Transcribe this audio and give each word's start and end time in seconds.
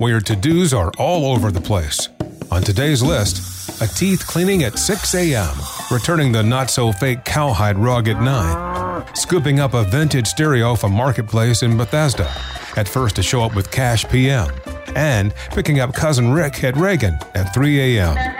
where 0.00 0.12
your 0.12 0.20
to 0.22 0.34
dos 0.34 0.72
are 0.72 0.90
all 0.98 1.30
over 1.30 1.50
the 1.50 1.60
place. 1.60 2.08
On 2.50 2.62
today's 2.62 3.02
list, 3.02 3.82
a 3.82 3.86
teeth 3.86 4.26
cleaning 4.26 4.62
at 4.62 4.78
6 4.78 5.14
a.m., 5.14 5.54
returning 5.90 6.32
the 6.32 6.42
not 6.42 6.70
so 6.70 6.90
fake 6.90 7.26
cowhide 7.26 7.76
rug 7.76 8.08
at 8.08 8.18
9, 8.18 9.14
scooping 9.14 9.60
up 9.60 9.74
a 9.74 9.84
vintage 9.84 10.26
stereo 10.26 10.74
from 10.74 10.92
Marketplace 10.92 11.62
in 11.62 11.76
Bethesda, 11.76 12.32
at 12.78 12.88
first 12.88 13.14
to 13.16 13.22
show 13.22 13.42
up 13.42 13.54
with 13.54 13.70
cash 13.70 14.08
PM, 14.08 14.50
and 14.96 15.34
picking 15.50 15.80
up 15.80 15.92
cousin 15.92 16.32
Rick 16.32 16.64
at 16.64 16.78
Reagan 16.78 17.18
at 17.34 17.52
3 17.52 17.98
a.m. 17.98 18.39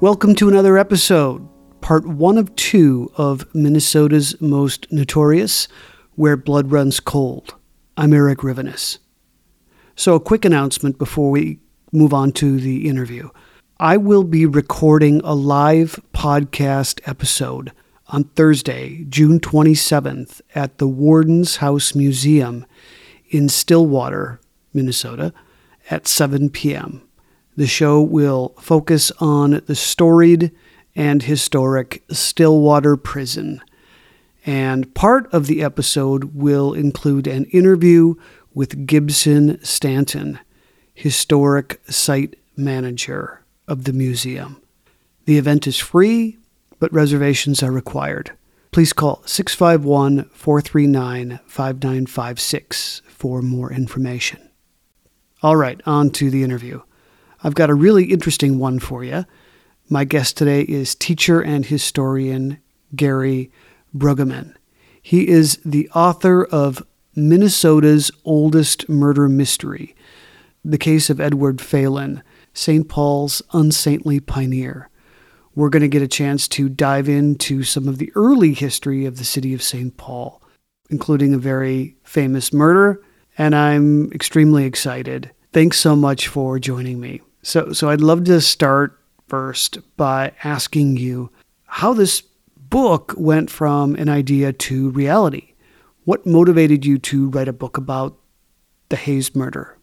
Welcome 0.00 0.36
to 0.36 0.48
another 0.48 0.78
episode, 0.78 1.44
part 1.80 2.06
one 2.06 2.38
of 2.38 2.54
two 2.54 3.10
of 3.16 3.52
Minnesota's 3.52 4.40
most 4.40 4.86
notorious, 4.92 5.66
Where 6.14 6.36
Blood 6.36 6.70
Runs 6.70 7.00
Cold. 7.00 7.56
I'm 7.96 8.12
Eric 8.12 8.38
Rivenes. 8.38 8.98
So, 9.96 10.14
a 10.14 10.20
quick 10.20 10.44
announcement 10.44 10.98
before 10.98 11.32
we 11.32 11.58
move 11.90 12.14
on 12.14 12.30
to 12.34 12.60
the 12.60 12.88
interview. 12.88 13.30
I 13.80 13.96
will 13.96 14.22
be 14.22 14.46
recording 14.46 15.20
a 15.24 15.34
live 15.34 16.00
podcast 16.14 17.00
episode 17.04 17.72
on 18.06 18.22
Thursday, 18.22 19.04
June 19.08 19.40
27th, 19.40 20.40
at 20.54 20.78
the 20.78 20.86
Warden's 20.86 21.56
House 21.56 21.96
Museum 21.96 22.66
in 23.30 23.48
Stillwater, 23.48 24.40
Minnesota, 24.72 25.34
at 25.90 26.06
7 26.06 26.50
p.m. 26.50 27.07
The 27.58 27.66
show 27.66 28.00
will 28.00 28.54
focus 28.60 29.10
on 29.18 29.62
the 29.66 29.74
storied 29.74 30.52
and 30.94 31.24
historic 31.24 32.04
Stillwater 32.08 32.96
Prison. 32.96 33.60
And 34.46 34.94
part 34.94 35.28
of 35.34 35.48
the 35.48 35.60
episode 35.64 36.36
will 36.36 36.72
include 36.72 37.26
an 37.26 37.46
interview 37.46 38.14
with 38.54 38.86
Gibson 38.86 39.58
Stanton, 39.64 40.38
historic 40.94 41.80
site 41.90 42.36
manager 42.56 43.42
of 43.66 43.82
the 43.82 43.92
museum. 43.92 44.62
The 45.24 45.36
event 45.36 45.66
is 45.66 45.78
free, 45.78 46.38
but 46.78 46.92
reservations 46.92 47.60
are 47.60 47.72
required. 47.72 48.30
Please 48.70 48.92
call 48.92 49.20
651 49.26 50.28
439 50.28 51.40
5956 51.44 53.02
for 53.08 53.42
more 53.42 53.72
information. 53.72 54.48
All 55.42 55.56
right, 55.56 55.80
on 55.84 56.10
to 56.10 56.30
the 56.30 56.44
interview. 56.44 56.82
I've 57.42 57.54
got 57.54 57.70
a 57.70 57.74
really 57.74 58.04
interesting 58.04 58.58
one 58.58 58.78
for 58.80 59.04
you. 59.04 59.24
My 59.88 60.04
guest 60.04 60.36
today 60.36 60.62
is 60.62 60.94
teacher 60.94 61.40
and 61.40 61.64
historian 61.64 62.58
Gary 62.96 63.50
Brueggemann. 63.96 64.54
He 65.00 65.28
is 65.28 65.58
the 65.64 65.88
author 65.90 66.44
of 66.44 66.82
Minnesota's 67.14 68.10
Oldest 68.24 68.88
Murder 68.88 69.28
Mystery, 69.28 69.94
the 70.64 70.78
case 70.78 71.10
of 71.10 71.20
Edward 71.20 71.58
Phalen, 71.58 72.22
St. 72.52 72.88
Paul's 72.88 73.40
unsaintly 73.52 74.20
pioneer. 74.20 74.90
We're 75.54 75.70
going 75.70 75.82
to 75.82 75.88
get 75.88 76.02
a 76.02 76.08
chance 76.08 76.48
to 76.48 76.68
dive 76.68 77.08
into 77.08 77.62
some 77.62 77.88
of 77.88 77.98
the 77.98 78.12
early 78.14 78.52
history 78.52 79.06
of 79.06 79.16
the 79.16 79.24
city 79.24 79.54
of 79.54 79.62
St. 79.62 79.96
Paul, 79.96 80.42
including 80.90 81.34
a 81.34 81.38
very 81.38 81.96
famous 82.02 82.52
murder, 82.52 83.00
and 83.36 83.54
I'm 83.54 84.12
extremely 84.12 84.64
excited. 84.64 85.30
Thanks 85.52 85.78
so 85.78 85.96
much 85.96 86.28
for 86.28 86.58
joining 86.58 87.00
me. 87.00 87.22
So, 87.42 87.72
so 87.72 87.88
I'd 87.90 88.00
love 88.00 88.24
to 88.24 88.40
start 88.40 88.98
first 89.28 89.78
by 89.96 90.32
asking 90.42 90.96
you 90.96 91.30
how 91.66 91.92
this 91.92 92.22
book 92.70 93.14
went 93.16 93.50
from 93.50 93.94
an 93.96 94.08
idea 94.08 94.52
to 94.52 94.90
reality. 94.90 95.54
What 96.04 96.26
motivated 96.26 96.84
you 96.84 96.98
to 96.98 97.28
write 97.30 97.48
a 97.48 97.52
book 97.52 97.76
about 97.76 98.16
the 98.88 98.96
Hayes 98.96 99.34
murder? 99.34 99.76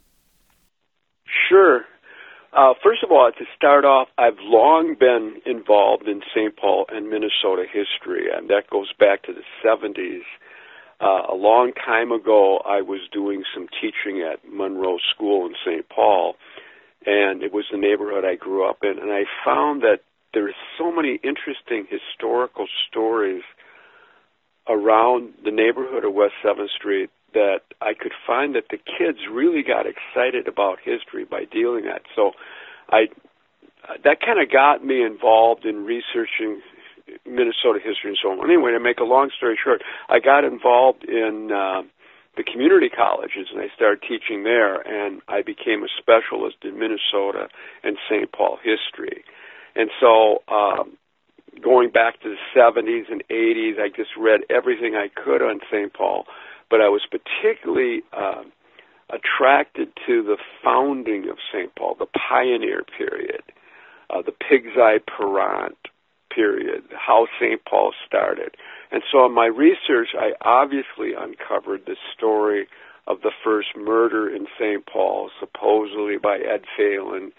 Sure. 1.50 1.82
Uh, 2.54 2.74
first 2.82 3.04
of 3.04 3.12
all, 3.12 3.30
to 3.38 3.46
start 3.56 3.84
off, 3.84 4.08
I've 4.18 4.40
long 4.40 4.96
been 4.98 5.42
involved 5.46 6.08
in 6.08 6.22
St. 6.34 6.56
Paul 6.56 6.86
and 6.90 7.10
Minnesota 7.10 7.66
history, 7.68 8.28
and 8.34 8.50
that 8.50 8.70
goes 8.72 8.94
back 8.98 9.24
to 9.24 9.34
the 9.34 9.44
70s. 9.64 10.24
Uh, 11.02 11.34
a 11.34 11.36
long 11.36 11.74
time 11.74 12.14
ago, 12.14 12.60
I 12.66 12.82
was 12.82 13.02
doing 13.12 13.44
some 13.54 13.68
teaching 13.68 14.22
at 14.22 14.40
Monroe 14.50 14.98
School 15.14 15.46
in 15.46 15.54
St. 15.66 15.88
Paul, 15.90 16.36
and 17.06 17.44
it 17.44 17.54
was 17.54 17.66
the 17.72 17.78
neighborhood 17.78 18.26
I 18.26 18.36
grew 18.36 18.68
up 18.68 18.80
in. 18.84 18.98
And 19.00 19.12
I 19.12 19.24
found 19.44 19.82
that 19.82 20.00
there's 20.34 20.56
so 20.78 20.92
many 20.92 21.20
interesting 21.24 21.88
historical 21.90 22.68
stories 22.90 23.44
around 24.68 25.34
the 25.44 25.52
neighborhood 25.52 26.04
of 26.04 26.14
West 26.14 26.34
Seventh 26.44 26.72
Street 26.72 27.10
that 27.34 27.62
I 27.82 27.94
could 27.94 28.14
find 28.26 28.56
that 28.56 28.66
the 28.70 28.78
kids 28.78 29.20
really 29.32 29.62
got 29.62 29.86
excited 29.86 30.48
about 30.48 30.80
history 30.84 31.26
by 31.26 31.44
dealing 31.46 31.86
that. 31.86 32.02
So, 32.16 32.32
I 32.90 33.08
that 34.04 34.20
kind 34.20 34.42
of 34.42 34.52
got 34.52 34.84
me 34.84 35.04
involved 35.04 35.66
in 35.66 35.86
researching 35.86 36.62
Minnesota 37.26 37.78
history 37.78 38.10
and 38.10 38.18
so 38.22 38.32
on. 38.32 38.50
Anyway, 38.50 38.72
to 38.72 38.80
make 38.80 39.00
a 39.00 39.04
long 39.04 39.30
story 39.36 39.58
short, 39.62 39.84
I 40.10 40.20
got 40.20 40.44
involved 40.44 41.04
in 41.06 41.52
uh, 41.52 41.84
the 42.38 42.44
community 42.44 42.90
colleges 42.90 43.48
and 43.52 43.62
I 43.62 43.68
started 43.76 44.02
teaching 44.02 44.44
there 44.44 44.76
and 44.82 45.22
I 45.28 45.42
became 45.42 45.84
a 45.84 45.88
specialist 45.98 46.58
in 46.64 46.78
Minnesota 46.80 47.48
and 47.84 47.98
St. 48.10 48.32
Paul 48.32 48.58
history. 48.58 49.24
And 49.76 49.90
so 50.00 50.44
um 50.48 50.98
going 51.62 51.90
back 51.90 52.22
to 52.22 52.30
the 52.30 52.60
70s 52.60 53.12
and 53.12 53.24
80s 53.30 53.80
I 53.80 53.90
just 53.90 54.12
read 54.18 54.42
everything 54.50 54.96
I 54.96 55.10
could 55.10 55.42
on 55.42 55.60
St. 55.72 55.94
Paul, 55.94 56.26
but 56.70 56.82
I 56.82 56.90
was 56.90 57.02
particularly 57.10 58.04
uh, 58.12 58.44
attracted 59.10 59.90
to 60.08 60.24
the 60.24 60.38
founding 60.64 61.30
of 61.30 61.38
St. 61.54 61.74
Paul, 61.76 61.96
the 61.98 62.08
pioneer 62.08 62.84
period, 62.98 63.44
uh, 64.10 64.22
the 64.22 64.32
Pig's 64.32 64.76
Eye 64.78 65.00
Parrant 65.06 65.78
period, 66.34 66.84
how 66.92 67.28
St. 67.40 67.64
Paul 67.66 67.94
started. 68.06 68.56
And 68.96 69.04
so 69.12 69.26
in 69.26 69.34
my 69.34 69.48
research, 69.48 70.16
I 70.18 70.32
obviously 70.40 71.12
uncovered 71.20 71.82
the 71.86 71.98
story 72.16 72.66
of 73.08 73.20
the 73.24 73.32
first 73.44 73.76
murder 73.76 74.34
in 74.34 74.48
St. 74.58 74.86
Paul, 74.86 75.30
supposedly 75.38 76.16
by 76.18 76.38
Ed 76.38 76.62
Phalen, 76.80 77.32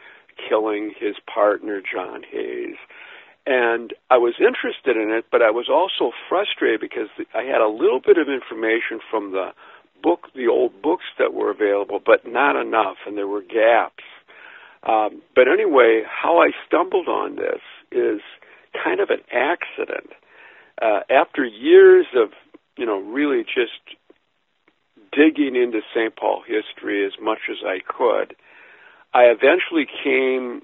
killing 0.51 0.93
his 1.01 1.15
partner, 1.33 1.81
John 1.81 2.25
Hayes. 2.31 2.77
And 3.47 3.95
I 4.11 4.19
was 4.19 4.35
interested 4.39 5.01
in 5.01 5.11
it, 5.11 5.25
but 5.33 5.41
I 5.41 5.51
was 5.51 5.71
also 5.73 6.13
frustrated 6.29 6.83
because 6.83 7.09
I 7.33 7.45
had 7.45 7.63
a 7.63 7.73
little 7.73 8.01
bit 8.05 8.19
of 8.19 8.29
information 8.29 9.01
from 9.11 9.33
the 9.33 9.53
book, 10.03 10.29
the 10.35 10.49
old 10.49 10.83
books 10.83 11.07
that 11.19 11.33
were 11.33 11.51
available, 11.51 12.03
but 12.05 12.31
not 12.31 12.61
enough, 12.61 12.99
and 13.07 13.17
there 13.17 13.27
were 13.27 13.41
gaps. 13.41 14.05
Um, 14.83 15.23
but 15.35 15.49
anyway, 15.49 16.03
how 16.05 16.37
I 16.37 16.51
stumbled 16.67 17.09
on 17.09 17.37
this 17.37 17.65
is 17.91 18.21
kind 18.85 19.01
of 19.01 19.09
an 19.09 19.25
accident. 19.33 20.13
Uh, 20.81 21.01
after 21.11 21.45
years 21.45 22.07
of, 22.15 22.31
you 22.77 22.85
know, 22.87 23.01
really 23.01 23.45
just 23.45 23.97
digging 25.13 25.57
into 25.57 25.81
St. 25.95 26.15
Paul 26.15 26.43
history 26.47 27.07
as 27.07 27.13
much 27.21 27.39
as 27.51 27.59
I 27.65 27.79
could, 27.87 28.37
I 29.15 29.25
eventually 29.25 29.87
came 30.05 30.63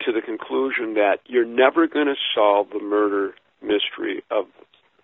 to 0.00 0.12
the 0.12 0.20
conclusion 0.20 0.94
that 0.94 1.18
you're 1.26 1.44
never 1.44 1.86
going 1.86 2.06
to 2.06 2.16
solve 2.34 2.70
the 2.70 2.80
murder 2.80 3.34
mystery 3.62 4.22
of 4.30 4.46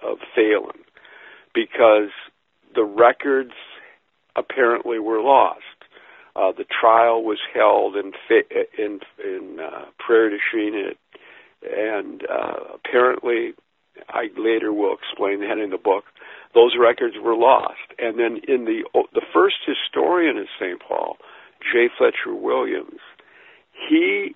of 0.02 0.19
Phalen 0.37 0.79
because 1.55 2.11
the 2.75 2.85
records 2.85 3.53
apparently 4.37 4.99
were 4.99 5.20
lost. 5.20 5.61
Uh, 6.37 6.53
the 6.56 6.64
trial 6.64 7.23
was 7.23 7.38
held 7.53 7.96
in 7.96 8.12
in 8.79 9.00
in 9.23 9.58
uh, 9.61 9.87
Prairie 9.99 10.31
du 10.31 10.38
Chien, 10.50 10.94
and 11.62 12.23
uh, 12.31 12.75
apparently, 12.75 13.53
I 14.08 14.28
later 14.37 14.72
will 14.72 14.94
explain 14.94 15.40
that 15.40 15.58
in 15.58 15.70
the 15.70 15.78
book. 15.78 16.04
Those 16.54 16.75
records 16.78 17.16
were 17.22 17.37
lost, 17.37 17.94
and 17.98 18.19
then 18.19 18.40
in 18.48 18.64
the 18.64 18.84
oh, 18.94 19.04
the 19.14 19.25
first 19.32 19.56
historian 19.66 20.37
of 20.38 20.46
St. 20.58 20.81
Paul, 20.81 21.16
J. 21.60 21.88
Fletcher 21.96 22.34
Williams, 22.34 23.00
he 23.88 24.34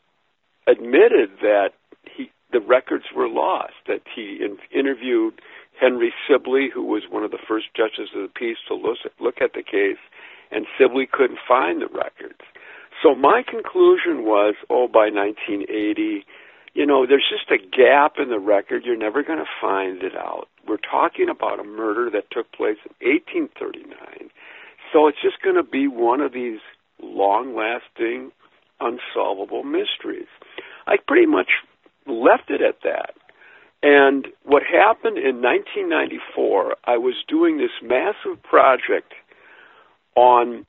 admitted 0.67 1.31
that 1.41 1.71
he 2.05 2.31
the 2.53 2.61
records 2.61 3.07
were 3.15 3.29
lost. 3.29 3.75
That 3.87 4.03
he 4.15 4.39
in, 4.41 4.59
interviewed 4.77 5.41
Henry 5.81 6.13
Sibley, 6.29 6.69
who 6.73 6.85
was 6.85 7.03
one 7.11 7.25
of 7.25 7.31
the 7.31 7.43
first 7.49 7.67
judges 7.77 8.11
of 8.15 8.23
the 8.23 8.33
peace 8.35 8.59
to 8.69 8.75
look 8.75 8.99
look 9.21 9.41
at 9.41 9.55
the 9.55 9.63
case, 9.63 9.99
and 10.51 10.67
Sibley 10.79 11.09
couldn't 11.11 11.41
find 11.47 11.83
the 11.83 11.89
records. 11.89 12.41
So 13.03 13.15
my 13.15 13.43
conclusion 13.43 14.25
was, 14.25 14.55
oh, 14.71 14.87
by 14.87 15.11
1980, 15.11 16.25
you 16.75 16.85
know, 16.85 17.07
there's 17.07 17.27
just 17.31 17.51
a 17.51 17.59
gap 17.59 18.15
in 18.19 18.29
the 18.29 18.39
record. 18.39 18.85
You're 18.85 18.97
never 18.97 19.23
going 19.23 19.39
to 19.39 19.51
find 19.61 20.03
it 20.03 20.17
out. 20.17 20.49
We're 20.67 20.77
talking 20.77 21.29
about 21.29 21.61
a 21.61 21.65
murder 21.65 22.11
that 22.11 22.31
took 22.31 22.51
place 22.53 22.79
in 22.85 23.09
1839. 23.09 24.31
So 24.93 25.07
it's 25.07 25.23
just 25.23 25.41
going 25.43 25.57
to 25.57 25.63
be 25.63 25.87
one 25.87 26.21
of 26.21 26.33
these 26.33 26.59
long 27.01 27.55
lasting, 27.55 28.33
unsolvable 28.81 29.63
mysteries. 29.63 30.29
I 30.87 30.97
pretty 31.07 31.27
much 31.27 31.51
left 32.07 32.51
it 32.51 32.61
at 32.61 32.83
that. 32.83 33.15
And 33.83 34.27
what 34.45 34.63
happened 34.63 35.19
in 35.19 35.43
1994, 35.43 36.77
I 36.85 36.97
was 36.97 37.15
doing 37.29 37.59
this 37.59 37.71
massive 37.83 38.43
project 38.43 39.13
on 40.17 40.67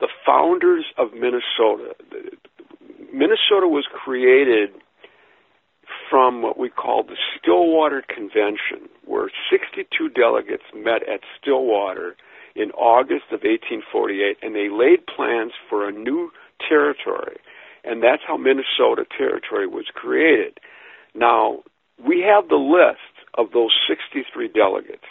the 0.00 0.08
founders 0.26 0.84
of 0.98 1.12
Minnesota. 1.12 1.94
Minnesota 3.12 3.68
was 3.68 3.86
created 3.92 4.70
from 6.10 6.42
what 6.42 6.58
we 6.58 6.68
call 6.68 7.02
the 7.02 7.16
Stillwater 7.38 8.02
Convention, 8.02 8.88
where 9.04 9.30
62 9.50 10.08
delegates 10.10 10.64
met 10.74 11.08
at 11.08 11.20
Stillwater 11.40 12.16
in 12.54 12.70
August 12.72 13.26
of 13.32 13.42
1848, 13.42 14.38
and 14.42 14.54
they 14.54 14.68
laid 14.68 15.06
plans 15.06 15.52
for 15.68 15.88
a 15.88 15.92
new 15.92 16.30
territory. 16.68 17.36
And 17.84 18.02
that's 18.02 18.22
how 18.26 18.36
Minnesota 18.36 19.04
Territory 19.16 19.66
was 19.66 19.86
created. 19.94 20.58
Now, 21.14 21.62
we 22.04 22.20
have 22.22 22.48
the 22.48 22.56
list 22.56 23.00
of 23.38 23.52
those 23.52 23.72
63 23.88 24.48
delegates. 24.48 25.04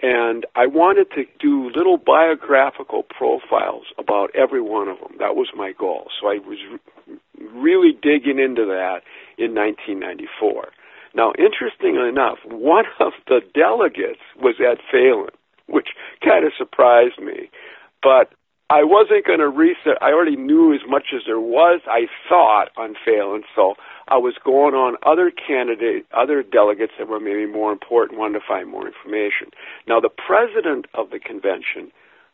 And 0.00 0.46
I 0.54 0.66
wanted 0.66 1.10
to 1.12 1.24
do 1.40 1.70
little 1.74 1.98
biographical 1.98 3.02
profiles 3.02 3.86
about 3.98 4.30
every 4.34 4.60
one 4.60 4.88
of 4.88 4.98
them. 5.00 5.16
That 5.18 5.34
was 5.34 5.48
my 5.56 5.72
goal. 5.72 6.06
So 6.20 6.28
I 6.28 6.38
was 6.38 6.58
re- 6.70 7.18
really 7.52 7.92
digging 8.00 8.38
into 8.38 8.64
that 8.66 9.02
in 9.38 9.54
1994. 9.54 10.68
Now, 11.14 11.32
interestingly 11.38 12.08
enough, 12.08 12.38
one 12.44 12.84
of 13.00 13.12
the 13.26 13.40
delegates 13.54 14.20
was 14.36 14.56
Ed 14.60 14.78
Phalen, 14.92 15.30
which 15.66 15.88
kind 16.24 16.44
of 16.44 16.52
surprised 16.56 17.18
me. 17.18 17.50
But 18.02 18.32
I 18.70 18.84
wasn't 18.84 19.24
going 19.24 19.38
to 19.38 19.48
research. 19.48 19.96
I 20.02 20.12
already 20.12 20.36
knew 20.36 20.74
as 20.74 20.80
much 20.86 21.14
as 21.14 21.22
there 21.26 21.40
was, 21.40 21.80
I 21.86 22.06
thought, 22.28 22.68
on 22.76 22.94
Phalen. 23.06 23.40
So 23.56 23.74
I 24.08 24.18
was 24.18 24.34
going 24.44 24.74
on 24.74 24.96
other 25.06 25.30
candidate, 25.30 26.04
other 26.12 26.42
delegates 26.42 26.92
that 26.98 27.08
were 27.08 27.20
maybe 27.20 27.46
more 27.46 27.72
important, 27.72 28.18
wanted 28.18 28.40
to 28.40 28.44
find 28.46 28.68
more 28.68 28.86
information. 28.86 29.48
Now, 29.86 30.00
the 30.00 30.10
president 30.10 30.84
of 30.92 31.08
the 31.10 31.18
convention 31.18 31.90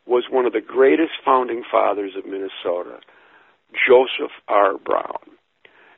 was 0.06 0.24
one 0.28 0.44
of 0.44 0.52
the 0.52 0.60
greatest 0.60 1.12
founding 1.24 1.62
fathers 1.70 2.12
of 2.16 2.26
Minnesota, 2.26 2.98
Joseph 3.72 4.32
R. 4.48 4.76
Brown. 4.76 5.33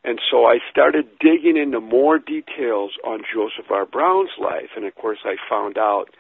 And 0.07 0.21
so 0.31 0.47
I 0.47 0.59
started 0.71 1.19
digging 1.19 1.57
into 1.57 1.81
more 1.81 2.21
details 2.21 2.93
on 3.05 3.25
Joseph 3.27 3.69
R. 3.71 3.85
Brown's 3.85 4.31
life, 4.39 4.71
and 4.77 4.87
of 4.87 4.95
course 4.95 5.19
I 5.25 5.35
found 5.51 5.77
out 5.77 6.11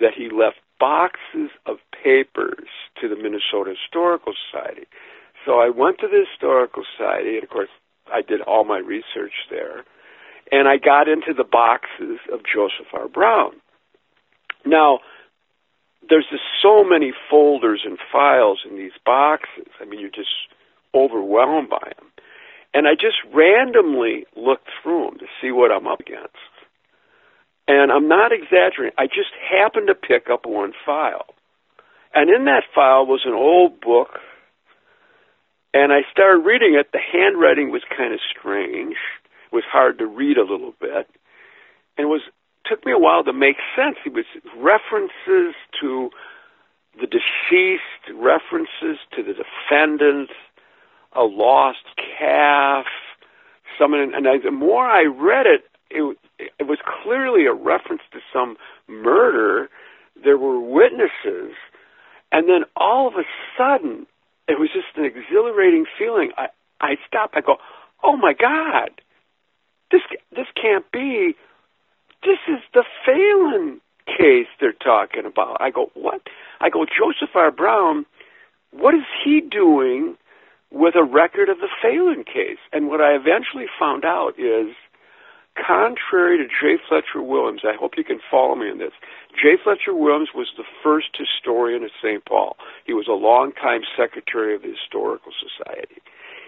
that 0.00 0.14
he 0.16 0.30
left 0.30 0.56
boxes 0.80 1.50
of 1.66 1.76
papers 2.02 2.68
to 3.00 3.08
the 3.08 3.16
Minnesota 3.16 3.74
Historical 3.76 4.32
Society. 4.50 4.86
So 5.44 5.60
I 5.60 5.68
went 5.68 5.98
to 5.98 6.08
the 6.08 6.24
Historical 6.28 6.82
Society, 6.96 7.34
and 7.34 7.44
of 7.44 7.50
course 7.50 7.68
I 8.10 8.22
did 8.22 8.40
all 8.40 8.64
my 8.64 8.78
research 8.78 9.34
there, 9.50 9.84
and 10.50 10.66
I 10.66 10.78
got 10.78 11.06
into 11.06 11.34
the 11.36 11.44
boxes 11.44 12.18
of 12.32 12.40
Joseph 12.40 12.88
R. 12.94 13.06
Brown. 13.06 13.52
Now, 14.64 15.00
there's 16.08 16.26
just 16.30 16.42
so 16.62 16.84
many 16.84 17.12
folders 17.28 17.82
and 17.84 17.98
files 18.10 18.60
in 18.68 18.76
these 18.76 18.96
boxes. 19.04 19.68
I 19.78 19.84
mean, 19.84 20.00
you're 20.00 20.08
just 20.08 20.48
overwhelmed 20.94 21.68
by 21.68 21.92
them. 21.98 22.10
And 22.74 22.86
I 22.86 22.92
just 22.94 23.16
randomly 23.34 24.26
looked 24.36 24.68
through 24.82 25.06
them 25.06 25.18
to 25.20 25.26
see 25.40 25.50
what 25.50 25.72
I'm 25.72 25.86
up 25.86 26.00
against. 26.00 26.36
And 27.68 27.90
I'm 27.90 28.08
not 28.08 28.32
exaggerating. 28.32 28.94
I 28.98 29.06
just 29.06 29.32
happened 29.50 29.88
to 29.88 29.94
pick 29.94 30.28
up 30.30 30.46
one 30.46 30.72
file. 30.84 31.26
And 32.14 32.30
in 32.30 32.44
that 32.44 32.64
file 32.74 33.06
was 33.06 33.22
an 33.24 33.34
old 33.34 33.80
book 33.80 34.20
and 35.76 35.92
I 35.92 36.08
started 36.10 36.40
reading 36.40 36.74
it. 36.74 36.88
The 36.92 36.98
handwriting 36.98 37.70
was 37.70 37.82
kind 37.94 38.14
of 38.14 38.20
strange. 38.32 38.96
It 39.52 39.54
was 39.54 39.64
hard 39.70 39.98
to 39.98 40.06
read 40.06 40.38
a 40.38 40.40
little 40.40 40.72
bit. 40.80 41.04
And 41.98 42.06
it 42.06 42.08
was 42.08 42.22
took 42.64 42.84
me 42.86 42.92
a 42.92 42.98
while 42.98 43.22
to 43.24 43.32
make 43.34 43.56
sense. 43.76 43.96
It 44.06 44.14
was 44.14 44.24
references 44.56 45.54
to 45.82 46.08
the 46.98 47.06
deceased, 47.06 48.08
references 48.08 48.96
to 49.12 49.22
the 49.22 49.34
defendant, 49.36 50.30
a 51.16 51.22
lost 51.22 51.84
calf, 52.18 52.86
someone. 53.78 54.14
And 54.14 54.26
I, 54.28 54.38
the 54.42 54.50
more 54.50 54.86
I 54.86 55.04
read 55.04 55.46
it, 55.46 55.64
it, 55.90 56.16
it 56.58 56.64
was 56.64 56.78
clearly 57.02 57.46
a 57.46 57.52
reference 57.52 58.02
to 58.12 58.18
some 58.32 58.56
murder. 58.88 59.68
There 60.22 60.38
were 60.38 60.58
witnesses, 60.60 61.54
and 62.32 62.48
then 62.48 62.64
all 62.74 63.06
of 63.08 63.14
a 63.14 63.24
sudden, 63.56 64.06
it 64.48 64.58
was 64.58 64.70
just 64.72 64.96
an 64.96 65.04
exhilarating 65.04 65.84
feeling. 65.98 66.32
I 66.36 66.48
I 66.80 66.96
stop. 67.06 67.30
I 67.34 67.40
go, 67.40 67.56
oh 68.02 68.16
my 68.16 68.32
God, 68.32 68.90
this 69.90 70.02
this 70.34 70.46
can't 70.60 70.90
be. 70.92 71.34
This 72.22 72.38
is 72.48 72.60
the 72.74 72.84
Phalen 73.06 73.80
case 74.06 74.48
they're 74.60 74.72
talking 74.72 75.26
about. 75.26 75.58
I 75.60 75.70
go, 75.70 75.90
what? 75.94 76.22
I 76.60 76.70
go, 76.70 76.84
Joseph 76.84 77.34
R. 77.34 77.50
Brown. 77.50 78.06
What 78.72 78.94
is 78.94 79.04
he 79.24 79.40
doing 79.40 80.16
with 80.70 80.94
a 80.96 81.04
record 81.04 81.48
of 81.48 81.58
the 81.58 81.68
Phalen 81.82 82.26
case? 82.26 82.58
And 82.72 82.88
what 82.88 83.00
I 83.00 83.14
eventually 83.14 83.66
found 83.78 84.04
out 84.04 84.38
is 84.38 84.74
contrary 85.56 86.36
to 86.38 86.44
J. 86.44 86.76
Fletcher 86.88 87.22
Williams, 87.22 87.62
I 87.64 87.74
hope 87.78 87.92
you 87.96 88.04
can 88.04 88.20
follow 88.30 88.54
me 88.54 88.70
in 88.70 88.78
this. 88.78 88.92
J. 89.32 89.56
Fletcher 89.62 89.94
Williams 89.94 90.30
was 90.34 90.48
the 90.56 90.68
first 90.82 91.16
historian 91.16 91.82
of 91.82 91.90
St. 92.02 92.24
Paul. 92.24 92.56
He 92.84 92.92
was 92.92 93.08
a 93.08 93.12
longtime 93.12 93.82
secretary 93.96 94.54
of 94.54 94.62
the 94.62 94.72
Historical 94.72 95.32
Society. 95.32 96.00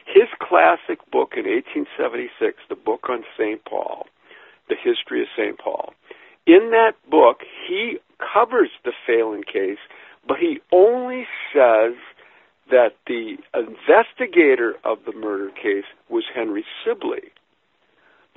His 0.06 0.28
classic 0.40 0.98
book 1.10 1.34
in 1.36 1.44
1876, 1.44 2.56
the 2.68 2.76
book 2.76 3.08
on 3.08 3.24
St. 3.36 3.62
Paul, 3.64 4.06
The 4.68 4.76
History 4.76 5.22
of 5.22 5.28
St. 5.36 5.58
Paul, 5.58 5.92
in 6.46 6.70
that 6.70 6.92
book, 7.10 7.42
he 7.68 7.98
covers 8.16 8.70
the 8.84 8.92
Phalen 9.06 9.44
case, 9.46 9.78
but 10.26 10.38
he 10.38 10.60
only 10.72 11.26
says 11.52 11.92
that 12.70 12.94
the 13.06 13.36
investigator 13.54 14.74
of 14.84 14.98
the 15.06 15.12
murder 15.12 15.50
case 15.50 15.84
was 16.08 16.24
Henry 16.34 16.64
Sibley 16.84 17.32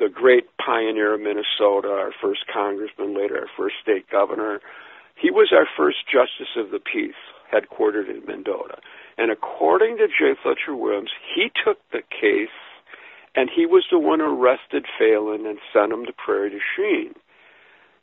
the 0.01 0.09
great 0.09 0.45
pioneer 0.57 1.13
of 1.13 1.21
Minnesota, 1.21 1.89
our 1.89 2.11
first 2.19 2.45
congressman, 2.51 3.15
later 3.15 3.41
our 3.41 3.49
first 3.55 3.75
state 3.83 4.09
governor. 4.09 4.59
He 5.15 5.29
was 5.29 5.53
our 5.53 5.67
first 5.77 5.99
justice 6.11 6.57
of 6.57 6.71
the 6.71 6.79
peace, 6.79 7.21
headquartered 7.53 8.09
in 8.09 8.25
Mendota. 8.25 8.77
And 9.19 9.29
according 9.29 9.97
to 9.97 10.07
J. 10.07 10.33
Fletcher 10.41 10.75
Williams, 10.75 11.11
he 11.35 11.51
took 11.63 11.77
the 11.91 12.01
case 12.09 12.49
and 13.35 13.49
he 13.55 13.65
was 13.67 13.85
the 13.91 13.99
one 13.99 14.19
who 14.19 14.25
arrested 14.25 14.85
Phalen 14.99 15.47
and 15.47 15.59
sent 15.71 15.93
him 15.93 16.05
to 16.05 16.13
Prairie 16.13 16.49
du 16.49 16.59
Chien. 16.75 17.13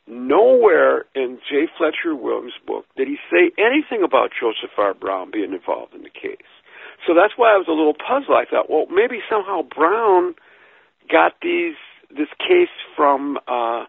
Nowhere 0.09 1.05
in 1.13 1.37
J. 1.47 1.67
Fletcher 1.77 2.15
Williams' 2.15 2.53
book 2.65 2.85
did 2.97 3.07
he 3.07 3.17
say 3.29 3.51
anything 3.59 4.01
about 4.03 4.31
Joseph 4.33 4.73
R. 4.75 4.95
Brown 4.95 5.29
being 5.31 5.53
involved 5.53 5.93
in 5.93 6.01
the 6.01 6.09
case. 6.09 6.49
So 7.05 7.13
that's 7.13 7.33
why 7.37 7.53
I 7.53 7.57
was 7.57 7.67
a 7.69 7.77
little 7.77 7.93
puzzled. 7.93 8.35
I 8.35 8.49
thought, 8.49 8.69
well, 8.69 8.87
maybe 8.89 9.19
somehow 9.29 9.61
Brown 9.61 10.33
got 11.11 11.33
these 11.41 11.77
this 12.09 12.27
case 12.39 12.73
from 12.97 13.37
uh, 13.47 13.85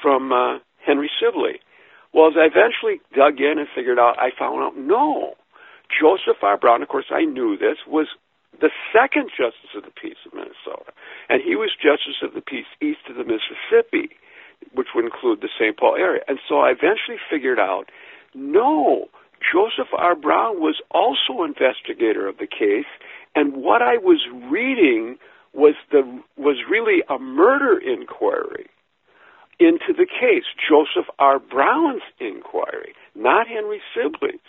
from 0.00 0.32
uh, 0.32 0.58
Henry 0.84 1.10
Sibley. 1.20 1.60
Well, 2.14 2.28
as 2.28 2.36
I 2.36 2.48
eventually 2.48 3.00
dug 3.14 3.40
in 3.40 3.58
and 3.58 3.68
figured 3.74 3.98
out, 3.98 4.16
I 4.18 4.30
found 4.36 4.64
out 4.64 4.76
no, 4.76 5.34
Joseph 5.92 6.40
R. 6.42 6.56
Brown. 6.56 6.82
Of 6.82 6.88
course, 6.88 7.12
I 7.12 7.24
knew 7.24 7.56
this 7.56 7.84
was 7.86 8.08
the 8.60 8.70
second 8.92 9.28
justice 9.28 9.76
of 9.76 9.84
the 9.84 9.92
peace 9.92 10.20
of 10.24 10.32
Minnesota, 10.32 10.92
and 11.28 11.40
he 11.44 11.56
was 11.56 11.70
justice 11.76 12.20
of 12.22 12.34
the 12.34 12.40
peace 12.40 12.68
east 12.80 13.08
of 13.08 13.16
the 13.16 13.24
Mississippi, 13.24 14.16
which 14.74 14.88
would 14.94 15.04
include 15.04 15.40
the 15.40 15.48
St. 15.58 15.76
Paul 15.76 15.96
area. 15.96 16.22
And 16.28 16.38
so 16.48 16.60
I 16.60 16.70
eventually 16.70 17.18
figured 17.30 17.58
out, 17.58 17.90
no, 18.34 19.08
Joseph 19.40 19.92
R. 19.96 20.14
Brown 20.14 20.60
was 20.60 20.80
also 20.90 21.44
investigator 21.44 22.28
of 22.28 22.38
the 22.38 22.46
case, 22.46 22.90
and 23.34 23.56
what 23.56 23.82
I 23.82 23.96
was 23.96 24.20
reading 24.50 25.18
was 25.52 25.74
the 25.90 26.02
was 26.36 26.56
really 26.70 27.02
a 27.08 27.18
murder 27.18 27.78
inquiry 27.78 28.70
into 29.62 29.92
the 29.96 30.06
case, 30.06 30.44
Joseph 30.56 31.08
R. 31.18 31.38
Brown's 31.38 32.02
inquiry, 32.18 32.94
not 33.14 33.46
Henry 33.46 33.80
Sibley's. 33.94 34.40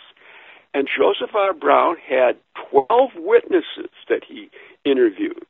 And 0.72 0.88
Joseph 0.88 1.34
R. 1.36 1.54
Brown 1.54 1.96
had 2.04 2.36
12 2.70 3.10
witnesses 3.16 3.94
that 4.08 4.22
he 4.26 4.50
interviewed, 4.84 5.46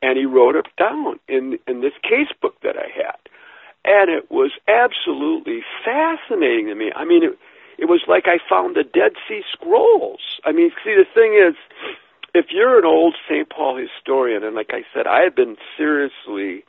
and 0.00 0.16
he 0.16 0.24
wrote 0.24 0.56
it 0.56 0.66
down 0.78 1.20
in, 1.28 1.58
in 1.68 1.82
this 1.82 1.92
case 2.02 2.32
book 2.40 2.54
that 2.62 2.76
I 2.78 2.88
had. 2.88 3.18
And 3.84 4.10
it 4.10 4.30
was 4.30 4.52
absolutely 4.68 5.62
fascinating 5.84 6.66
to 6.66 6.74
me. 6.74 6.92
I 6.94 7.04
mean, 7.04 7.24
it, 7.24 7.38
it 7.78 7.86
was 7.86 8.02
like 8.06 8.24
I 8.26 8.38
found 8.48 8.76
the 8.76 8.84
Dead 8.84 9.12
Sea 9.28 9.42
Scrolls. 9.52 10.40
I 10.44 10.52
mean, 10.52 10.70
see, 10.84 10.94
the 10.94 11.06
thing 11.12 11.34
is, 11.34 11.56
if 12.34 12.46
you're 12.50 12.78
an 12.78 12.84
old 12.84 13.16
St. 13.28 13.48
Paul 13.50 13.76
historian, 13.76 14.44
and 14.44 14.54
like 14.54 14.70
I 14.72 14.84
said, 14.94 15.06
I 15.06 15.22
had 15.22 15.34
been 15.34 15.56
seriously 15.76 16.64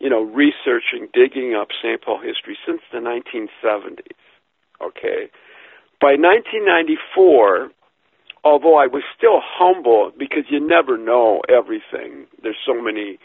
you 0.00 0.08
know, 0.08 0.22
researching, 0.22 1.08
digging 1.12 1.54
up 1.54 1.68
St. 1.82 2.02
Paul 2.02 2.20
history 2.20 2.58
since 2.66 2.80
the 2.90 2.98
1970s. 2.98 4.16
Okay. 4.80 5.30
By 6.00 6.16
1994, 6.16 7.70
although 8.42 8.76
I 8.76 8.86
was 8.86 9.02
still 9.16 9.40
humble 9.44 10.10
because 10.18 10.44
you 10.48 10.58
never 10.58 10.96
know 10.96 11.42
everything, 11.48 12.26
there's 12.42 12.56
so 12.66 12.80
many, 12.80 13.18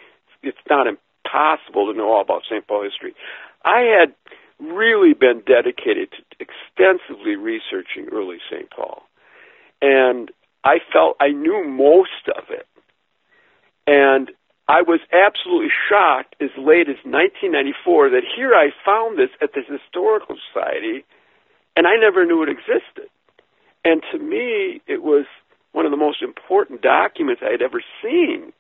it's 0.44 0.58
not 0.70 0.86
impossible 1.36 1.92
to 1.92 1.98
know 1.98 2.12
all 2.12 2.22
about 2.22 2.44
St. 2.50 2.66
Paul 2.68 2.84
history. 2.84 3.14
I 3.64 3.82
had 3.82 4.14
really 4.60 5.14
been 5.14 5.42
dedicated 5.46 6.12
to 6.12 6.18
extensively 6.40 7.36
researching 7.36 8.08
early 8.12 8.38
St. 8.50 8.70
Paul. 8.70 9.04
And 9.82 10.32
I 10.64 10.78
felt 10.94 11.18
I 11.20 11.30
knew 11.30 11.64
most 11.68 12.30
of 12.36 12.46
it. 12.50 12.68
And 13.88 14.32
I 14.68 14.82
was 14.82 15.00
absolutely 15.14 15.70
shocked 15.90 16.36
as 16.42 16.50
late 16.58 16.90
as 16.90 16.98
1994 17.04 18.10
that 18.10 18.24
here 18.36 18.54
I 18.56 18.70
found 18.84 19.20
this 19.20 19.30
at 19.42 19.54
the 19.54 19.62
Historical 19.62 20.38
Society, 20.50 21.06
and 21.76 21.86
I 21.86 21.98
never 21.98 22.26
knew 22.26 22.42
it 22.42 22.50
existed. 22.50 23.10
And 23.84 24.02
to 24.12 24.18
me, 24.18 24.82
it 24.88 25.04
was 25.04 25.26
one 25.74 25.86
of 25.86 25.92
the 25.92 25.98
most 25.98 26.24
important 26.24 26.82
documents 26.82 27.44
I 27.46 27.52
had 27.52 27.62
ever 27.62 27.84
seen. 28.02 28.54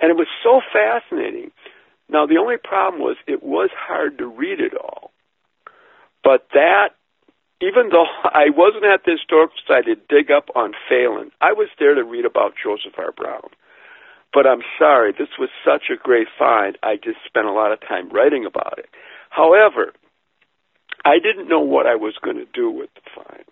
And 0.00 0.10
it 0.10 0.16
was 0.16 0.28
so 0.42 0.60
fascinating. 0.72 1.52
Now, 2.10 2.26
the 2.26 2.38
only 2.38 2.56
problem 2.56 3.00
was 3.00 3.16
it 3.26 3.42
was 3.42 3.70
hard 3.74 4.18
to 4.18 4.26
read 4.26 4.60
it 4.60 4.74
all. 4.74 5.12
But 6.22 6.48
that, 6.52 6.90
even 7.60 7.90
though 7.90 8.06
I 8.24 8.50
wasn't 8.50 8.84
at 8.84 9.04
the 9.04 9.12
Historical 9.12 9.56
Society 9.60 9.94
to 9.94 10.00
dig 10.08 10.30
up 10.30 10.48
on 10.54 10.72
Phalen, 10.90 11.30
I 11.40 11.52
was 11.52 11.68
there 11.78 11.94
to 11.94 12.04
read 12.04 12.24
about 12.24 12.54
Joseph 12.62 12.98
R. 12.98 13.12
Brown. 13.12 13.50
But 14.32 14.46
I'm 14.46 14.62
sorry, 14.78 15.12
this 15.12 15.38
was 15.38 15.48
such 15.64 15.90
a 15.90 15.96
great 15.96 16.28
find. 16.38 16.78
I 16.82 16.96
just 16.96 17.18
spent 17.26 17.46
a 17.46 17.52
lot 17.52 17.72
of 17.72 17.80
time 17.80 18.10
writing 18.10 18.46
about 18.46 18.78
it. 18.78 18.88
However, 19.28 19.92
I 21.04 21.18
didn't 21.18 21.48
know 21.48 21.60
what 21.60 21.86
I 21.86 21.96
was 21.96 22.14
going 22.22 22.36
to 22.36 22.46
do 22.52 22.70
with 22.70 22.90
the 22.94 23.00
find. 23.14 23.44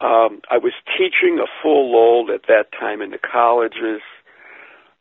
Um, 0.00 0.40
I 0.48 0.58
was 0.58 0.72
teaching 0.96 1.40
a 1.40 1.50
full 1.62 1.90
load 1.90 2.32
at 2.32 2.42
that 2.46 2.70
time 2.78 3.02
in 3.02 3.10
the 3.10 3.18
colleges, 3.18 4.00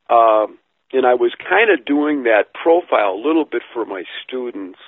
um, 0.10 0.58
and 0.94 1.06
I 1.06 1.14
was 1.14 1.34
kind 1.38 1.70
of 1.72 1.86
doing 1.86 2.24
that 2.24 2.54
profile 2.54 3.14
a 3.14 3.22
little 3.22 3.46
bit 3.46 3.62
for 3.74 3.86
my 3.86 4.04
students. 4.24 4.80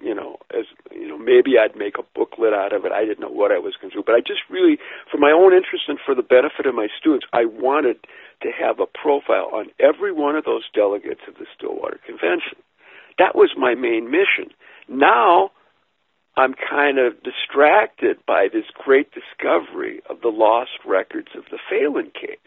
You 0.00 0.14
know, 0.14 0.38
as 0.54 0.64
you 0.92 1.08
know, 1.08 1.18
maybe 1.18 1.58
I'd 1.58 1.74
make 1.74 1.98
a 1.98 2.06
booklet 2.14 2.54
out 2.54 2.72
of 2.72 2.84
it. 2.84 2.92
I 2.92 3.04
didn't 3.04 3.18
know 3.18 3.34
what 3.34 3.50
I 3.50 3.58
was 3.58 3.74
going 3.80 3.90
to 3.90 3.96
do, 3.98 4.02
but 4.06 4.14
I 4.14 4.20
just 4.20 4.46
really, 4.48 4.78
for 5.10 5.18
my 5.18 5.32
own 5.32 5.52
interest 5.52 5.84
and 5.88 5.98
for 5.98 6.14
the 6.14 6.22
benefit 6.22 6.66
of 6.66 6.74
my 6.74 6.86
students, 6.94 7.26
I 7.32 7.46
wanted 7.46 7.98
to 8.42 8.50
have 8.54 8.78
a 8.78 8.86
profile 8.86 9.50
on 9.52 9.74
every 9.80 10.12
one 10.12 10.36
of 10.36 10.44
those 10.44 10.62
delegates 10.72 11.22
of 11.26 11.34
the 11.34 11.46
Stillwater 11.56 11.98
Convention. 12.06 12.62
That 13.18 13.34
was 13.34 13.50
my 13.58 13.74
main 13.74 14.08
mission. 14.08 14.54
Now, 14.86 15.50
I'm 16.36 16.54
kind 16.54 16.98
of 16.98 17.20
distracted 17.24 18.18
by 18.24 18.46
this 18.46 18.70
great 18.72 19.10
discovery 19.10 20.00
of 20.08 20.20
the 20.20 20.28
lost 20.28 20.78
records 20.86 21.34
of 21.34 21.42
the 21.50 21.58
Phalen 21.66 22.14
case. 22.14 22.38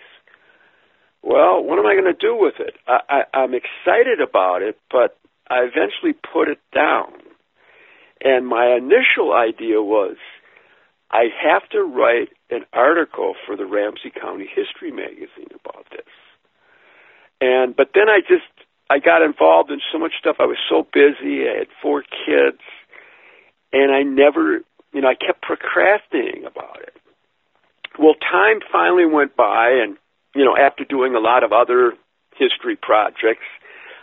Well, 1.23 1.63
what 1.63 1.77
am 1.79 1.85
I 1.85 1.93
going 1.93 2.13
to 2.13 2.19
do 2.19 2.35
with 2.35 2.55
it? 2.59 2.75
I, 2.87 2.99
I, 3.09 3.37
I'm 3.37 3.53
excited 3.53 4.19
about 4.21 4.61
it, 4.61 4.77
but 4.89 5.17
I 5.49 5.59
eventually 5.61 6.13
put 6.13 6.47
it 6.47 6.59
down. 6.73 7.13
And 8.23 8.47
my 8.47 8.75
initial 8.77 9.33
idea 9.33 9.81
was 9.81 10.17
I 11.11 11.25
have 11.43 11.67
to 11.69 11.81
write 11.83 12.29
an 12.49 12.65
article 12.73 13.35
for 13.45 13.55
the 13.55 13.65
Ramsey 13.65 14.11
County 14.11 14.47
History 14.47 14.91
magazine 14.91 15.51
about 15.63 15.85
this. 15.91 16.05
And 17.41 17.75
but 17.75 17.89
then 17.93 18.07
I 18.07 18.21
just 18.21 18.45
I 18.89 18.99
got 18.99 19.23
involved 19.23 19.71
in 19.71 19.79
so 19.91 19.97
much 19.97 20.13
stuff. 20.19 20.37
I 20.39 20.45
was 20.45 20.57
so 20.69 20.85
busy. 20.93 21.47
I 21.49 21.59
had 21.59 21.67
four 21.81 22.03
kids, 22.03 22.61
and 23.73 23.91
I 23.91 24.03
never, 24.03 24.61
you 24.93 25.01
know, 25.01 25.07
I 25.07 25.15
kept 25.15 25.41
procrastinating 25.41 26.45
about 26.45 26.79
it. 26.81 26.93
Well, 27.97 28.15
time 28.15 28.59
finally 28.71 29.05
went 29.05 29.35
by, 29.35 29.79
and 29.81 29.97
you 30.35 30.45
know, 30.45 30.55
after 30.57 30.83
doing 30.83 31.15
a 31.15 31.19
lot 31.19 31.43
of 31.43 31.51
other 31.51 31.93
history 32.35 32.75
projects, 32.75 33.45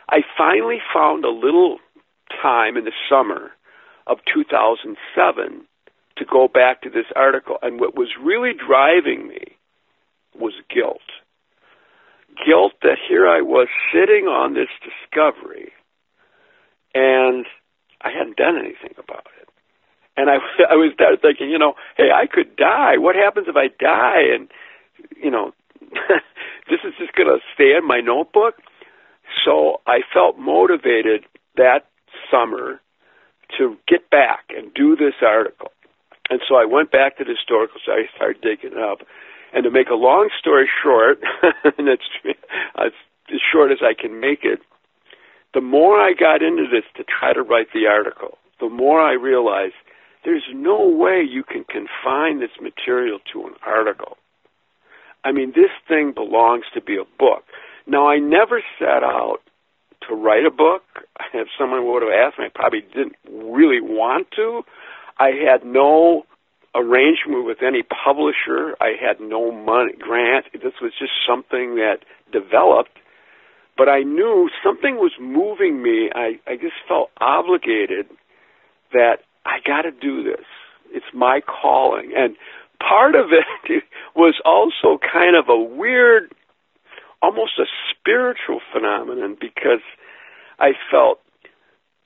I 0.08 0.20
finally 0.36 0.78
found 0.92 1.24
a 1.24 1.30
little 1.30 1.78
time 2.42 2.76
in 2.76 2.84
the 2.84 2.92
summer 3.08 3.50
of 4.06 4.18
2007 4.32 5.64
to 6.16 6.24
go 6.24 6.48
back 6.48 6.82
to 6.82 6.90
this 6.90 7.06
article. 7.14 7.56
And 7.62 7.80
what 7.80 7.94
was 7.94 8.08
really 8.20 8.52
driving 8.52 9.28
me 9.28 9.56
was 10.38 10.54
guilt. 10.72 11.00
Guilt 12.44 12.72
that 12.82 12.98
here 13.08 13.26
I 13.26 13.40
was 13.40 13.68
sitting 13.92 14.26
on 14.26 14.54
this 14.54 14.68
discovery 14.82 15.72
and 16.94 17.46
I 18.00 18.10
hadn't 18.10 18.36
done 18.36 18.56
anything 18.56 18.94
about 18.98 19.26
it. 19.40 19.48
And 20.16 20.30
I, 20.30 20.34
I 20.70 20.74
was 20.74 20.92
there 20.98 21.16
thinking, 21.16 21.50
you 21.50 21.58
know, 21.58 21.74
hey, 21.96 22.10
I 22.14 22.26
could 22.26 22.56
die. 22.56 22.98
What 22.98 23.16
happens 23.16 23.46
if 23.48 23.56
I 23.56 23.68
die? 23.68 24.34
And, 24.34 24.48
you 25.22 25.30
know, 25.30 25.52
this 26.70 26.80
is 26.84 26.94
just 26.98 27.14
going 27.14 27.28
to 27.28 27.38
stay 27.54 27.76
in 27.76 27.86
my 27.86 28.00
notebook. 28.00 28.54
So 29.44 29.80
I 29.86 30.00
felt 30.12 30.38
motivated 30.38 31.24
that 31.56 31.86
summer 32.30 32.80
to 33.56 33.76
get 33.86 34.10
back 34.10 34.44
and 34.50 34.72
do 34.74 34.96
this 34.96 35.14
article. 35.22 35.72
And 36.30 36.40
so 36.46 36.56
I 36.56 36.64
went 36.64 36.90
back 36.90 37.16
to 37.18 37.24
the 37.24 37.32
historical 37.32 37.80
society, 37.80 38.08
started 38.14 38.42
digging 38.42 38.76
it 38.76 38.78
up. 38.78 39.00
And 39.52 39.64
to 39.64 39.70
make 39.70 39.88
a 39.88 39.94
long 39.94 40.28
story 40.38 40.68
short, 40.82 41.20
and 41.78 41.88
it's 41.88 42.04
as 42.76 42.92
short 43.50 43.72
as 43.72 43.78
I 43.82 43.94
can 43.98 44.20
make 44.20 44.40
it, 44.44 44.60
the 45.54 45.62
more 45.62 45.98
I 45.98 46.12
got 46.12 46.42
into 46.42 46.64
this 46.70 46.84
to 46.96 47.04
try 47.04 47.32
to 47.32 47.42
write 47.42 47.68
the 47.72 47.86
article, 47.86 48.36
the 48.60 48.68
more 48.68 49.00
I 49.00 49.12
realized 49.12 49.74
there's 50.24 50.44
no 50.52 50.86
way 50.86 51.22
you 51.22 51.42
can 51.42 51.64
confine 51.64 52.40
this 52.40 52.50
material 52.60 53.18
to 53.32 53.46
an 53.46 53.54
article. 53.64 54.18
I 55.28 55.32
mean, 55.32 55.52
this 55.54 55.70
thing 55.86 56.12
belongs 56.14 56.64
to 56.72 56.80
be 56.80 56.96
a 56.96 57.04
book. 57.18 57.44
Now, 57.86 58.08
I 58.08 58.16
never 58.18 58.62
set 58.78 59.04
out 59.04 59.40
to 60.08 60.14
write 60.14 60.46
a 60.46 60.50
book. 60.50 60.82
If 61.34 61.48
someone 61.58 61.86
would 61.86 62.02
have 62.02 62.12
asked 62.12 62.38
me, 62.38 62.46
I 62.46 62.48
probably 62.54 62.80
didn't 62.80 63.16
really 63.28 63.82
want 63.82 64.28
to. 64.36 64.62
I 65.18 65.32
had 65.36 65.66
no 65.66 66.24
arrangement 66.74 67.44
with 67.44 67.58
any 67.62 67.82
publisher. 67.82 68.74
I 68.80 68.92
had 68.98 69.20
no 69.20 69.52
money 69.52 69.92
grant. 69.98 70.46
This 70.54 70.80
was 70.80 70.92
just 70.98 71.12
something 71.28 71.76
that 71.76 71.98
developed. 72.32 72.96
But 73.76 73.90
I 73.90 74.00
knew 74.00 74.48
something 74.64 74.96
was 74.96 75.12
moving 75.20 75.82
me. 75.82 76.08
I, 76.14 76.40
I 76.46 76.56
just 76.56 76.80
felt 76.88 77.10
obligated 77.20 78.06
that 78.92 79.18
I 79.44 79.58
got 79.62 79.82
to 79.82 79.90
do 79.90 80.22
this. 80.22 80.46
It's 80.90 81.12
my 81.12 81.40
calling. 81.42 82.12
And 82.16 82.36
part 82.80 83.14
of 83.14 83.26
it 83.32 83.82
was 84.16 84.34
also 84.44 84.98
kind 84.98 85.36
of 85.36 85.48
a 85.48 85.58
weird, 85.58 86.32
almost 87.22 87.52
a 87.58 87.66
spiritual 87.90 88.60
phenomenon 88.72 89.36
because 89.40 89.82
I 90.58 90.72
felt, 90.90 91.20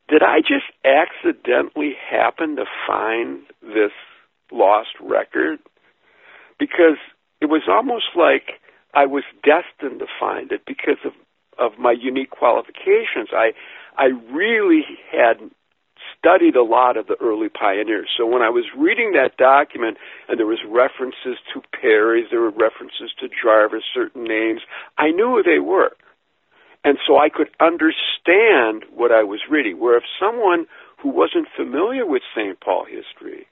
did 0.08 0.22
I 0.22 0.40
just 0.40 0.66
accidentally 0.84 1.94
happen 2.10 2.56
to 2.56 2.64
find 2.86 3.42
this 3.62 3.92
lost 4.50 4.90
record? 5.00 5.58
Because 6.58 6.98
it 7.40 7.46
was 7.46 7.62
almost 7.68 8.06
like 8.14 8.60
I 8.94 9.06
was 9.06 9.24
destined 9.42 10.00
to 10.00 10.06
find 10.20 10.52
it 10.52 10.62
because 10.66 10.98
of 11.04 11.12
of 11.58 11.78
my 11.78 11.92
unique 11.92 12.30
qualifications. 12.30 13.28
I 13.32 13.52
I 13.96 14.06
really 14.32 14.84
had 15.10 15.38
studied 16.22 16.54
a 16.54 16.62
lot 16.62 16.96
of 16.96 17.08
the 17.08 17.16
early 17.20 17.48
pioneers. 17.48 18.08
So 18.16 18.26
when 18.26 18.42
I 18.42 18.50
was 18.50 18.64
reading 18.78 19.12
that 19.12 19.36
document 19.36 19.98
and 20.28 20.38
there 20.38 20.46
was 20.46 20.62
references 20.68 21.42
to 21.52 21.60
Perry's, 21.74 22.26
there 22.30 22.40
were 22.40 22.50
references 22.50 23.10
to 23.18 23.28
Jarvis, 23.28 23.82
certain 23.92 24.22
names, 24.24 24.60
I 24.96 25.10
knew 25.10 25.36
who 25.36 25.42
they 25.42 25.58
were. 25.58 25.90
And 26.84 26.98
so 27.06 27.18
I 27.18 27.28
could 27.28 27.50
understand 27.60 28.84
what 28.94 29.10
I 29.10 29.22
was 29.22 29.40
reading. 29.50 29.80
Where 29.80 29.96
if 29.96 30.04
someone 30.18 30.66
who 31.02 31.10
wasn't 31.10 31.48
familiar 31.56 32.06
with 32.06 32.22
St. 32.34 32.58
Paul 32.60 32.86
history 32.86 33.46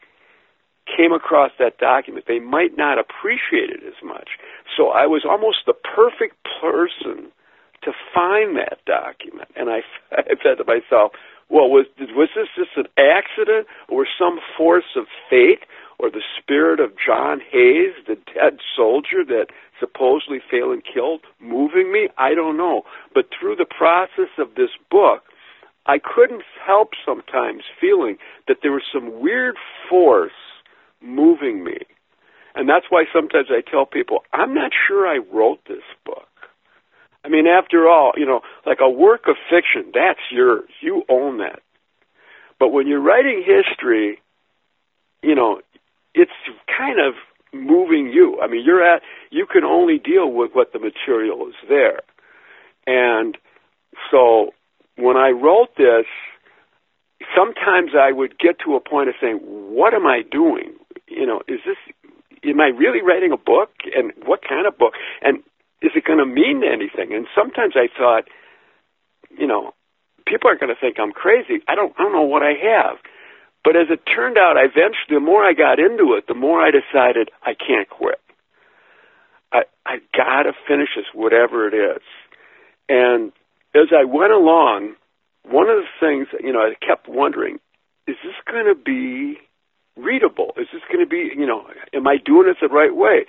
came 0.97 1.13
across 1.13 1.51
that 1.59 1.79
document, 1.79 2.27
they 2.27 2.41
might 2.41 2.77
not 2.77 2.99
appreciate 2.99 3.71
it 3.71 3.83
as 3.87 3.99
much. 4.03 4.31
So 4.77 4.91
I 4.91 5.07
was 5.07 5.25
almost 5.29 5.59
the 5.67 5.75
perfect 5.75 6.37
person 6.61 7.31
to 7.83 7.93
find 8.15 8.57
that 8.57 8.79
document. 8.87 9.49
And 9.57 9.71
I, 9.71 9.81
I 10.13 10.35
said 10.43 10.59
to 10.59 10.65
myself, 10.65 11.13
well, 11.51 11.69
was 11.69 11.87
was 11.99 12.29
this 12.35 12.49
just 12.57 12.77
an 12.77 12.87
accident, 12.97 13.67
or 13.89 14.07
some 14.19 14.39
force 14.57 14.97
of 14.97 15.07
fate, 15.29 15.65
or 15.99 16.11
the 16.11 16.23
spirit 16.39 16.81
of 16.81 16.93
John 17.05 17.41
Hayes, 17.51 17.95
the 18.07 18.17
dead 18.33 18.59
soldier 18.77 19.25
that 19.27 19.47
supposedly 19.79 20.41
Phalen 20.53 20.83
killed, 20.83 21.23
moving 21.41 21.93
me? 21.93 22.09
I 22.17 22.35
don't 22.35 22.57
know. 22.57 22.83
But 23.15 23.27
through 23.39 23.57
the 23.57 23.67
process 23.67 24.31
of 24.39 24.55
this 24.55 24.71
book, 24.91 25.23
I 25.87 25.99
couldn't 25.99 26.43
help 26.65 26.91
sometimes 27.05 27.63
feeling 27.81 28.17
that 28.47 28.59
there 28.63 28.73
was 28.73 28.85
some 28.93 29.21
weird 29.21 29.57
force 29.89 30.33
moving 31.03 31.65
me. 31.65 31.79
And 32.55 32.69
that's 32.69 32.87
why 32.91 33.05
sometimes 33.13 33.49
I 33.51 33.69
tell 33.69 33.87
people, 33.87 34.21
I'm 34.33 34.55
not 34.55 34.73
sure 34.87 35.07
I 35.07 35.19
wrote 35.33 35.61
this 35.69 35.87
book. 36.05 36.30
I 37.25 37.29
mean, 37.29 37.47
after 37.47 37.89
all, 37.89 38.13
you 38.17 38.27
know, 38.27 38.41
like 38.65 38.79
a 38.81 38.89
work 38.89 39.27
of 39.29 39.37
fiction, 39.51 39.93
that's 39.93 40.21
yours. 40.31 40.69
You 40.81 41.03
own 41.09 41.39
that. 41.39 41.61
But 42.59 42.69
when 42.69 42.87
you're 42.87 43.01
writing 43.03 43.45
history, 43.45 44.21
you 45.23 45.35
know, 45.35 45.61
it's 46.15 46.31
kind 46.67 46.99
of 47.01 47.15
moving 47.53 48.11
you. 48.13 48.41
I 48.43 48.47
mean, 48.47 48.63
you're 48.65 48.83
at 48.83 49.03
you 49.31 49.47
can 49.47 49.65
only 49.65 49.99
deal 49.99 50.31
with 50.31 50.53
what 50.53 50.73
the 50.73 50.79
material 50.79 51.49
is 51.49 51.55
there. 51.69 52.01
And 52.87 53.37
so 54.11 54.53
when 54.97 55.17
I 55.17 55.31
wrote 55.31 55.77
this, 55.77 56.07
sometimes 57.37 57.93
I 57.99 58.13
would 58.13 58.39
get 58.39 58.59
to 58.65 58.77
a 58.77 58.81
point 58.81 59.09
of 59.09 59.15
saying, 59.21 59.39
"What 59.39 59.95
am 59.95 60.07
I 60.07 60.23
doing? 60.23 60.75
You 61.07 61.27
know, 61.27 61.43
is 61.49 61.61
this 61.67 61.77
am 62.45 62.61
I 62.61 62.69
really 62.69 63.03
writing 63.03 63.33
a 63.33 63.37
book 63.37 63.71
and 63.95 64.13
what 64.25 64.41
kind 64.47 64.67
of 64.67 64.79
book? 64.79 64.95
And 65.23 65.43
is 65.83 65.93
it 65.95 66.05
going 66.05 66.19
to 66.19 66.27
mean 66.27 66.63
anything? 66.65 67.15
And 67.15 67.27
sometimes 67.35 67.75
I 67.77 67.89
thought, 67.97 68.25
you 69.37 69.47
know, 69.47 69.73
people 70.27 70.51
are 70.51 70.57
going 70.57 70.75
to 70.75 70.81
think 70.81 70.99
I'm 70.99 71.13
crazy. 71.13 71.63
I 71.69 71.75
don't, 71.75 71.93
I 71.99 72.03
don't 72.03 72.13
know 72.13 72.23
what 72.23 72.43
I 72.43 72.53
have. 72.53 72.97
But 73.65 73.77
as 73.77 73.89
it 73.91 74.01
turned 74.07 74.39
out, 74.39 74.57
I 74.57 74.65
eventually, 74.65 75.11
the 75.11 75.21
more 75.21 75.45
I 75.45 75.53
got 75.53 75.79
into 75.79 76.15
it, 76.15 76.27
the 76.27 76.35
more 76.35 76.61
I 76.61 76.71
decided 76.71 77.31
I 77.43 77.55
can't 77.55 77.89
quit. 77.89 78.21
I, 79.53 79.63
I 79.85 79.99
got 80.17 80.45
to 80.45 80.53
finish 80.67 80.89
this, 80.97 81.07
whatever 81.13 81.69
it 81.69 81.75
is. 81.75 82.03
And 82.89 83.33
as 83.75 83.89
I 83.93 84.05
went 84.05 84.33
along, 84.33 84.95
one 85.45 85.69
of 85.69 85.77
the 85.77 85.89
things, 86.01 86.29
you 86.43 86.53
know, 86.53 86.61
I 86.61 86.75
kept 86.85 87.09
wondering, 87.09 87.59
is 88.07 88.17
this 88.25 88.35
going 88.51 88.67
to 88.67 88.75
be 88.75 89.39
readable? 89.97 90.53
Is 90.57 90.69
this 90.73 90.83
going 90.91 91.05
to 91.05 91.09
be, 91.09 91.31
you 91.37 91.47
know, 91.47 91.67
am 91.93 92.07
I 92.07 92.17
doing 92.25 92.49
it 92.49 92.57
the 92.61 92.69
right 92.69 92.95
way? 92.95 93.27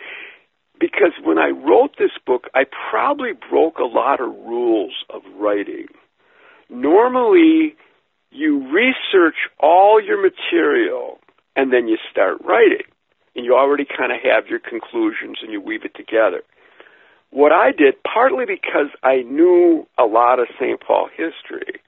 Because 0.81 1.13
when 1.23 1.37
I 1.37 1.49
wrote 1.49 1.91
this 1.99 2.17
book, 2.25 2.45
I 2.55 2.63
probably 2.89 3.33
broke 3.49 3.77
a 3.77 3.85
lot 3.85 4.19
of 4.19 4.29
rules 4.29 4.93
of 5.11 5.21
writing. 5.37 5.85
Normally, 6.69 7.75
you 8.31 8.67
research 8.73 9.35
all 9.59 10.01
your 10.03 10.19
material 10.19 11.19
and 11.55 11.71
then 11.71 11.87
you 11.87 11.97
start 12.09 12.37
writing. 12.43 12.87
And 13.35 13.45
you 13.45 13.55
already 13.55 13.85
kind 13.85 14.11
of 14.11 14.17
have 14.23 14.47
your 14.47 14.59
conclusions 14.59 15.37
and 15.41 15.51
you 15.53 15.61
weave 15.61 15.85
it 15.85 15.95
together. 15.95 16.41
What 17.29 17.51
I 17.53 17.71
did, 17.71 17.95
partly 18.03 18.45
because 18.45 18.89
I 19.03 19.21
knew 19.21 19.87
a 19.97 20.03
lot 20.03 20.39
of 20.39 20.47
St. 20.59 20.81
Paul 20.81 21.07
history, 21.15 21.79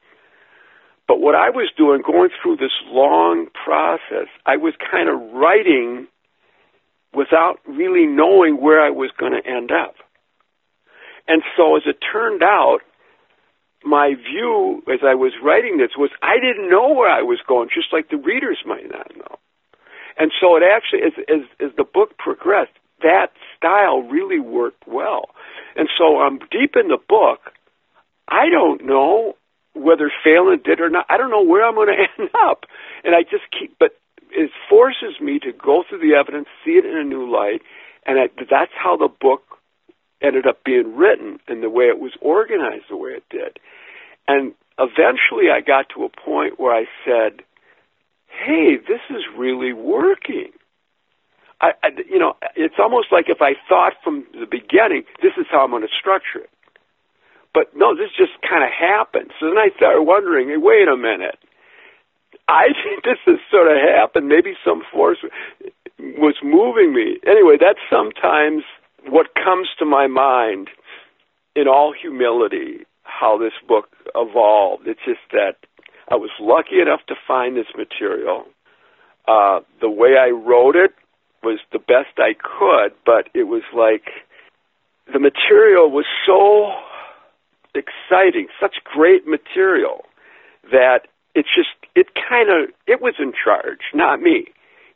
but 1.07 1.19
what 1.19 1.35
I 1.35 1.49
was 1.49 1.69
doing, 1.75 2.01
going 2.05 2.29
through 2.41 2.57
this 2.57 2.71
long 2.87 3.47
process, 3.65 4.27
I 4.45 4.55
was 4.55 4.73
kind 4.89 5.09
of 5.09 5.19
writing 5.33 6.07
without 7.13 7.59
really 7.67 8.05
knowing 8.05 8.61
where 8.61 8.81
I 8.81 8.89
was 8.89 9.11
going 9.17 9.33
to 9.33 9.49
end 9.49 9.71
up. 9.71 9.95
And 11.27 11.41
so, 11.55 11.77
as 11.77 11.83
it 11.85 11.97
turned 12.11 12.43
out, 12.43 12.79
my 13.85 14.13
view 14.15 14.81
as 14.91 14.99
I 15.05 15.15
was 15.15 15.33
writing 15.43 15.77
this 15.77 15.91
was 15.97 16.09
I 16.21 16.35
didn't 16.35 16.69
know 16.69 16.93
where 16.93 17.09
I 17.11 17.21
was 17.21 17.39
going, 17.47 17.69
just 17.73 17.93
like 17.93 18.09
the 18.09 18.17
readers 18.17 18.59
might 18.65 18.89
not 18.89 19.15
know. 19.15 19.37
And 20.17 20.31
so, 20.39 20.57
it 20.57 20.63
actually, 20.63 21.03
as, 21.03 21.13
as, 21.29 21.69
as 21.69 21.75
the 21.77 21.85
book 21.85 22.17
progressed, 22.17 22.71
that 23.01 23.27
style 23.57 24.01
really 24.01 24.39
worked 24.39 24.87
well. 24.87 25.29
And 25.75 25.87
so, 25.97 26.19
I'm 26.19 26.39
deep 26.51 26.75
in 26.75 26.89
the 26.89 26.99
book. 27.07 27.39
I 28.27 28.49
don't 28.49 28.85
know 28.85 29.35
whether 29.73 30.11
Phalen 30.25 30.63
did 30.63 30.79
or 30.79 30.89
not. 30.89 31.05
I 31.09 31.17
don't 31.17 31.31
know 31.31 31.43
where 31.43 31.65
I'm 31.65 31.75
going 31.75 31.87
to 31.95 32.21
end 32.21 32.29
up. 32.45 32.65
And 33.03 33.15
I 33.15 33.23
just 33.23 33.43
keep, 33.57 33.77
but 33.79 33.91
it 34.35 34.51
forces 34.69 35.19
me 35.21 35.39
to 35.39 35.51
go 35.51 35.83
through 35.87 35.99
the 35.99 36.15
evidence, 36.15 36.47
see 36.65 36.71
it 36.71 36.85
in 36.85 36.97
a 36.97 37.03
new 37.03 37.29
light, 37.29 37.61
and 38.05 38.19
I, 38.19 38.29
that's 38.49 38.71
how 38.75 38.97
the 38.97 39.07
book 39.07 39.43
ended 40.21 40.47
up 40.47 40.63
being 40.63 40.95
written 40.95 41.39
and 41.47 41.61
the 41.61 41.69
way 41.69 41.85
it 41.85 41.99
was 41.99 42.13
organized 42.21 42.85
the 42.89 42.97
way 42.97 43.11
it 43.11 43.23
did. 43.29 43.59
And 44.27 44.53
eventually 44.79 45.51
I 45.51 45.61
got 45.61 45.87
to 45.95 46.05
a 46.05 46.09
point 46.09 46.59
where 46.59 46.73
I 46.73 46.85
said, 47.05 47.43
hey, 48.27 48.77
this 48.77 49.01
is 49.09 49.23
really 49.37 49.73
working. 49.73 50.51
I, 51.61 51.71
I, 51.83 51.89
you 52.09 52.19
know, 52.19 52.35
it's 52.55 52.75
almost 52.79 53.07
like 53.11 53.25
if 53.27 53.41
I 53.41 53.53
thought 53.69 53.93
from 54.03 54.25
the 54.33 54.47
beginning, 54.49 55.03
this 55.21 55.33
is 55.37 55.45
how 55.51 55.63
I'm 55.63 55.71
going 55.71 55.83
to 55.83 55.99
structure 55.99 56.39
it. 56.39 56.49
But 57.53 57.75
no, 57.75 57.95
this 57.95 58.09
just 58.17 58.31
kind 58.41 58.63
of 58.63 58.71
happened. 58.71 59.31
So 59.39 59.47
then 59.47 59.57
I 59.57 59.69
started 59.77 60.01
wondering, 60.01 60.49
hey, 60.49 60.57
wait 60.57 60.87
a 60.87 60.97
minute. 60.97 61.37
I 62.47 62.67
think 62.83 63.03
this 63.03 63.19
has 63.25 63.39
sort 63.49 63.71
of 63.71 63.77
happened. 63.77 64.27
Maybe 64.27 64.53
some 64.65 64.83
force 64.91 65.19
was 65.99 66.35
moving 66.43 66.93
me. 66.93 67.17
Anyway, 67.25 67.55
that's 67.59 67.79
sometimes 67.89 68.63
what 69.07 69.35
comes 69.35 69.69
to 69.79 69.85
my 69.85 70.07
mind 70.07 70.69
in 71.55 71.67
all 71.67 71.93
humility 71.93 72.85
how 73.03 73.37
this 73.37 73.53
book 73.67 73.89
evolved. 74.15 74.87
It's 74.87 74.99
just 75.05 75.21
that 75.31 75.55
I 76.09 76.15
was 76.15 76.31
lucky 76.39 76.81
enough 76.81 77.01
to 77.07 77.15
find 77.27 77.55
this 77.55 77.67
material. 77.77 78.45
Uh, 79.27 79.61
the 79.79 79.89
way 79.89 80.17
I 80.19 80.29
wrote 80.29 80.75
it 80.75 80.93
was 81.43 81.59
the 81.71 81.79
best 81.79 82.17
I 82.17 82.33
could, 82.33 82.93
but 83.05 83.29
it 83.33 83.43
was 83.43 83.63
like 83.73 84.09
the 85.11 85.19
material 85.19 85.91
was 85.91 86.05
so 86.25 86.71
exciting, 87.75 88.47
such 88.59 88.75
great 88.83 89.27
material 89.27 90.05
that 90.71 91.07
it's 91.35 91.49
just 91.55 91.69
it 91.95 92.07
kind 92.15 92.49
of 92.49 92.69
it 92.87 93.01
was 93.01 93.15
in 93.19 93.33
charge, 93.33 93.81
not 93.93 94.21
me. 94.21 94.47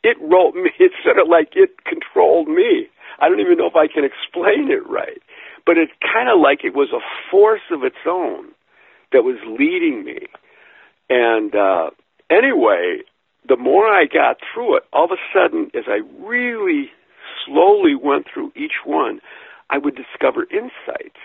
It 0.02 0.16
wrote 0.20 0.54
me. 0.54 0.70
It's 0.78 0.94
sort 1.04 1.18
of 1.18 1.28
like 1.28 1.50
it 1.54 1.70
controlled 1.84 2.48
me. 2.48 2.88
I 3.20 3.28
don't 3.28 3.40
even 3.40 3.58
know 3.58 3.66
if 3.66 3.76
I 3.76 3.88
can 3.92 4.04
explain 4.04 4.70
it 4.70 4.88
right, 4.88 5.20
but 5.66 5.76
it's 5.76 5.92
kind 6.00 6.28
of 6.28 6.40
like 6.40 6.64
it 6.64 6.74
was 6.74 6.90
a 6.92 7.02
force 7.30 7.66
of 7.70 7.82
its 7.82 8.06
own 8.06 8.52
that 9.12 9.24
was 9.24 9.38
leading 9.46 10.04
me. 10.04 10.26
And 11.10 11.54
uh, 11.54 11.90
anyway, 12.30 13.00
the 13.48 13.56
more 13.56 13.86
I 13.86 14.04
got 14.04 14.36
through 14.52 14.76
it, 14.76 14.82
all 14.92 15.06
of 15.06 15.10
a 15.10 15.22
sudden, 15.34 15.70
as 15.74 15.84
I 15.88 16.00
really 16.22 16.90
slowly 17.44 17.94
went 17.94 18.26
through 18.32 18.52
each 18.54 18.84
one, 18.84 19.20
I 19.70 19.78
would 19.78 19.96
discover 19.96 20.44
insights 20.44 21.18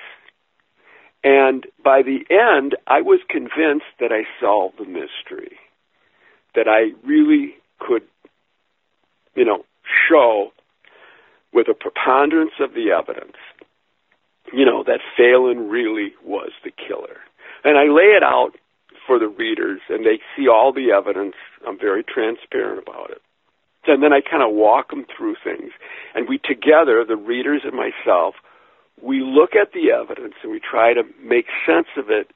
and 1.23 1.65
by 1.83 2.01
the 2.01 2.25
end, 2.29 2.75
I 2.88 3.01
was 3.01 3.19
convinced 3.29 3.86
that 3.99 4.12
I 4.12 4.23
solved 4.41 4.77
the 4.77 4.86
mystery, 4.86 5.57
that 6.55 6.67
I 6.67 6.91
really 7.07 7.55
could, 7.79 8.03
you 9.36 9.45
know, 9.45 9.63
show 10.09 10.51
with 11.53 11.67
a 11.69 11.73
preponderance 11.73 12.53
of 12.59 12.73
the 12.73 12.91
evidence, 12.91 13.38
you 14.51 14.65
know, 14.65 14.83
that 14.83 14.99
Phalen 15.17 15.71
really 15.71 16.13
was 16.25 16.51
the 16.63 16.71
killer. 16.71 17.17
And 17.63 17.77
I 17.77 17.83
lay 17.83 18.12
it 18.17 18.23
out 18.23 18.51
for 19.07 19.19
the 19.19 19.27
readers, 19.27 19.81
and 19.89 20.05
they 20.05 20.19
see 20.36 20.47
all 20.47 20.73
the 20.73 20.91
evidence. 20.91 21.36
I'm 21.65 21.79
very 21.79 22.03
transparent 22.03 22.83
about 22.86 23.12
it. 23.12 23.21
And 23.86 24.01
then 24.01 24.13
I 24.13 24.21
kind 24.21 24.43
of 24.43 24.55
walk 24.55 24.89
them 24.89 25.05
through 25.05 25.36
things. 25.43 25.71
And 26.15 26.27
we 26.27 26.38
together, 26.38 27.03
the 27.05 27.17
readers 27.17 27.62
and 27.65 27.73
myself, 27.73 28.36
we 29.04 29.22
look 29.22 29.54
at 29.54 29.74
the 29.74 29.92
evidence 29.92 30.36
and 30.42 30.52
we 30.52 30.60
try 30.60 30.94
to 30.94 31.04
make 31.22 31.46
sense 31.66 31.88
of 31.98 32.10
it, 32.10 32.32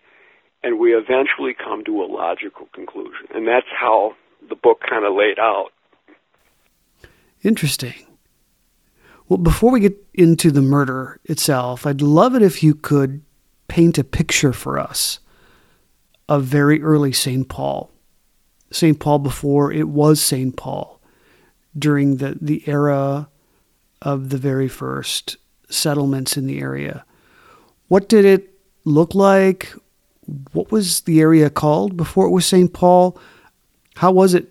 and 0.64 0.80
we 0.80 0.94
eventually 0.94 1.54
come 1.54 1.84
to 1.86 2.04
a 2.04 2.06
logical 2.06 2.68
conclusion. 2.74 3.28
And 3.34 3.48
that's 3.48 3.68
how 3.74 4.16
the 4.50 4.56
book 4.56 4.82
kind 4.88 5.06
of 5.06 5.14
laid 5.16 5.40
out. 5.40 5.70
Interesting. 7.42 7.94
Well, 9.30 9.38
before 9.38 9.72
we 9.72 9.80
get 9.80 9.96
into 10.14 10.52
the 10.52 10.62
murder 10.62 11.20
itself, 11.24 11.86
I'd 11.86 12.02
love 12.02 12.36
it 12.36 12.42
if 12.42 12.62
you 12.62 12.76
could 12.76 13.22
paint 13.70 13.98
a 13.98 14.04
picture 14.04 14.52
for 14.52 14.78
us 14.78 15.20
of 16.28 16.44
very 16.44 16.82
early 16.82 17.14
St. 17.14 17.48
Paul. 17.48 17.92
St. 18.72 19.00
Paul 19.00 19.20
before 19.20 19.72
it 19.72 19.88
was 19.88 20.20
St. 20.20 20.56
Paul, 20.58 21.00
during 21.78 22.18
the, 22.18 22.38
the 22.42 22.64
era 22.68 23.30
of 24.02 24.30
the 24.30 24.38
very 24.38 24.68
first 24.68 25.38
settlements 25.70 26.38
in 26.38 26.48
the 26.48 26.60
area. 26.60 27.06
What 27.88 28.10
did 28.10 28.26
it 28.26 28.54
look 28.86 29.16
like? 29.16 29.74
What 30.52 30.72
was 30.72 31.02
the 31.02 31.22
area 31.22 31.50
called 31.50 31.96
before 31.96 32.26
it 32.26 32.32
was 32.32 32.46
St. 32.46 32.72
Paul? 32.74 33.18
How 33.96 34.12
was 34.12 34.34
it 34.34 34.48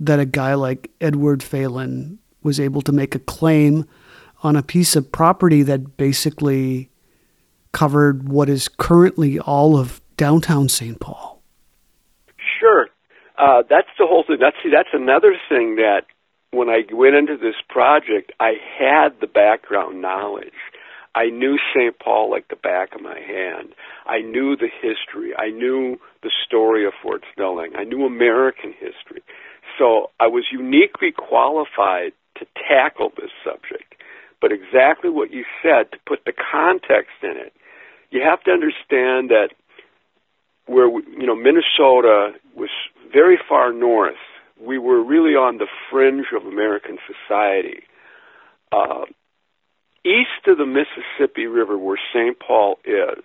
that 0.00 0.20
a 0.20 0.24
guy 0.24 0.54
like 0.54 0.90
Edward 1.00 1.40
Phalen 1.40 2.18
was 2.42 2.58
able 2.58 2.82
to 2.82 2.92
make 2.92 3.14
a 3.14 3.18
claim 3.18 3.86
on 4.42 4.56
a 4.56 4.62
piece 4.62 4.96
of 4.96 5.10
property 5.10 5.62
that 5.62 5.96
basically 5.96 6.90
covered 7.72 8.28
what 8.28 8.48
is 8.48 8.68
currently 8.68 9.38
all 9.38 9.76
of 9.76 10.00
downtown 10.16 10.68
St. 10.68 10.98
Paul? 11.00 11.42
Sure. 12.60 12.88
Uh, 13.36 13.62
that's 13.68 13.88
the 13.98 14.06
whole 14.06 14.24
thing. 14.26 14.38
That's 14.40 14.56
see, 14.62 14.70
that's 14.70 14.88
another 14.92 15.36
thing 15.48 15.76
that 15.76 16.02
when 16.50 16.68
I 16.68 16.82
went 16.92 17.14
into 17.14 17.36
this 17.36 17.56
project, 17.68 18.32
I 18.40 18.54
had 18.78 19.20
the 19.20 19.26
background 19.26 20.00
knowledge. 20.00 20.52
I 21.14 21.30
knew 21.30 21.58
St. 21.74 21.98
Paul 21.98 22.30
like 22.30 22.48
the 22.48 22.56
back 22.56 22.94
of 22.94 23.02
my 23.02 23.18
hand. 23.18 23.74
I 24.06 24.20
knew 24.20 24.56
the 24.56 24.68
history. 24.68 25.34
I 25.36 25.50
knew 25.50 25.98
the 26.22 26.30
story 26.46 26.86
of 26.86 26.92
Fort 27.02 27.22
Snelling. 27.34 27.72
I 27.76 27.84
knew 27.84 28.04
American 28.04 28.72
history. 28.72 29.22
So 29.78 30.10
I 30.20 30.26
was 30.26 30.44
uniquely 30.52 31.12
qualified 31.12 32.12
to 32.36 32.46
tackle 32.68 33.10
this 33.16 33.30
subject. 33.44 33.94
But 34.40 34.52
exactly 34.52 35.10
what 35.10 35.32
you 35.32 35.44
said, 35.62 35.90
to 35.92 35.98
put 36.06 36.24
the 36.24 36.32
context 36.32 37.18
in 37.22 37.36
it, 37.36 37.52
you 38.10 38.22
have 38.22 38.42
to 38.44 38.50
understand 38.52 39.30
that 39.30 39.48
where, 40.66 40.88
you 40.88 41.26
know, 41.26 41.34
Minnesota 41.34 42.32
was 42.54 42.70
very 43.12 43.38
far 43.48 43.72
north 43.72 44.14
we 44.60 44.78
were 44.78 45.02
really 45.02 45.34
on 45.34 45.58
the 45.58 45.66
fringe 45.90 46.26
of 46.34 46.46
American 46.46 46.98
society. 47.06 47.82
Uh, 48.72 49.04
east 50.04 50.46
of 50.46 50.58
the 50.58 50.66
Mississippi 50.66 51.46
River, 51.46 51.78
where 51.78 51.98
St. 52.12 52.38
Paul 52.38 52.78
is, 52.84 53.24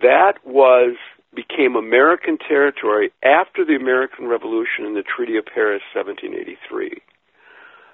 that 0.00 0.34
was 0.44 0.96
became 1.34 1.76
American 1.76 2.38
territory 2.38 3.12
after 3.22 3.64
the 3.64 3.76
American 3.76 4.26
Revolution 4.26 4.86
and 4.86 4.96
the 4.96 5.02
Treaty 5.02 5.36
of 5.36 5.44
Paris, 5.44 5.82
1783. 5.94 7.02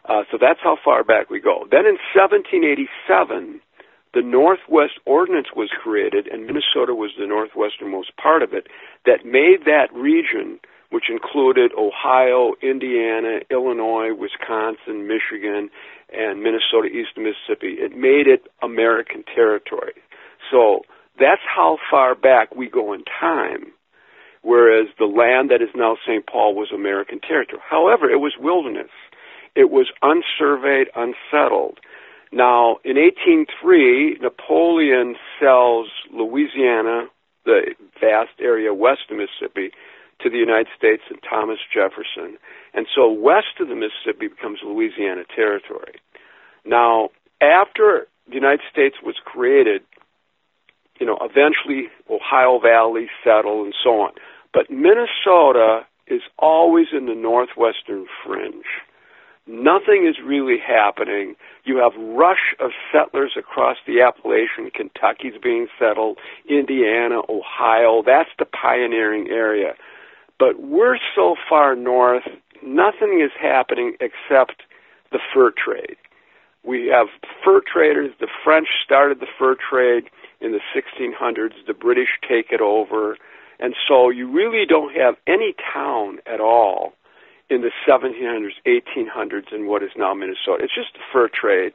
Uh, 0.06 0.22
so 0.30 0.38
that's 0.40 0.60
how 0.62 0.76
far 0.84 1.02
back 1.02 1.30
we 1.30 1.40
go. 1.40 1.66
Then 1.70 1.86
in 1.86 1.98
1787, 2.14 3.60
the 4.12 4.22
Northwest 4.22 5.00
Ordinance 5.04 5.48
was 5.56 5.70
created, 5.82 6.28
and 6.28 6.46
Minnesota 6.46 6.94
was 6.94 7.10
the 7.18 7.26
northwesternmost 7.26 8.14
part 8.20 8.42
of 8.42 8.52
it, 8.52 8.68
that 9.06 9.24
made 9.24 9.64
that 9.64 9.88
region 9.92 10.60
which 10.94 11.10
included 11.10 11.72
Ohio, 11.76 12.52
Indiana, 12.62 13.40
Illinois, 13.50 14.14
Wisconsin, 14.14 15.08
Michigan, 15.08 15.68
and 16.12 16.40
Minnesota 16.40 16.86
east 16.86 17.18
Mississippi. 17.18 17.82
It 17.82 17.96
made 17.96 18.28
it 18.28 18.46
American 18.62 19.24
territory. 19.24 19.94
So 20.52 20.82
that's 21.18 21.42
how 21.44 21.78
far 21.90 22.14
back 22.14 22.54
we 22.54 22.70
go 22.70 22.92
in 22.92 23.02
time, 23.02 23.72
whereas 24.42 24.86
the 24.96 25.06
land 25.06 25.50
that 25.50 25.60
is 25.60 25.74
now 25.74 25.96
St. 26.06 26.24
Paul 26.28 26.54
was 26.54 26.70
American 26.72 27.18
territory. 27.18 27.60
However, 27.68 28.08
it 28.08 28.20
was 28.20 28.34
wilderness. 28.38 28.94
It 29.56 29.72
was 29.72 29.90
unsurveyed, 30.00 30.86
unsettled. 30.94 31.80
Now, 32.30 32.78
in 32.84 32.94
1803, 32.94 34.18
Napoleon 34.22 35.16
sells 35.40 35.88
Louisiana, 36.12 37.08
the 37.44 37.74
vast 38.00 38.38
area 38.40 38.72
west 38.72 39.10
of 39.10 39.16
Mississippi, 39.16 39.72
to 40.20 40.30
the 40.30 40.38
United 40.38 40.68
States 40.76 41.02
and 41.10 41.18
Thomas 41.28 41.58
Jefferson. 41.72 42.38
And 42.72 42.86
so 42.94 43.10
west 43.10 43.60
of 43.60 43.68
the 43.68 43.74
Mississippi 43.74 44.28
becomes 44.28 44.60
Louisiana 44.64 45.22
Territory. 45.34 45.94
Now, 46.64 47.10
after 47.40 48.06
the 48.28 48.34
United 48.34 48.62
States 48.70 48.96
was 49.02 49.16
created, 49.24 49.82
you 50.98 51.06
know, 51.06 51.18
eventually 51.20 51.88
Ohio 52.08 52.58
Valley 52.58 53.08
settled 53.22 53.66
and 53.66 53.74
so 53.82 54.00
on. 54.00 54.12
But 54.52 54.70
Minnesota 54.70 55.86
is 56.06 56.22
always 56.38 56.86
in 56.92 57.06
the 57.06 57.14
northwestern 57.14 58.06
fringe. 58.24 58.64
Nothing 59.46 60.06
is 60.08 60.16
really 60.24 60.56
happening. 60.58 61.34
You 61.64 61.76
have 61.76 61.92
rush 61.96 62.54
of 62.60 62.70
settlers 62.90 63.32
across 63.36 63.76
the 63.86 64.00
Appalachian. 64.00 64.70
Kentucky's 64.70 65.38
being 65.42 65.66
settled. 65.78 66.18
Indiana, 66.48 67.20
Ohio. 67.28 68.02
That's 68.04 68.30
the 68.38 68.46
pioneering 68.46 69.28
area. 69.28 69.74
But 70.38 70.60
we're 70.60 70.98
so 71.14 71.36
far 71.48 71.76
north, 71.76 72.24
nothing 72.62 73.20
is 73.24 73.30
happening 73.40 73.96
except 74.00 74.62
the 75.12 75.20
fur 75.32 75.52
trade. 75.52 75.96
We 76.64 76.86
have 76.88 77.08
fur 77.44 77.60
traders. 77.60 78.12
The 78.20 78.28
French 78.42 78.68
started 78.84 79.20
the 79.20 79.26
fur 79.38 79.54
trade 79.54 80.04
in 80.40 80.52
the 80.52 80.60
1600s. 80.74 81.52
The 81.66 81.74
British 81.74 82.08
take 82.26 82.50
it 82.50 82.60
over. 82.60 83.16
And 83.60 83.74
so 83.86 84.10
you 84.10 84.30
really 84.30 84.66
don't 84.66 84.94
have 84.96 85.16
any 85.26 85.54
town 85.72 86.18
at 86.26 86.40
all 86.40 86.94
in 87.50 87.60
the 87.60 87.70
1700s, 87.86 88.54
1800s 88.66 89.52
in 89.52 89.66
what 89.66 89.82
is 89.82 89.90
now 89.96 90.14
Minnesota. 90.14 90.64
It's 90.64 90.74
just 90.74 90.94
the 90.94 91.00
fur 91.12 91.28
trade. 91.28 91.74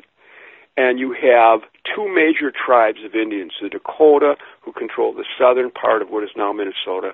And 0.76 1.00
you 1.00 1.14
have 1.14 1.62
two 1.84 2.08
major 2.14 2.52
tribes 2.52 3.00
of 3.06 3.14
Indians, 3.14 3.54
the 3.62 3.70
Dakota, 3.70 4.36
who 4.62 4.72
control 4.72 5.14
the 5.14 5.26
southern 5.38 5.70
part 5.72 6.02
of 6.02 6.10
what 6.10 6.24
is 6.24 6.30
now 6.36 6.52
Minnesota, 6.54 7.14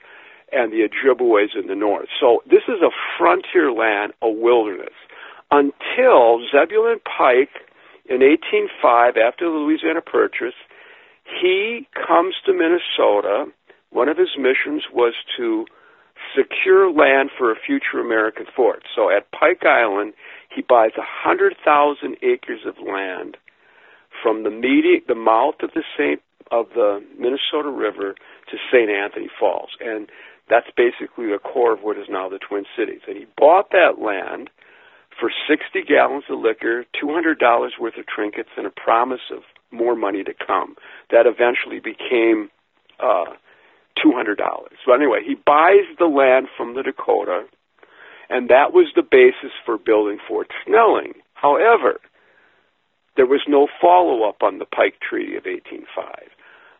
and 0.51 0.71
the 0.71 0.87
Ojibways 0.87 1.55
in 1.59 1.67
the 1.67 1.75
north. 1.75 2.07
So 2.19 2.43
this 2.45 2.63
is 2.67 2.81
a 2.81 2.91
frontier 3.17 3.71
land, 3.71 4.13
a 4.21 4.29
wilderness, 4.29 4.93
until 5.51 6.41
Zebulon 6.51 6.99
Pike 7.05 7.53
in 8.07 8.21
1805, 8.21 9.17
after 9.17 9.45
the 9.45 9.55
Louisiana 9.55 10.01
Purchase, 10.01 10.53
he 11.41 11.87
comes 11.95 12.35
to 12.45 12.53
Minnesota. 12.53 13.45
One 13.89 14.09
of 14.09 14.17
his 14.17 14.37
missions 14.37 14.83
was 14.93 15.13
to 15.37 15.65
secure 16.37 16.91
land 16.91 17.29
for 17.37 17.51
a 17.51 17.55
future 17.55 17.99
American 17.99 18.45
fort. 18.55 18.83
So 18.95 19.09
at 19.09 19.31
Pike 19.31 19.65
Island, 19.65 20.13
he 20.53 20.61
buys 20.61 20.91
hundred 20.95 21.55
thousand 21.63 22.17
acres 22.21 22.61
of 22.65 22.75
land 22.77 23.37
from 24.21 24.43
the 24.43 24.49
medi- 24.51 25.03
the 25.07 25.15
mouth 25.15 25.55
of 25.61 25.71
the 25.73 25.83
Saint 25.97 26.21
of 26.51 26.67
the 26.75 27.03
Minnesota 27.17 27.69
River 27.69 28.15
to 28.51 28.57
St. 28.71 28.89
Anthony 28.89 29.29
Falls, 29.39 29.71
and 29.79 30.07
that's 30.49 30.67
basically 30.77 31.27
the 31.27 31.39
core 31.39 31.73
of 31.73 31.81
what 31.81 31.97
is 31.97 32.07
now 32.09 32.29
the 32.29 32.39
Twin 32.39 32.65
Cities. 32.77 33.01
And 33.07 33.17
he 33.17 33.25
bought 33.37 33.71
that 33.71 33.99
land 33.99 34.49
for 35.19 35.31
60 35.47 35.81
gallons 35.83 36.25
of 36.29 36.39
liquor, 36.39 36.85
$200 37.01 37.39
worth 37.79 37.97
of 37.97 38.05
trinkets, 38.07 38.49
and 38.57 38.67
a 38.67 38.69
promise 38.69 39.31
of 39.31 39.39
more 39.71 39.95
money 39.95 40.23
to 40.23 40.33
come. 40.33 40.75
That 41.09 41.25
eventually 41.25 41.79
became 41.79 42.49
uh, 42.99 43.33
$200. 44.03 44.37
So 44.85 44.93
anyway, 44.93 45.21
he 45.25 45.35
buys 45.35 45.85
the 45.97 46.05
land 46.05 46.47
from 46.55 46.75
the 46.75 46.83
Dakota, 46.83 47.45
and 48.29 48.49
that 48.49 48.73
was 48.73 48.87
the 48.95 49.03
basis 49.03 49.51
for 49.65 49.77
building 49.77 50.19
Fort 50.27 50.47
Snelling. 50.65 51.13
However, 51.33 51.99
there 53.15 53.25
was 53.25 53.41
no 53.47 53.67
follow 53.81 54.27
up 54.27 54.43
on 54.43 54.59
the 54.59 54.65
Pike 54.65 54.99
Treaty 54.99 55.35
of 55.37 55.45
1805 55.45 56.29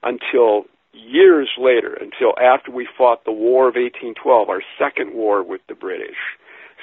until 0.03 0.65
years 0.95 1.49
later, 1.57 1.93
until 1.93 2.33
after 2.41 2.71
we 2.71 2.87
fought 2.97 3.25
the 3.25 3.31
War 3.31 3.67
of 3.67 3.75
1812, 3.75 4.49
our 4.49 4.61
second 4.79 5.13
war 5.13 5.43
with 5.43 5.61
the 5.67 5.75
British. 5.75 6.17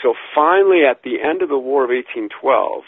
So 0.02 0.14
finally, 0.34 0.82
at 0.88 1.02
the 1.02 1.20
end 1.22 1.42
of 1.42 1.48
the 1.48 1.58
War 1.58 1.84
of 1.84 1.90
1812, 1.90 2.84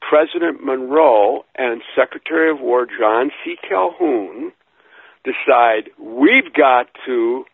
President 0.00 0.64
Monroe 0.64 1.44
and 1.54 1.82
Secretary 1.96 2.50
of 2.50 2.60
War 2.60 2.86
John 2.86 3.30
C. 3.44 3.56
Calhoun 3.66 4.52
decide 5.24 5.90
we've 5.98 6.52
got 6.52 6.88
to 7.06 7.44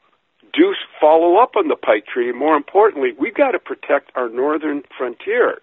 do 0.54 0.74
follow 1.00 1.36
up 1.36 1.56
on 1.56 1.68
the 1.68 1.76
Pike 1.76 2.06
Treaty. 2.06 2.32
More 2.32 2.56
importantly, 2.56 3.10
we've 3.18 3.34
got 3.34 3.52
to 3.52 3.58
protect 3.58 4.10
our 4.14 4.28
northern 4.28 4.82
frontier, 4.96 5.58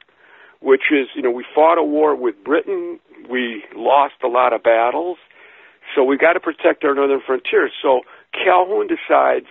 which 0.62 0.92
is, 0.92 1.08
you 1.16 1.22
know, 1.22 1.32
we 1.32 1.46
fought 1.54 1.80
a 1.80 1.84
war 1.84 2.16
with 2.16 2.36
Britain, 2.44 3.00
we 3.30 3.64
lost 3.76 4.16
a 4.24 4.28
lot 4.28 4.54
of 4.54 4.62
battles, 4.62 5.18
so 5.94 6.04
we 6.04 6.18
got 6.18 6.34
to 6.34 6.40
protect 6.40 6.84
our 6.84 6.96
northern 6.96 7.22
frontier. 7.26 7.70
So 7.82 8.02
Calhoun 8.34 8.88
decides 8.88 9.48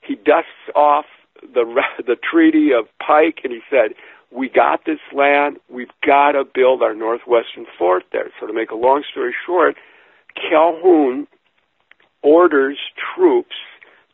he 0.00 0.14
dusts 0.16 0.68
off 0.74 1.06
the 1.42 1.64
the 2.06 2.16
Treaty 2.16 2.72
of 2.72 2.86
Pike, 2.98 3.40
and 3.44 3.52
he 3.52 3.60
said, 3.70 3.94
we 4.34 4.48
got 4.48 4.84
this 4.84 4.98
land. 5.14 5.58
We've 5.68 5.94
got 6.04 6.32
to 6.32 6.44
build 6.44 6.82
our 6.82 6.94
northwestern 6.94 7.66
fort 7.78 8.02
there. 8.12 8.30
So 8.40 8.46
to 8.46 8.52
make 8.52 8.70
a 8.70 8.74
long 8.74 9.04
story 9.10 9.34
short, 9.46 9.76
Calhoun 10.34 11.28
orders 12.22 12.78
troops 13.14 13.54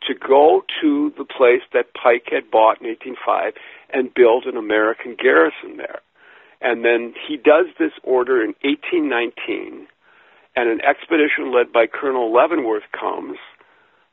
to 0.07 0.15
go 0.15 0.63
to 0.83 1.13
the 1.17 1.25
place 1.25 1.63
that 1.73 1.95
Pike 1.95 2.29
had 2.31 2.51
bought 2.51 2.81
in 2.81 2.89
1805 2.89 3.55
and 3.93 4.13
build 4.13 4.45
an 4.45 4.57
American 4.57 5.17
garrison 5.21 5.77
there. 5.77 6.01
And 6.61 6.85
then 6.85 7.15
he 7.27 7.37
does 7.37 7.67
this 7.79 7.93
order 8.03 8.43
in 8.43 8.55
1819, 8.63 9.87
and 10.61 10.69
an 10.69 10.81
expedition 10.85 11.55
led 11.55 11.73
by 11.73 11.87
Colonel 11.87 12.31
Leavenworth 12.31 12.85
comes. 12.93 13.39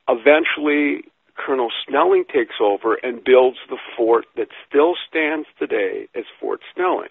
Eventually, 0.07 1.03
Colonel 1.35 1.69
Snelling 1.85 2.23
takes 2.33 2.55
over 2.61 2.95
and 2.95 3.21
builds 3.21 3.57
the 3.69 3.77
fort 3.97 4.25
that 4.37 4.47
still 4.67 4.95
stands 5.09 5.45
today 5.59 6.07
as 6.15 6.23
Fort 6.39 6.61
Snelling. 6.73 7.09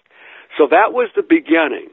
So 0.57 0.65
that 0.71 0.91
was 0.91 1.11
the 1.15 1.21
beginning. 1.21 1.89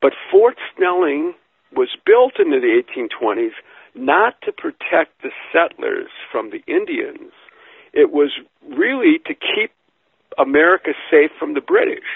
But 0.00 0.12
Fort 0.30 0.56
Snelling 0.76 1.34
was 1.74 1.88
built 2.06 2.34
in 2.38 2.50
the 2.50 2.62
1820s 2.62 3.58
not 3.96 4.40
to 4.42 4.52
protect 4.52 5.20
the 5.22 5.30
settlers 5.52 6.10
from 6.30 6.50
the 6.50 6.62
Indians. 6.72 7.32
It 7.92 8.12
was 8.12 8.30
really 8.70 9.18
to 9.26 9.34
keep 9.34 9.72
America 10.38 10.92
safe 11.10 11.32
from 11.40 11.54
the 11.54 11.60
British. 11.60 12.06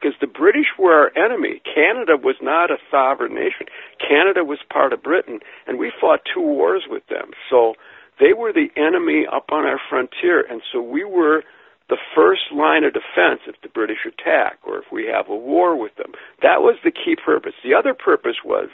Because 0.00 0.16
the 0.20 0.26
British 0.26 0.66
were 0.78 0.92
our 0.92 1.10
enemy. 1.18 1.60
Canada 1.64 2.16
was 2.16 2.36
not 2.40 2.70
a 2.70 2.78
sovereign 2.90 3.34
nation. 3.34 3.66
Canada 3.98 4.44
was 4.44 4.58
part 4.70 4.92
of 4.92 5.02
Britain, 5.02 5.40
and 5.66 5.78
we 5.78 5.92
fought 6.00 6.20
two 6.32 6.42
wars 6.42 6.84
with 6.88 7.06
them. 7.08 7.30
So 7.50 7.74
they 8.20 8.32
were 8.32 8.52
the 8.52 8.68
enemy 8.76 9.26
up 9.30 9.46
on 9.50 9.64
our 9.64 9.80
frontier, 9.90 10.44
and 10.48 10.62
so 10.72 10.80
we 10.80 11.04
were 11.04 11.42
the 11.88 11.98
first 12.14 12.52
line 12.52 12.84
of 12.84 12.92
defense 12.92 13.40
if 13.46 13.56
the 13.62 13.68
British 13.68 14.04
attack 14.06 14.58
or 14.66 14.78
if 14.78 14.84
we 14.92 15.06
have 15.06 15.28
a 15.28 15.36
war 15.36 15.76
with 15.76 15.94
them. 15.96 16.12
That 16.42 16.60
was 16.60 16.76
the 16.84 16.90
key 16.90 17.16
purpose. 17.16 17.54
The 17.64 17.74
other 17.74 17.94
purpose 17.94 18.36
was 18.44 18.68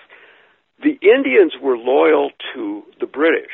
the 0.82 0.98
Indians 1.00 1.52
were 1.62 1.76
loyal 1.76 2.30
to 2.54 2.82
the 3.00 3.06
British. 3.06 3.52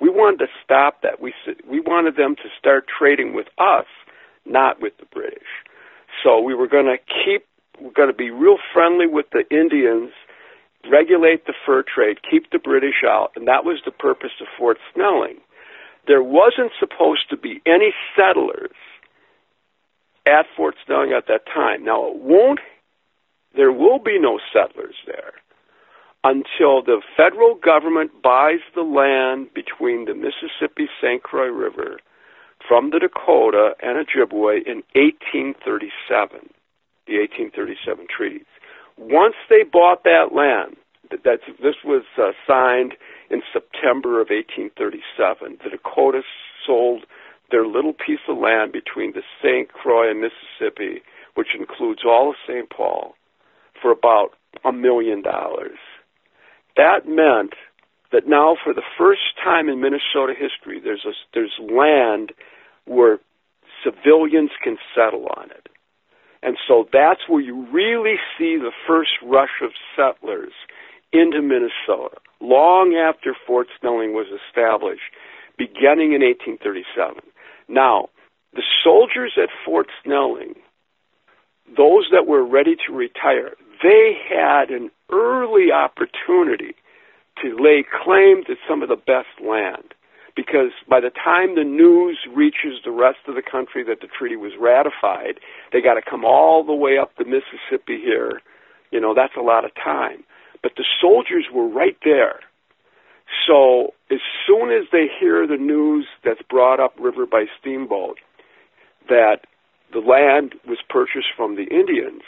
We 0.00 0.10
wanted 0.10 0.38
to 0.40 0.46
stop 0.62 1.02
that. 1.02 1.20
We 1.20 1.32
we 1.66 1.80
wanted 1.80 2.16
them 2.16 2.36
to 2.36 2.48
start 2.58 2.84
trading 2.86 3.34
with 3.34 3.46
us, 3.58 3.86
not 4.44 4.80
with 4.80 4.92
the 4.98 5.06
British. 5.06 5.48
So 6.22 6.40
we 6.40 6.54
were 6.54 6.68
going 6.68 6.86
to 6.86 6.98
keep 6.98 7.44
we're 7.80 7.92
going 7.92 8.08
to 8.08 8.16
be 8.16 8.30
real 8.30 8.58
friendly 8.72 9.06
with 9.06 9.26
the 9.30 9.44
Indians 9.50 10.10
regulate 10.90 11.46
the 11.46 11.54
fur 11.66 11.82
trade, 11.82 12.18
keep 12.28 12.50
the 12.50 12.58
British 12.58 13.02
out, 13.06 13.32
and 13.36 13.46
that 13.48 13.64
was 13.64 13.80
the 13.84 13.90
purpose 13.90 14.30
of 14.40 14.46
Fort 14.56 14.78
Snelling. 14.94 15.38
There 16.06 16.22
wasn't 16.22 16.72
supposed 16.78 17.28
to 17.30 17.36
be 17.36 17.60
any 17.66 17.92
settlers 18.16 18.76
at 20.26 20.46
Fort 20.56 20.76
Snelling 20.86 21.12
at 21.12 21.26
that 21.28 21.46
time. 21.46 21.84
Now, 21.84 22.08
it 22.08 22.16
won't, 22.16 22.60
there 23.54 23.72
will 23.72 23.98
be 23.98 24.18
no 24.18 24.38
settlers 24.52 24.94
there 25.06 25.32
until 26.24 26.82
the 26.82 27.02
federal 27.16 27.54
government 27.54 28.22
buys 28.22 28.60
the 28.74 28.82
land 28.82 29.52
between 29.54 30.04
the 30.04 30.14
Mississippi 30.14 30.88
St. 31.00 31.22
Croix 31.22 31.48
River 31.48 31.98
from 32.68 32.90
the 32.90 32.98
Dakota 32.98 33.72
and 33.82 33.96
Ojibwe 33.96 34.60
in 34.68 34.84
1837, 34.94 36.52
the 37.08 37.16
1837 37.18 38.06
treaties. 38.14 38.46
Once 38.98 39.34
they 39.48 39.64
bought 39.64 40.04
that 40.04 40.34
land, 40.34 40.76
that's, 41.24 41.42
this 41.62 41.80
was 41.84 42.04
uh, 42.18 42.32
signed 42.46 42.94
in 43.30 43.42
September 43.52 44.20
of 44.20 44.28
1837. 44.28 45.58
The 45.64 45.70
Dakotas 45.70 46.28
sold 46.66 47.04
their 47.50 47.66
little 47.66 47.94
piece 47.94 48.20
of 48.28 48.36
land 48.36 48.72
between 48.72 49.12
the 49.12 49.22
St. 49.42 49.72
Croix 49.72 50.10
and 50.10 50.20
Mississippi, 50.20 51.02
which 51.34 51.56
includes 51.58 52.02
all 52.04 52.30
of 52.30 52.36
St. 52.46 52.68
Paul, 52.68 53.14
for 53.80 53.90
about 53.90 54.36
a 54.64 54.72
million 54.72 55.22
dollars. 55.22 55.78
That 56.76 57.08
meant 57.08 57.54
that 58.12 58.26
now, 58.26 58.56
for 58.62 58.74
the 58.74 58.82
first 58.98 59.36
time 59.42 59.68
in 59.68 59.80
Minnesota 59.80 60.34
history, 60.36 60.80
there's 60.82 61.04
a, 61.06 61.12
there's 61.32 61.54
land 61.60 62.32
where 62.88 63.18
civilians 63.84 64.50
can 64.62 64.76
settle 64.94 65.26
on 65.36 65.50
it. 65.50 65.68
And 66.42 66.56
so 66.66 66.88
that's 66.92 67.28
where 67.28 67.40
you 67.40 67.66
really 67.72 68.16
see 68.38 68.56
the 68.56 68.72
first 68.86 69.10
rush 69.24 69.60
of 69.62 69.70
settlers 69.96 70.52
into 71.12 71.42
Minnesota, 71.42 72.18
long 72.40 72.94
after 72.94 73.34
Fort 73.46 73.66
Snelling 73.80 74.12
was 74.12 74.26
established, 74.28 75.10
beginning 75.56 76.12
in 76.12 76.22
1837. 76.22 77.16
Now, 77.68 78.08
the 78.52 78.62
soldiers 78.84 79.32
at 79.36 79.48
Fort 79.64 79.88
Snelling, 80.04 80.54
those 81.76 82.08
that 82.12 82.26
were 82.26 82.44
ready 82.44 82.76
to 82.86 82.92
retire, 82.92 83.54
they 83.82 84.16
had 84.28 84.70
an 84.70 84.90
early 85.10 85.72
opportunity 85.72 86.74
to 87.42 87.56
lay 87.56 87.84
claim 88.04 88.44
to 88.44 88.56
some 88.68 88.82
of 88.82 88.88
the 88.88 88.96
best 88.96 89.28
land 89.40 89.94
because 90.38 90.70
by 90.88 91.00
the 91.00 91.10
time 91.10 91.56
the 91.56 91.64
news 91.64 92.16
reaches 92.32 92.78
the 92.84 92.92
rest 92.92 93.18
of 93.26 93.34
the 93.34 93.42
country 93.42 93.82
that 93.82 94.00
the 94.00 94.06
treaty 94.06 94.36
was 94.36 94.52
ratified, 94.56 95.40
they 95.72 95.80
got 95.80 95.94
to 95.94 96.00
come 96.08 96.24
all 96.24 96.62
the 96.62 96.72
way 96.72 96.96
up 96.96 97.10
the 97.18 97.24
Mississippi 97.24 97.98
here. 98.00 98.40
You 98.92 99.00
know, 99.00 99.14
that's 99.14 99.34
a 99.36 99.42
lot 99.42 99.64
of 99.64 99.74
time. 99.74 100.22
But 100.62 100.72
the 100.76 100.84
soldiers 101.00 101.46
were 101.52 101.66
right 101.66 101.96
there. 102.04 102.38
So 103.48 103.94
as 104.12 104.20
soon 104.46 104.70
as 104.70 104.86
they 104.92 105.06
hear 105.18 105.44
the 105.44 105.56
news 105.56 106.06
that's 106.24 106.42
brought 106.48 106.78
up 106.78 106.94
river 107.00 107.26
by 107.26 107.46
steamboat 107.60 108.18
that 109.08 109.38
the 109.92 109.98
land 109.98 110.54
was 110.68 110.78
purchased 110.88 111.34
from 111.36 111.56
the 111.56 111.64
Indians, 111.64 112.22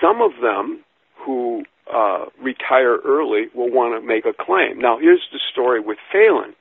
some 0.00 0.20
of 0.20 0.32
them 0.42 0.82
who 1.24 1.62
uh, 1.86 2.24
retire 2.42 2.96
early 3.04 3.46
will 3.54 3.70
want 3.70 3.94
to 3.94 4.04
make 4.04 4.26
a 4.26 4.32
claim. 4.34 4.80
Now, 4.80 4.98
here's 4.98 5.28
the 5.32 5.38
story 5.52 5.78
with 5.78 5.98
Phalen. 6.12 6.54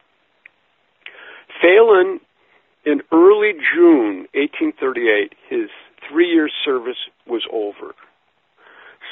Phalen, 1.63 2.19
in 2.85 3.01
early 3.11 3.53
June 3.73 4.27
1838, 4.33 5.33
his 5.49 5.69
three 6.09 6.27
year 6.27 6.49
service 6.63 6.97
was 7.27 7.43
over. 7.51 7.95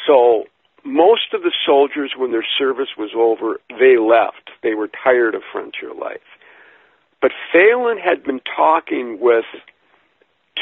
So, 0.07 0.45
most 0.85 1.33
of 1.33 1.41
the 1.41 1.53
soldiers, 1.65 2.13
when 2.17 2.31
their 2.31 2.45
service 2.57 2.89
was 2.97 3.11
over, 3.15 3.59
they 3.69 3.97
left. 3.97 4.51
They 4.61 4.73
were 4.73 4.89
tired 5.03 5.33
of 5.33 5.41
frontier 5.51 5.93
life. 5.93 6.19
But 7.21 7.31
Phalen 7.53 8.01
had 8.03 8.23
been 8.23 8.41
talking 8.55 9.17
with 9.21 9.45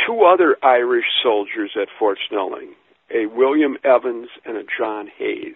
two 0.05 0.21
other 0.21 0.57
Irish 0.61 1.05
soldiers 1.23 1.71
at 1.75 1.87
Fort 1.97 2.19
Snelling, 2.29 2.75
a 3.13 3.25
William 3.25 3.77
Evans 3.83 4.29
and 4.45 4.57
a 4.57 4.63
John 4.77 5.09
Hayes 5.17 5.55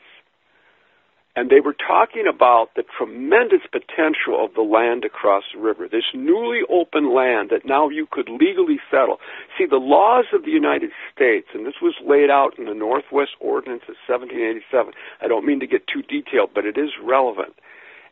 and 1.35 1.49
they 1.49 1.59
were 1.59 1.75
talking 1.75 2.25
about 2.27 2.69
the 2.75 2.83
tremendous 2.97 3.61
potential 3.69 4.43
of 4.43 4.53
the 4.53 4.61
land 4.61 5.03
across 5.03 5.43
the 5.53 5.59
river, 5.59 5.87
this 5.87 6.07
newly 6.13 6.61
open 6.69 7.13
land 7.13 7.49
that 7.49 7.65
now 7.65 7.89
you 7.89 8.07
could 8.09 8.29
legally 8.29 8.79
settle. 8.89 9.19
See, 9.57 9.65
the 9.65 9.75
laws 9.75 10.25
of 10.33 10.45
the 10.45 10.51
United 10.51 10.91
States, 11.13 11.47
and 11.53 11.65
this 11.65 11.81
was 11.81 11.93
laid 12.05 12.29
out 12.29 12.57
in 12.57 12.65
the 12.65 12.73
Northwest 12.73 13.31
Ordinance 13.41 13.83
of 13.89 13.95
1787. 14.07 14.93
I 15.21 15.27
don't 15.27 15.45
mean 15.45 15.59
to 15.59 15.67
get 15.67 15.87
too 15.87 16.01
detailed, 16.01 16.51
but 16.55 16.65
it 16.65 16.77
is 16.77 16.91
relevant. 17.03 17.53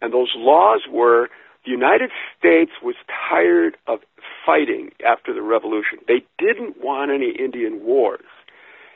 And 0.02 0.14
those 0.14 0.34
laws 0.36 0.82
were 0.92 1.30
the 1.64 1.72
United 1.72 2.12
States 2.38 2.72
was 2.84 2.96
tired 3.08 3.78
of 3.88 4.00
fighting 4.46 4.92
after 5.06 5.34
the 5.34 5.42
Revolution. 5.42 6.00
They 6.08 6.26
didn't 6.38 6.84
want 6.84 7.10
any 7.10 7.32
Indian 7.40 7.86
wars. 7.86 8.28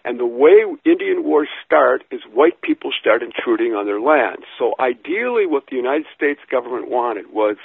And 0.08 0.22
the 0.22 0.26
way 0.26 0.64
Indian 0.86 1.26
wars 1.26 1.50
start 1.66 2.06
is 2.12 2.22
white 2.34 2.62
people 2.62 2.92
start 2.98 3.22
intruding 3.22 3.74
on 3.74 3.86
their 3.86 4.00
land. 4.00 4.38
So 4.58 4.74
ideally, 4.80 5.46
what 5.46 5.66
the 5.70 5.76
United 5.76 6.06
States 6.16 6.40
government 6.50 6.90
wanted 6.90 7.26
was 7.34 7.58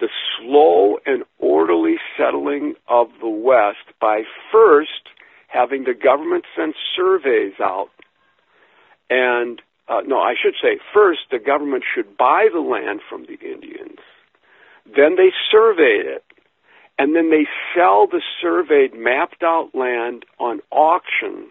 the 0.00 0.08
slow 0.36 0.98
and 1.06 1.22
orderly 1.38 1.98
settling 2.18 2.74
of 2.88 3.10
the 3.20 3.28
West 3.28 3.86
by 4.00 4.22
first 4.50 5.06
having 5.46 5.84
the 5.84 5.94
government 5.94 6.46
send 6.56 6.74
surveys 6.96 7.54
out. 7.60 7.90
And, 9.08 9.62
uh, 9.86 10.00
no, 10.04 10.18
I 10.18 10.34
should 10.34 10.54
say, 10.60 10.80
first, 10.92 11.20
the 11.30 11.38
government 11.38 11.84
should 11.94 12.16
buy 12.16 12.48
the 12.52 12.58
land 12.58 13.02
from 13.08 13.22
the 13.22 13.38
Indians. 13.38 14.00
Then 14.84 15.14
they 15.14 15.30
surveyed 15.52 16.06
it 16.06 16.24
and 16.98 17.14
then 17.14 17.30
they 17.30 17.46
sell 17.74 18.06
the 18.06 18.22
surveyed, 18.40 18.94
mapped 18.94 19.42
out 19.42 19.70
land 19.74 20.24
on 20.38 20.60
auction 20.70 21.48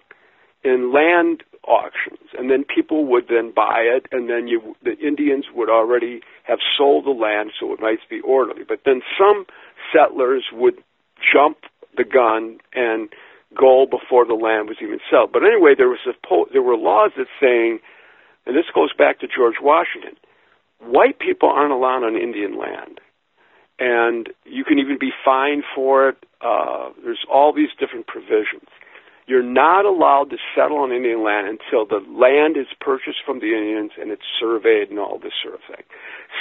in 0.63 0.91
land 0.91 1.43
auctions, 1.67 2.29
and 2.37 2.49
then 2.49 2.63
people 2.63 3.05
would 3.05 3.27
then 3.27 3.51
buy 3.55 3.81
it, 3.81 4.07
and 4.11 4.29
then 4.29 4.47
you, 4.47 4.75
the 4.83 4.97
Indians 4.97 5.45
would 5.53 5.69
already 5.69 6.21
have 6.43 6.59
sold 6.77 7.05
the 7.05 7.11
land, 7.11 7.51
so 7.59 7.73
it 7.73 7.79
might 7.79 7.99
be 8.09 8.21
orderly. 8.21 8.63
But 8.67 8.81
then 8.85 9.01
some 9.17 9.45
settlers 9.93 10.45
would 10.51 10.75
jump 11.21 11.57
the 11.97 12.03
gun 12.03 12.57
and 12.73 13.09
go 13.57 13.85
before 13.89 14.25
the 14.25 14.33
land 14.33 14.67
was 14.67 14.77
even 14.81 14.99
sold. 15.09 15.31
But 15.31 15.43
anyway, 15.43 15.73
there 15.77 15.87
was 15.87 16.05
a 16.07 16.13
there 16.51 16.61
were 16.61 16.75
laws 16.75 17.11
that 17.17 17.27
saying, 17.39 17.79
and 18.45 18.55
this 18.55 18.65
goes 18.73 18.93
back 18.93 19.19
to 19.19 19.27
George 19.27 19.55
Washington, 19.61 20.17
white 20.79 21.19
people 21.19 21.49
aren't 21.49 21.71
allowed 21.71 22.03
on 22.03 22.15
Indian 22.15 22.57
land 22.57 22.99
and 23.79 24.29
you 24.45 24.63
can 24.63 24.79
even 24.79 24.97
be 24.99 25.11
fined 25.23 25.63
for 25.75 26.09
it. 26.09 26.17
Uh, 26.41 26.89
there's 27.03 27.25
all 27.31 27.53
these 27.53 27.69
different 27.79 28.07
provisions. 28.07 28.69
You're 29.27 29.43
not 29.43 29.85
allowed 29.85 30.29
to 30.29 30.37
settle 30.55 30.77
on 30.77 30.91
Indian 30.91 31.23
land 31.23 31.47
until 31.47 31.85
the 31.85 32.05
land 32.13 32.57
is 32.57 32.67
purchased 32.79 33.17
from 33.25 33.39
the 33.39 33.57
Indians 33.57 33.91
and 33.99 34.11
it's 34.11 34.21
surveyed 34.39 34.91
and 34.91 34.99
all 34.99 35.17
this 35.17 35.33
sort 35.41 35.55
of 35.55 35.61
thing. 35.65 35.83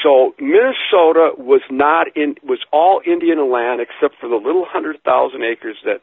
So 0.03 0.35
Minnesota 0.39 1.33
was 1.39 1.63
not 1.71 2.15
in 2.15 2.37
was 2.43 2.61
all 2.73 3.01
Indian 3.07 3.51
land 3.51 3.81
except 3.81 4.21
for 4.21 4.29
the 4.29 4.37
little 4.37 4.67
hundred 4.69 5.03
thousand 5.03 5.45
acres 5.45 5.77
that 5.85 6.03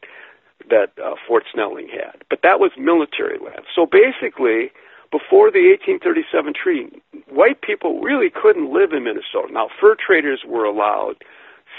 that 0.70 0.90
uh, 0.98 1.14
Fort 1.26 1.44
Snelling 1.52 1.88
had, 1.88 2.22
but 2.28 2.40
that 2.42 2.58
was 2.58 2.72
military 2.76 3.38
land. 3.38 3.62
So 3.74 3.86
basically, 3.86 4.72
before 5.12 5.52
the 5.52 5.68
1837 5.76 6.56
treaty, 6.56 6.88
white 7.28 7.60
people 7.60 8.00
really 8.00 8.30
couldn't 8.32 8.72
live 8.72 8.92
in 8.96 9.04
Minnesota. 9.04 9.52
Now, 9.52 9.68
fur 9.78 9.94
traders 9.94 10.40
were 10.48 10.64
allowed, 10.64 11.20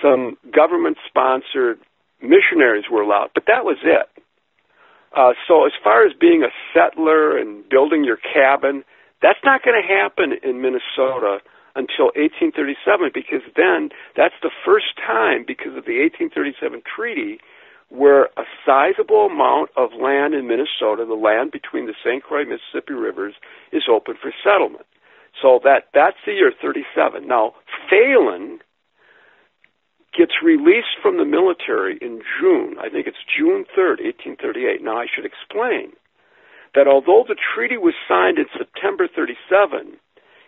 some 0.01 0.37
government-sponsored 0.53 1.79
missionaries 2.21 2.85
were 2.89 3.01
allowed, 3.01 3.31
but 3.33 3.43
that 3.47 3.65
was 3.65 3.77
it. 3.83 4.07
Uh, 5.17 5.33
so 5.47 5.65
as 5.65 5.73
far 5.83 6.05
as 6.05 6.13
being 6.13 6.43
a 6.43 6.53
settler 6.73 7.37
and 7.37 7.67
building 7.69 8.03
your 8.03 8.17
cabin, 8.17 8.83
that's 9.21 9.41
not 9.43 9.61
going 9.63 9.81
to 9.81 9.87
happen 9.87 10.33
in 10.41 10.61
Minnesota 10.61 11.41
until 11.75 12.13
1837 12.13 13.11
because 13.13 13.41
then 13.57 13.89
that's 14.15 14.37
the 14.41 14.53
first 14.65 14.93
time 14.97 15.43
because 15.45 15.73
of 15.77 15.85
the 15.85 15.97
1837 16.05 16.81
treaty 16.85 17.41
where 17.93 18.25
a 18.37 18.43
sizable 18.65 19.27
amount 19.27 19.69
of 19.77 19.93
land 19.93 20.33
in 20.33 20.47
Minnesota, 20.47 21.05
the 21.05 21.13
land 21.13 21.51
between 21.51 21.85
the 21.85 21.93
St. 22.03 22.23
Croix 22.23 22.43
Mississippi 22.43 22.93
rivers, 22.93 23.35
is 23.71 23.83
open 23.89 24.15
for 24.19 24.33
settlement. 24.43 24.85
So 25.39 25.59
that 25.63 25.93
that's 25.93 26.17
the 26.25 26.33
year 26.33 26.51
37. 26.59 27.27
Now, 27.27 27.53
Phalen 27.91 28.59
gets 30.17 30.33
released 30.43 30.97
from 31.01 31.17
the 31.17 31.25
military 31.25 31.97
in 32.01 32.21
June. 32.39 32.77
I 32.81 32.89
think 32.89 33.05
it's 33.05 33.21
June 33.29 33.65
3rd, 33.77 34.01
1838. 34.41 34.81
Now, 34.81 34.97
I 34.97 35.05
should 35.05 35.25
explain 35.25 35.93
that 36.73 36.87
although 36.87 37.25
the 37.27 37.37
treaty 37.37 37.77
was 37.77 37.93
signed 38.07 38.37
in 38.37 38.45
September 38.57 39.07
37, 39.07 39.97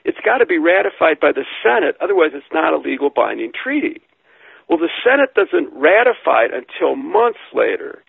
it's 0.03 0.21
got 0.25 0.37
to 0.37 0.45
be 0.45 0.57
ratified 0.57 1.19
by 1.19 1.31
the 1.31 1.45
Senate, 1.61 1.97
otherwise, 2.01 2.31
it's 2.33 2.53
not 2.53 2.73
a 2.73 2.77
legal 2.77 3.09
binding 3.09 3.51
treaty. 3.53 4.01
Well, 4.69 4.79
the 4.79 4.89
Senate 5.03 5.33
doesn't 5.35 5.73
ratify 5.73 6.45
it 6.45 6.51
until 6.53 6.95
months 6.95 7.39
later. 7.53 8.03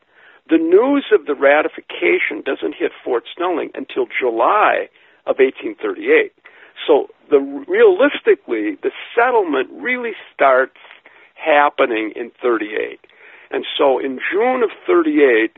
The 0.49 0.59
news 0.59 1.07
of 1.13 1.27
the 1.27 1.35
ratification 1.35 2.43
doesn't 2.45 2.75
hit 2.79 2.93
Fort 3.05 3.25
Snelling 3.37 3.71
until 3.75 4.07
July 4.07 4.89
of 5.27 5.37
1838. 5.39 6.33
So 6.87 7.09
the 7.31 7.39
realistically, 7.67 8.77
the 8.83 8.93
settlement 9.15 9.69
really 9.73 10.13
starts 10.33 10.79
happening 11.35 12.13
in 12.15 12.31
38. 12.41 13.01
And 13.51 13.65
so 13.77 13.99
in 13.99 14.19
June 14.33 14.63
of 14.63 14.71
38, 14.87 15.53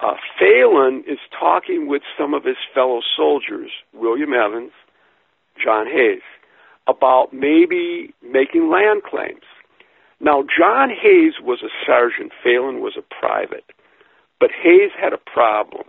uh, 0.00 0.14
Phalen 0.40 1.00
is 1.08 1.18
talking 1.38 1.86
with 1.86 2.02
some 2.18 2.34
of 2.34 2.44
his 2.44 2.56
fellow 2.74 3.00
soldiers, 3.16 3.70
William 3.92 4.32
Evans, 4.32 4.72
John 5.62 5.86
Hayes, 5.86 6.22
about 6.86 7.32
maybe 7.32 8.12
making 8.22 8.70
land 8.70 9.02
claims. 9.02 9.44
Now, 10.20 10.42
John 10.42 10.90
Hayes 10.90 11.34
was 11.42 11.62
a 11.62 11.72
sergeant, 11.86 12.32
Phalen 12.44 12.80
was 12.80 12.96
a 12.96 13.02
private, 13.02 13.64
but 14.40 14.50
Hayes 14.50 14.90
had 14.98 15.12
a 15.12 15.18
problem. 15.18 15.84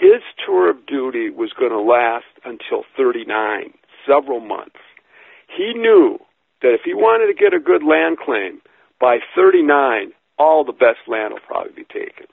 His 0.00 0.22
tour 0.44 0.70
of 0.70 0.86
duty 0.86 1.30
was 1.30 1.52
going 1.58 1.72
to 1.72 1.80
last 1.80 2.26
until 2.44 2.84
39, 2.96 3.72
several 4.06 4.40
months. 4.40 4.78
He 5.48 5.72
knew 5.74 6.18
that 6.62 6.74
if 6.74 6.82
he 6.84 6.94
wanted 6.94 7.26
to 7.26 7.34
get 7.34 7.54
a 7.54 7.60
good 7.60 7.82
land 7.82 8.18
claim, 8.18 8.60
by 9.00 9.18
39, 9.34 10.12
all 10.38 10.64
the 10.64 10.72
best 10.72 11.00
land 11.06 11.32
will 11.32 11.40
probably 11.40 11.72
be 11.72 11.84
taken. 11.84 12.26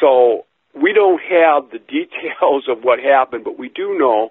So 0.00 0.46
we 0.74 0.92
don't 0.92 1.20
have 1.20 1.70
the 1.70 1.78
details 1.88 2.64
of 2.68 2.84
what 2.84 2.98
happened, 2.98 3.44
but 3.44 3.58
we 3.58 3.68
do 3.68 3.96
know 3.98 4.30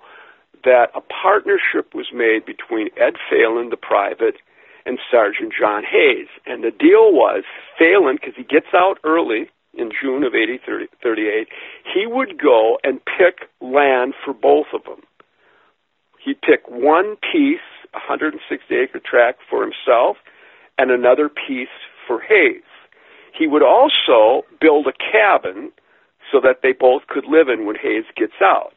that 0.63 0.91
a 0.95 1.01
partnership 1.01 1.93
was 1.93 2.07
made 2.13 2.45
between 2.45 2.89
Ed 2.97 3.15
Phalen, 3.31 3.71
the 3.71 3.77
private, 3.77 4.35
and 4.85 4.99
Sergeant 5.09 5.53
John 5.57 5.83
Hayes. 5.83 6.27
And 6.45 6.63
the 6.63 6.71
deal 6.71 7.13
was 7.13 7.43
Phalen, 7.79 8.19
because 8.19 8.35
he 8.35 8.43
gets 8.43 8.73
out 8.73 8.99
early 9.03 9.49
in 9.73 9.89
June 9.89 10.23
of 10.23 10.33
1838, 10.33 11.47
he 11.93 12.05
would 12.05 12.41
go 12.41 12.77
and 12.83 12.99
pick 13.05 13.47
land 13.61 14.13
for 14.23 14.33
both 14.33 14.67
of 14.73 14.83
them. 14.83 15.01
He'd 16.23 16.41
pick 16.41 16.67
one 16.67 17.15
piece, 17.15 17.63
a 17.93 17.97
160 17.97 18.75
acre 18.75 18.99
tract 18.99 19.39
for 19.49 19.61
himself, 19.61 20.17
and 20.77 20.91
another 20.91 21.29
piece 21.29 21.73
for 22.07 22.21
Hayes. 22.21 22.63
He 23.37 23.47
would 23.47 23.63
also 23.63 24.45
build 24.59 24.87
a 24.87 24.93
cabin 24.93 25.71
so 26.31 26.39
that 26.41 26.59
they 26.61 26.73
both 26.73 27.07
could 27.07 27.25
live 27.25 27.49
in 27.49 27.65
when 27.65 27.75
Hayes 27.81 28.05
gets 28.15 28.41
out. 28.41 28.73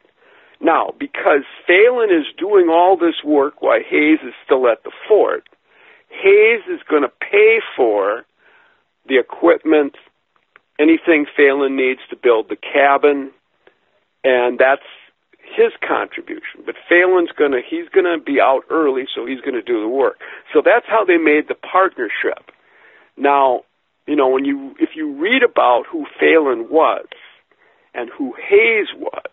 Now, 0.61 0.93
because 0.97 1.43
Phalen 1.67 2.17
is 2.17 2.25
doing 2.37 2.69
all 2.69 2.97
this 2.97 3.23
work 3.23 3.61
while 3.61 3.79
Hayes 3.87 4.19
is 4.25 4.33
still 4.43 4.67
at 4.67 4.83
the 4.83 4.91
fort, 5.07 5.47
Hayes 6.21 6.61
is 6.69 6.81
going 6.89 7.03
to 7.03 7.09
pay 7.09 7.59
for 7.75 8.25
the 9.07 9.17
equipment, 9.19 9.95
anything 10.79 11.25
Phalen 11.37 11.75
needs 11.75 12.01
to 12.09 12.15
build 12.15 12.49
the 12.49 12.55
cabin, 12.55 13.31
and 14.23 14.57
that's 14.57 14.85
his 15.39 15.71
contribution. 15.87 16.63
But 16.65 16.75
Phalen's 16.89 17.31
going 17.37 17.51
to 17.51 17.61
he's 17.67 17.87
going 17.89 18.05
to 18.05 18.23
be 18.23 18.39
out 18.41 18.63
early, 18.69 19.05
so 19.13 19.25
he's 19.25 19.41
going 19.41 19.53
to 19.53 19.61
do 19.61 19.81
the 19.81 19.87
work. 19.87 20.19
So 20.53 20.61
that's 20.63 20.85
how 20.87 21.05
they 21.05 21.17
made 21.17 21.47
the 21.47 21.55
partnership. 21.55 22.51
Now, 23.17 23.61
you 24.07 24.15
know, 24.15 24.29
when 24.29 24.45
you 24.45 24.75
if 24.79 24.89
you 24.95 25.13
read 25.13 25.43
about 25.43 25.83
who 25.89 26.05
Phalen 26.21 26.69
was 26.69 27.05
and 27.93 28.09
who 28.09 28.33
Hayes 28.49 28.87
was, 28.97 29.31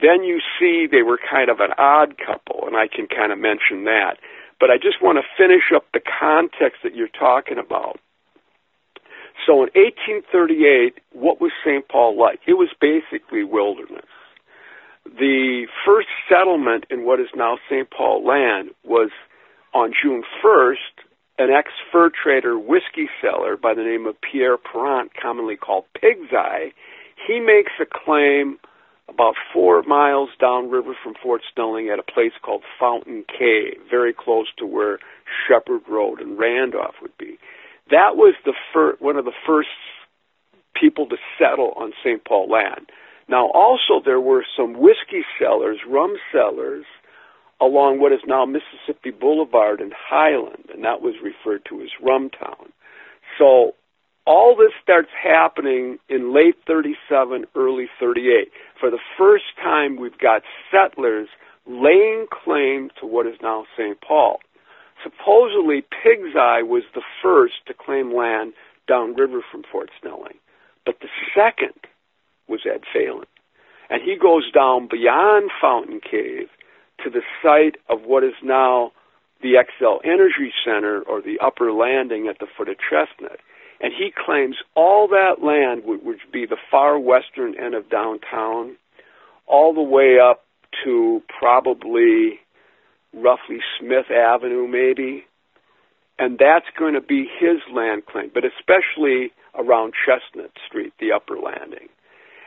then 0.00 0.24
you 0.24 0.40
see 0.58 0.86
they 0.90 1.02
were 1.02 1.18
kind 1.18 1.48
of 1.48 1.60
an 1.60 1.70
odd 1.78 2.16
couple, 2.18 2.66
and 2.66 2.76
I 2.76 2.88
can 2.88 3.06
kind 3.06 3.32
of 3.32 3.38
mention 3.38 3.84
that. 3.84 4.18
But 4.64 4.70
I 4.70 4.78
just 4.78 5.02
want 5.02 5.18
to 5.18 5.24
finish 5.36 5.76
up 5.76 5.84
the 5.92 6.00
context 6.00 6.80
that 6.84 6.94
you're 6.94 7.12
talking 7.12 7.58
about. 7.58 8.00
So 9.44 9.60
in 9.60 9.68
1838, 9.76 10.94
what 11.12 11.38
was 11.38 11.52
St. 11.62 11.86
Paul 11.86 12.18
like? 12.18 12.40
It 12.46 12.54
was 12.54 12.70
basically 12.80 13.44
wilderness. 13.44 14.08
The 15.04 15.66
first 15.84 16.08
settlement 16.30 16.86
in 16.88 17.04
what 17.04 17.20
is 17.20 17.26
now 17.36 17.58
St. 17.68 17.90
Paul 17.90 18.24
land 18.26 18.70
was 18.84 19.10
on 19.74 19.92
June 19.92 20.22
1st, 20.42 21.04
an 21.36 21.50
ex 21.50 21.68
fur 21.92 22.08
trader 22.08 22.58
whiskey 22.58 23.10
seller 23.20 23.58
by 23.58 23.74
the 23.74 23.82
name 23.82 24.06
of 24.06 24.16
Pierre 24.22 24.56
Parrant, 24.56 25.12
commonly 25.14 25.56
called 25.56 25.84
Pig's 25.92 26.32
Eye. 26.32 26.72
He 27.28 27.38
makes 27.38 27.72
a 27.78 27.84
claim 27.84 28.56
about 29.08 29.34
four 29.52 29.82
miles 29.82 30.30
downriver 30.40 30.94
from 31.02 31.14
Fort 31.22 31.42
Snelling 31.54 31.90
at 31.90 31.98
a 31.98 32.02
place 32.02 32.32
called 32.42 32.62
Fountain 32.80 33.24
Cave, 33.28 33.78
very 33.90 34.14
close 34.14 34.46
to 34.58 34.66
where 34.66 34.98
Shepard 35.46 35.82
Road 35.88 36.20
and 36.20 36.38
Randolph 36.38 36.96
would 37.02 37.16
be. 37.18 37.38
That 37.90 38.16
was 38.16 38.34
the 38.44 38.54
fir- 38.72 38.96
one 38.98 39.16
of 39.16 39.24
the 39.24 39.32
first 39.46 39.68
people 40.80 41.06
to 41.08 41.16
settle 41.38 41.72
on 41.76 41.92
St. 42.02 42.24
Paul 42.24 42.48
land. 42.50 42.90
Now, 43.28 43.50
also, 43.52 44.00
there 44.04 44.20
were 44.20 44.44
some 44.56 44.74
whiskey 44.74 45.24
sellers, 45.38 45.78
rum 45.88 46.16
sellers, 46.32 46.84
along 47.60 48.00
what 48.00 48.12
is 48.12 48.20
now 48.26 48.44
Mississippi 48.44 49.10
Boulevard 49.10 49.80
and 49.80 49.92
Highland, 49.96 50.66
and 50.72 50.84
that 50.84 51.00
was 51.00 51.14
referred 51.22 51.64
to 51.68 51.80
as 51.80 51.88
Rum 52.02 52.30
Town. 52.30 52.72
So 53.38 53.74
all 54.26 54.56
this 54.56 54.72
starts 54.82 55.10
happening 55.22 55.98
in 56.08 56.34
late 56.34 56.56
37, 56.66 57.44
early 57.54 57.86
38. 58.00 58.50
For 58.80 58.90
the 58.90 58.98
first 59.18 59.44
time, 59.62 59.96
we've 59.96 60.18
got 60.18 60.42
settlers 60.70 61.28
laying 61.66 62.26
claim 62.30 62.90
to 63.00 63.06
what 63.06 63.26
is 63.26 63.36
now 63.42 63.64
St. 63.76 63.98
Paul. 64.00 64.38
Supposedly, 65.02 65.82
Pig's 65.82 66.36
Eye 66.38 66.62
was 66.62 66.84
the 66.94 67.02
first 67.22 67.54
to 67.66 67.74
claim 67.74 68.14
land 68.14 68.54
downriver 68.88 69.40
from 69.50 69.62
Fort 69.70 69.90
Snelling, 70.00 70.38
but 70.86 70.96
the 71.00 71.08
second 71.34 71.74
was 72.48 72.60
Ed 72.66 72.82
Phalen. 72.94 73.24
And 73.90 74.02
he 74.02 74.16
goes 74.16 74.50
down 74.52 74.88
beyond 74.90 75.50
Fountain 75.60 76.00
Cave 76.00 76.48
to 77.02 77.10
the 77.10 77.22
site 77.42 77.76
of 77.88 78.02
what 78.06 78.24
is 78.24 78.34
now 78.42 78.92
the 79.42 79.54
Xcel 79.54 79.98
Energy 80.04 80.52
Center 80.64 81.02
or 81.02 81.20
the 81.20 81.38
upper 81.44 81.72
landing 81.72 82.28
at 82.28 82.38
the 82.38 82.46
foot 82.56 82.68
of 82.68 82.76
Chestnut 82.78 83.40
and 83.84 83.92
he 83.92 84.10
claims 84.10 84.56
all 84.74 85.08
that 85.08 85.44
land 85.44 85.82
would, 85.84 86.02
would 86.06 86.16
be 86.32 86.46
the 86.46 86.56
far 86.70 86.98
western 86.98 87.54
end 87.62 87.74
of 87.74 87.90
downtown, 87.90 88.76
all 89.46 89.74
the 89.74 89.82
way 89.82 90.16
up 90.18 90.42
to 90.82 91.22
probably 91.38 92.40
roughly 93.12 93.58
Smith 93.78 94.10
Avenue, 94.10 94.66
maybe, 94.66 95.26
and 96.18 96.38
that's 96.38 96.64
going 96.78 96.94
to 96.94 97.02
be 97.02 97.28
his 97.38 97.58
land 97.70 98.06
claim, 98.06 98.30
but 98.32 98.42
especially 98.46 99.32
around 99.54 99.92
Chestnut 99.92 100.52
Street, 100.66 100.94
the 100.98 101.12
upper 101.12 101.36
landing. 101.36 101.88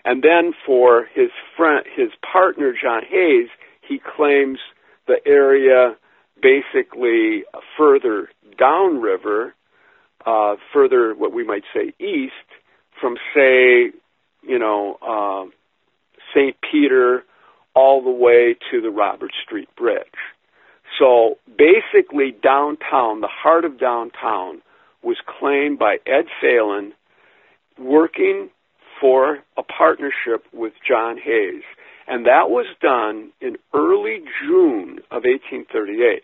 And 0.04 0.24
then 0.24 0.54
for 0.66 1.06
his 1.14 1.30
friend, 1.56 1.86
his 1.96 2.10
partner 2.32 2.74
John 2.74 3.04
Hayes, 3.08 3.50
he 3.88 4.00
claims 4.00 4.58
the 5.06 5.20
area 5.24 5.98
basically 6.42 7.44
further 7.78 8.30
downriver, 8.58 9.54
uh, 10.28 10.58
further 10.74 11.16
what 11.16 11.34
we 11.34 11.44
might 11.44 11.64
say 11.74 11.94
east, 12.00 12.34
from 13.00 13.16
say, 13.34 13.92
you 14.44 14.60
know, 14.60 14.98
uh, 15.02 15.50
St. 16.36 16.56
Peter 16.70 17.24
all 17.74 18.04
the 18.04 18.12
way 18.12 18.56
to 18.70 18.82
the 18.82 18.90
Robert 18.90 19.32
Street 19.44 19.70
Bridge. 19.78 20.04
So 21.00 21.38
basically, 21.58 22.36
downtown, 22.44 23.22
the 23.22 23.30
heart 23.32 23.64
of 23.64 23.80
downtown, 23.80 24.62
was 25.02 25.18
claimed 25.40 25.80
by 25.80 25.98
Ed 26.06 26.26
Phalen 26.44 26.92
working 27.80 28.50
for 29.00 29.40
a 29.58 29.64
partnership 29.64 30.46
with 30.52 30.74
John 30.86 31.18
Hayes. 31.24 31.64
And 32.08 32.26
that 32.26 32.50
was 32.50 32.66
done 32.82 33.32
in 33.40 33.58
early 33.74 34.24
June 34.42 35.00
of 35.12 35.24
1838. 35.24 36.24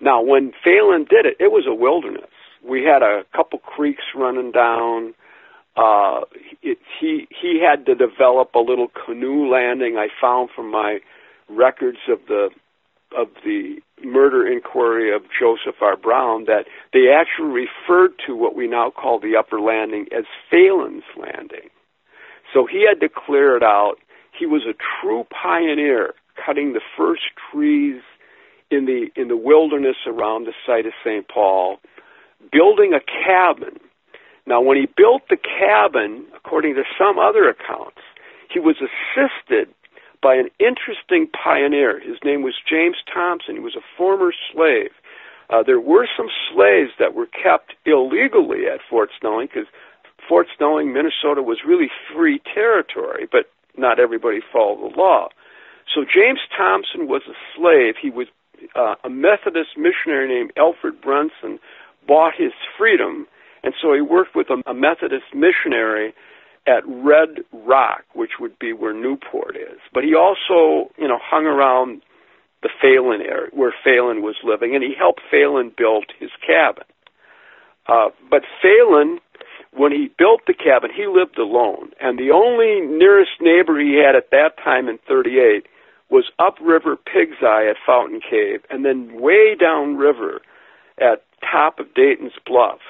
Now, 0.00 0.22
when 0.22 0.52
Phalen 0.64 1.08
did 1.08 1.26
it, 1.26 1.36
it 1.40 1.50
was 1.50 1.64
a 1.66 1.74
wilderness. 1.74 2.30
We 2.66 2.84
had 2.84 3.02
a 3.02 3.24
couple 3.34 3.58
creeks 3.58 4.02
running 4.14 4.52
down. 4.52 5.14
Uh, 5.76 6.20
it, 6.62 6.78
he 7.00 7.26
he 7.30 7.60
had 7.60 7.86
to 7.86 7.94
develop 7.94 8.54
a 8.54 8.58
little 8.58 8.88
canoe 9.06 9.50
landing. 9.50 9.96
I 9.96 10.08
found 10.20 10.50
from 10.54 10.70
my 10.70 10.98
records 11.48 11.98
of 12.08 12.18
the 12.28 12.50
of 13.16 13.28
the 13.44 13.76
murder 14.04 14.46
inquiry 14.46 15.14
of 15.14 15.22
Joseph 15.38 15.80
R. 15.80 15.96
Brown 15.96 16.44
that 16.44 16.64
they 16.92 17.08
actually 17.12 17.66
referred 17.66 18.12
to 18.26 18.34
what 18.34 18.54
we 18.56 18.66
now 18.66 18.90
call 18.90 19.18
the 19.20 19.36
upper 19.36 19.60
landing 19.60 20.06
as 20.16 20.24
Phalen's 20.50 21.04
Landing. 21.18 21.68
So 22.52 22.66
he 22.66 22.86
had 22.86 23.00
to 23.00 23.08
clear 23.08 23.56
it 23.56 23.62
out. 23.62 23.96
He 24.38 24.46
was 24.46 24.62
a 24.62 24.74
true 24.74 25.26
pioneer, 25.30 26.14
cutting 26.44 26.72
the 26.72 26.80
first 26.96 27.22
trees 27.50 28.00
in 28.70 28.86
the 28.86 29.08
in 29.20 29.28
the 29.28 29.36
wilderness 29.36 29.96
around 30.06 30.46
the 30.46 30.52
site 30.66 30.86
of 30.86 30.92
St. 31.04 31.26
Paul, 31.28 31.78
building 32.50 32.92
a 32.94 33.00
cabin. 33.00 33.78
Now, 34.46 34.60
when 34.60 34.76
he 34.76 34.86
built 34.96 35.22
the 35.30 35.36
cabin, 35.36 36.24
according 36.34 36.74
to 36.74 36.82
some 36.98 37.18
other 37.18 37.48
accounts, 37.48 38.00
he 38.52 38.58
was 38.58 38.76
assisted 38.76 39.68
by 40.22 40.34
an 40.34 40.48
interesting 40.58 41.28
pioneer. 41.28 42.00
His 42.00 42.18
name 42.24 42.42
was 42.42 42.54
James 42.68 42.96
Thompson. 43.12 43.56
He 43.56 43.60
was 43.60 43.76
a 43.76 43.86
former 43.96 44.32
slave. 44.52 44.90
Uh, 45.50 45.62
there 45.62 45.80
were 45.80 46.08
some 46.16 46.28
slaves 46.52 46.90
that 46.98 47.14
were 47.14 47.26
kept 47.26 47.74
illegally 47.84 48.66
at 48.66 48.80
Fort 48.88 49.10
Snelling 49.20 49.48
because 49.48 49.68
Fort 50.28 50.46
Snelling, 50.56 50.92
Minnesota, 50.92 51.42
was 51.42 51.58
really 51.66 51.90
free 52.14 52.40
territory, 52.54 53.28
but 53.30 53.50
not 53.76 53.98
everybody 53.98 54.40
followed 54.52 54.92
the 54.92 54.96
law. 54.96 55.28
So 55.92 56.04
James 56.04 56.40
Thompson 56.56 57.08
was 57.08 57.22
a 57.28 57.34
slave. 57.56 57.94
He 58.00 58.10
was 58.10 58.28
uh, 58.76 58.94
a 59.04 59.10
Methodist 59.10 59.76
missionary 59.76 60.28
named 60.28 60.52
Alfred 60.56 61.00
Brunson 61.00 61.58
bought 62.06 62.34
his 62.36 62.52
freedom, 62.78 63.26
and 63.62 63.74
so 63.80 63.94
he 63.94 64.00
worked 64.00 64.34
with 64.34 64.48
a, 64.50 64.62
a 64.70 64.74
Methodist 64.74 65.34
missionary 65.34 66.14
at 66.66 66.82
Red 66.86 67.44
Rock, 67.52 68.04
which 68.14 68.32
would 68.38 68.58
be 68.58 68.72
where 68.72 68.94
Newport 68.94 69.56
is. 69.56 69.78
But 69.92 70.04
he 70.04 70.14
also, 70.14 70.90
you 70.96 71.08
know, 71.08 71.18
hung 71.20 71.46
around 71.46 72.02
the 72.62 72.70
Phalen 72.82 73.20
area 73.20 73.50
where 73.52 73.74
Phalen 73.84 74.22
was 74.22 74.36
living, 74.44 74.74
and 74.74 74.82
he 74.82 74.94
helped 74.96 75.20
Phalen 75.32 75.76
build 75.76 76.06
his 76.18 76.30
cabin. 76.46 76.84
Uh, 77.86 78.10
but 78.30 78.42
Phalen, 78.64 79.18
when 79.72 79.90
he 79.90 80.10
built 80.16 80.42
the 80.46 80.54
cabin, 80.54 80.90
he 80.94 81.06
lived 81.06 81.38
alone, 81.38 81.90
and 82.00 82.18
the 82.18 82.30
only 82.30 82.80
nearest 82.86 83.32
neighbor 83.40 83.80
he 83.80 84.00
had 84.04 84.14
at 84.14 84.30
that 84.30 84.56
time 84.62 84.88
in 84.88 84.98
38 85.08 85.66
was 86.10 86.30
upriver 86.38 86.94
Pig's 86.94 87.42
Eye 87.42 87.66
at 87.68 87.76
Fountain 87.84 88.20
Cave, 88.20 88.60
and 88.70 88.84
then 88.84 89.20
way 89.20 89.56
downriver 89.58 90.40
at 91.00 91.24
top 91.42 91.78
of 91.78 91.94
Dayton's 91.94 92.32
Bluff 92.46 92.80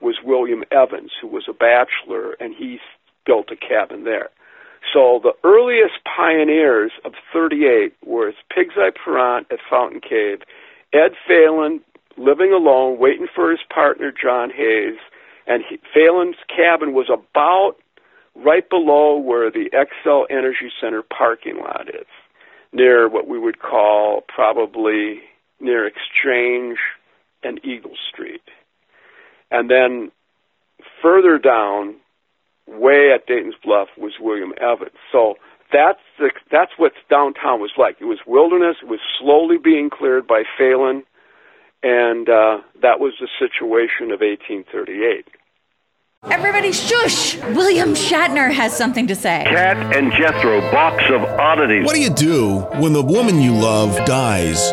was 0.00 0.16
William 0.24 0.64
Evans, 0.70 1.12
who 1.20 1.28
was 1.28 1.44
a 1.48 1.52
bachelor, 1.52 2.32
and 2.40 2.54
he 2.54 2.78
built 3.24 3.50
a 3.50 3.56
cabin 3.56 4.04
there. 4.04 4.30
So 4.92 5.20
the 5.22 5.32
earliest 5.44 6.02
pioneers 6.04 6.90
of 7.04 7.12
38 7.32 7.94
were 8.04 8.32
Pig's 8.54 8.74
Eye 8.76 8.90
Parrant 9.04 9.46
at 9.50 9.60
Fountain 9.70 10.00
Cave, 10.00 10.40
Ed 10.92 11.12
Phalen 11.28 11.80
living 12.18 12.52
alone, 12.52 12.98
waiting 12.98 13.26
for 13.32 13.50
his 13.50 13.60
partner 13.72 14.12
John 14.12 14.50
Hayes, 14.50 14.98
and 15.46 15.62
he, 15.68 15.78
Phalen's 15.94 16.36
cabin 16.54 16.92
was 16.92 17.08
about 17.08 17.76
right 18.34 18.68
below 18.68 19.16
where 19.16 19.50
the 19.50 19.70
Xcel 19.72 20.24
Energy 20.30 20.70
Center 20.80 21.02
parking 21.02 21.58
lot 21.58 21.88
is, 21.88 22.06
near 22.72 23.08
what 23.08 23.28
we 23.28 23.38
would 23.38 23.60
call 23.60 24.22
probably 24.28 25.20
near 25.60 25.86
Exchange 25.86 26.78
and 27.42 27.60
Eagle 27.64 27.96
Street. 28.12 28.42
And 29.50 29.70
then 29.70 30.10
further 31.02 31.38
down, 31.38 31.96
way 32.66 33.12
at 33.14 33.26
Dayton's 33.26 33.54
Bluff, 33.62 33.88
was 33.98 34.12
William 34.20 34.52
Evans. 34.60 34.96
So 35.10 35.34
that's 35.72 36.00
the, 36.18 36.30
that's 36.50 36.72
what 36.76 36.92
downtown 37.10 37.60
was 37.60 37.72
like. 37.76 37.96
It 38.00 38.04
was 38.04 38.18
wilderness. 38.26 38.76
It 38.82 38.88
was 38.88 39.00
slowly 39.18 39.56
being 39.58 39.90
cleared 39.90 40.26
by 40.26 40.42
Phalen, 40.58 41.02
and 41.82 42.28
uh, 42.28 42.58
that 42.80 43.00
was 43.00 43.14
the 43.20 43.28
situation 43.38 44.10
of 44.12 44.20
1838. 44.20 45.26
Everybody 46.30 46.70
shush! 46.70 47.36
William 47.36 47.94
Shatner 47.94 48.52
has 48.52 48.76
something 48.76 49.08
to 49.08 49.16
say. 49.16 49.44
Kat 49.44 49.96
and 49.96 50.12
Jethro, 50.12 50.60
box 50.70 51.02
of 51.10 51.22
oddities. 51.24 51.84
What 51.84 51.96
do 51.96 52.00
you 52.00 52.10
do 52.10 52.60
when 52.78 52.92
the 52.92 53.02
woman 53.02 53.40
you 53.40 53.52
love 53.52 53.96
dies? 54.06 54.72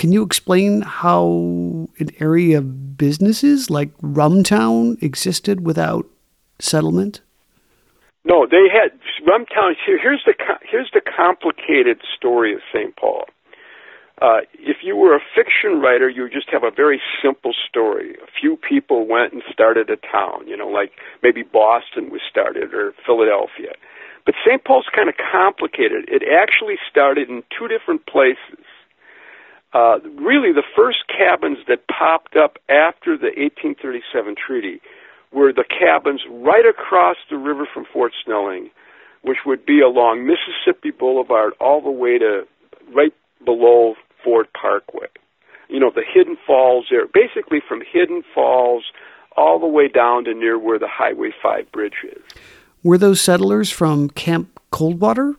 Can 0.00 0.12
you 0.12 0.22
explain 0.22 0.80
how 0.80 1.86
an 1.98 2.08
area 2.20 2.56
of 2.56 2.96
businesses 2.96 3.68
like 3.68 3.94
Rumtown 3.98 4.96
existed 5.02 5.66
without 5.66 6.06
settlement? 6.58 7.20
No, 8.24 8.46
they 8.50 8.64
had 8.72 8.98
Rumtown. 9.28 9.74
Here's 9.84 10.22
the 10.24 10.32
here's 10.62 10.90
the 10.94 11.02
complicated 11.02 12.00
story 12.16 12.54
of 12.54 12.60
St. 12.72 12.96
Paul. 12.96 13.26
Uh, 14.22 14.40
if 14.54 14.78
you 14.82 14.96
were 14.96 15.14
a 15.14 15.20
fiction 15.36 15.82
writer, 15.82 16.08
you 16.08 16.22
would 16.22 16.32
just 16.32 16.48
have 16.48 16.64
a 16.64 16.70
very 16.70 17.02
simple 17.22 17.52
story. 17.68 18.14
A 18.22 18.30
few 18.40 18.56
people 18.56 19.06
went 19.06 19.34
and 19.34 19.42
started 19.52 19.90
a 19.90 19.96
town, 19.96 20.48
you 20.48 20.56
know, 20.56 20.68
like 20.68 20.92
maybe 21.22 21.42
Boston 21.42 22.08
was 22.08 22.22
started 22.24 22.72
or 22.72 22.94
Philadelphia. 23.04 23.76
But 24.24 24.34
St. 24.46 24.64
Paul's 24.64 24.88
kind 24.96 25.10
of 25.10 25.16
complicated. 25.20 26.08
It 26.08 26.22
actually 26.24 26.76
started 26.90 27.28
in 27.28 27.42
two 27.52 27.68
different 27.68 28.06
places 28.06 28.64
uh, 29.72 29.98
really 30.18 30.52
the 30.52 30.64
first 30.76 30.98
cabins 31.06 31.58
that 31.68 31.86
popped 31.86 32.36
up 32.36 32.58
after 32.68 33.16
the 33.16 33.30
1837 33.36 34.34
treaty 34.34 34.80
were 35.32 35.52
the 35.52 35.64
cabins 35.64 36.22
right 36.30 36.66
across 36.66 37.16
the 37.30 37.36
river 37.36 37.66
from 37.72 37.86
Fort 37.92 38.12
Snelling, 38.24 38.70
which 39.22 39.38
would 39.46 39.64
be 39.64 39.80
along 39.80 40.26
Mississippi 40.26 40.90
Boulevard 40.90 41.52
all 41.60 41.80
the 41.80 41.90
way 41.90 42.18
to 42.18 42.46
right 42.94 43.14
below 43.44 43.94
Ford 44.24 44.48
Parkway. 44.60 45.06
You 45.68 45.78
know, 45.78 45.92
the 45.94 46.02
Hidden 46.02 46.36
Falls 46.44 46.86
there, 46.90 47.06
basically 47.06 47.60
from 47.66 47.80
Hidden 47.92 48.24
Falls 48.34 48.84
all 49.36 49.60
the 49.60 49.66
way 49.66 49.86
down 49.86 50.24
to 50.24 50.34
near 50.34 50.58
where 50.58 50.80
the 50.80 50.88
Highway 50.88 51.30
5 51.40 51.70
bridge 51.70 52.04
is. 52.04 52.22
Were 52.82 52.98
those 52.98 53.20
settlers 53.20 53.70
from 53.70 54.10
Camp 54.10 54.58
Coldwater? 54.72 55.36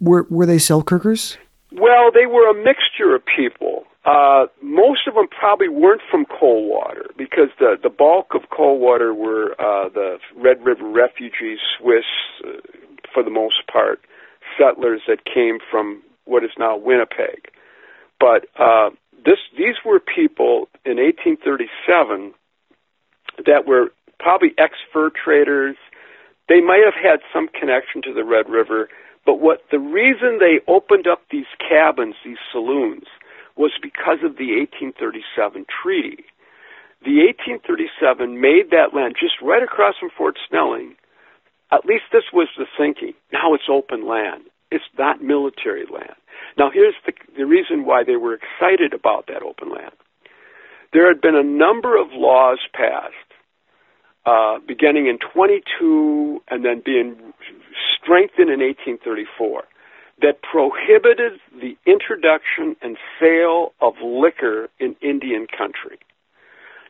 Were, 0.00 0.26
were 0.30 0.46
they 0.46 0.58
Selkirkers? 0.58 1.36
Well, 1.72 2.10
they 2.12 2.26
were 2.26 2.48
a 2.48 2.54
mixture 2.54 3.14
of 3.14 3.22
people. 3.24 3.84
Uh, 4.04 4.46
most 4.62 5.06
of 5.06 5.14
them 5.14 5.26
probably 5.28 5.68
weren't 5.68 6.00
from 6.10 6.24
Coldwater 6.24 7.10
because 7.16 7.50
the 7.58 7.76
the 7.82 7.90
bulk 7.90 8.28
of 8.34 8.48
Coldwater 8.50 9.12
were 9.12 9.52
uh, 9.60 9.90
the 9.90 10.18
Red 10.34 10.64
River 10.64 10.88
refugees, 10.88 11.58
Swiss, 11.78 12.04
uh, 12.42 12.60
for 13.12 13.22
the 13.22 13.30
most 13.30 13.66
part, 13.70 14.00
settlers 14.58 15.02
that 15.08 15.24
came 15.24 15.58
from 15.70 16.02
what 16.24 16.42
is 16.42 16.50
now 16.58 16.76
Winnipeg. 16.76 17.50
But 18.18 18.46
uh, 18.58 18.90
this 19.24 19.38
these 19.56 19.76
were 19.84 20.00
people 20.00 20.68
in 20.86 20.96
1837 20.96 22.32
that 23.44 23.66
were 23.66 23.92
probably 24.18 24.54
ex 24.56 24.74
fur 24.92 25.10
traders. 25.10 25.76
They 26.48 26.62
might 26.62 26.82
have 26.84 26.94
had 26.94 27.20
some 27.32 27.48
connection 27.48 28.00
to 28.02 28.14
the 28.14 28.24
Red 28.24 28.48
River, 28.48 28.88
but 29.24 29.40
what 29.40 29.62
the 29.70 29.78
reason 29.78 30.38
they 30.38 30.60
opened 30.66 31.06
up 31.06 31.22
these 31.30 31.50
cabins, 31.58 32.14
these 32.24 32.40
saloons, 32.52 33.04
was 33.56 33.72
because 33.82 34.22
of 34.24 34.36
the 34.38 34.54
1837 34.56 35.66
treaty. 35.66 36.24
The 37.04 37.26
1837 37.30 38.40
made 38.40 38.70
that 38.70 38.94
land 38.94 39.16
just 39.18 39.34
right 39.42 39.62
across 39.62 39.94
from 39.98 40.10
Fort 40.16 40.38
Snelling. 40.48 40.96
At 41.70 41.84
least 41.84 42.04
this 42.12 42.30
was 42.32 42.48
the 42.56 42.66
thinking. 42.76 43.14
Now 43.32 43.54
it's 43.54 43.68
open 43.70 44.06
land. 44.08 44.44
It's 44.70 44.84
not 44.98 45.22
military 45.22 45.86
land. 45.86 46.16
Now 46.56 46.70
here's 46.70 46.94
the, 47.06 47.12
the 47.36 47.46
reason 47.46 47.84
why 47.84 48.04
they 48.04 48.16
were 48.16 48.34
excited 48.34 48.94
about 48.94 49.26
that 49.26 49.42
open 49.42 49.70
land. 49.70 49.92
There 50.92 51.06
had 51.08 51.20
been 51.20 51.36
a 51.36 51.42
number 51.42 52.00
of 52.00 52.08
laws 52.12 52.58
passed 52.72 53.14
uh, 54.26 54.58
beginning 54.66 55.06
in 55.06 55.18
22 55.18 56.42
and 56.48 56.64
then 56.64 56.82
being 56.84 57.16
strengthened 58.08 58.48
in 58.48 58.60
1834 58.60 59.64
that 60.20 60.40
prohibited 60.42 61.38
the 61.52 61.76
introduction 61.86 62.74
and 62.82 62.96
sale 63.20 63.72
of 63.80 63.94
liquor 64.02 64.68
in 64.80 64.96
Indian 65.00 65.46
country. 65.46 65.98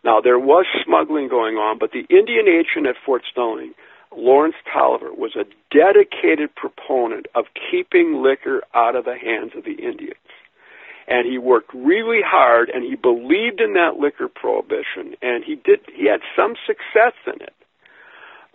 Now, 0.04 0.20
there 0.20 0.38
was 0.38 0.64
smuggling 0.84 1.28
going 1.28 1.56
on, 1.56 1.78
but 1.78 1.90
the 1.90 2.06
Indian 2.08 2.46
agent 2.48 2.86
at 2.86 2.94
Fort 3.04 3.22
Snelling, 3.34 3.74
Lawrence 4.16 4.54
Taliaferro, 4.72 5.18
was 5.18 5.36
a 5.36 5.44
dedicated 5.74 6.54
proponent 6.54 7.26
of 7.34 7.46
keeping 7.70 8.22
liquor 8.22 8.62
out 8.74 8.96
of 8.96 9.04
the 9.04 9.16
hands 9.18 9.52
of 9.56 9.64
the 9.64 9.74
Indians 9.74 10.14
and 11.10 11.26
he 11.26 11.38
worked 11.38 11.72
really 11.72 12.20
hard 12.22 12.68
and 12.68 12.84
he 12.84 12.94
believed 12.94 13.60
in 13.60 13.72
that 13.72 13.96
liquor 13.98 14.28
prohibition 14.28 15.16
and 15.22 15.42
he 15.42 15.54
did 15.54 15.80
he 15.94 16.06
had 16.06 16.20
some 16.36 16.54
success 16.66 17.14
in 17.26 17.40
it 17.40 17.54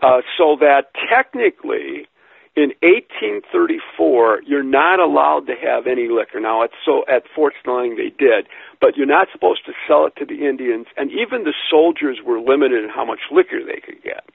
uh, 0.03 0.21
so 0.37 0.55
that 0.59 0.91
technically 1.09 2.07
in 2.55 2.71
1834 2.81 4.43
you're 4.45 4.63
not 4.63 4.99
allowed 4.99 5.47
to 5.47 5.55
have 5.55 5.87
any 5.87 6.07
liquor 6.09 6.39
now 6.39 6.61
it's 6.61 6.77
so 6.85 7.03
at 7.07 7.23
Fort 7.35 7.53
Snelling 7.63 7.95
they 7.95 8.13
did 8.17 8.47
but 8.79 8.95
you're 8.95 9.07
not 9.07 9.27
supposed 9.31 9.65
to 9.65 9.73
sell 9.87 10.05
it 10.05 10.13
to 10.17 10.25
the 10.25 10.47
Indians 10.47 10.87
and 10.97 11.11
even 11.11 11.43
the 11.43 11.53
soldiers 11.69 12.19
were 12.23 12.39
limited 12.39 12.83
in 12.83 12.89
how 12.89 13.05
much 13.05 13.31
liquor 13.31 13.59
they 13.65 13.81
could 13.81 14.01
get 14.03 14.25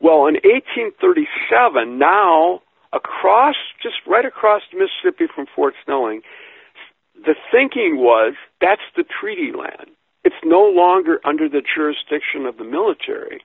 well 0.00 0.26
in 0.26 0.34
1837 0.42 1.98
now 1.98 2.60
across 2.92 3.56
just 3.82 3.96
right 4.06 4.24
across 4.24 4.62
Mississippi 4.72 5.26
from 5.32 5.46
Fort 5.54 5.74
Snelling 5.84 6.22
the 7.24 7.34
thinking 7.50 7.98
was 7.98 8.34
that's 8.60 8.82
the 8.96 9.04
treaty 9.04 9.52
land. 9.52 9.90
It's 10.24 10.42
no 10.44 10.62
longer 10.62 11.20
under 11.24 11.48
the 11.48 11.62
jurisdiction 11.62 12.46
of 12.46 12.56
the 12.56 12.64
military. 12.64 13.42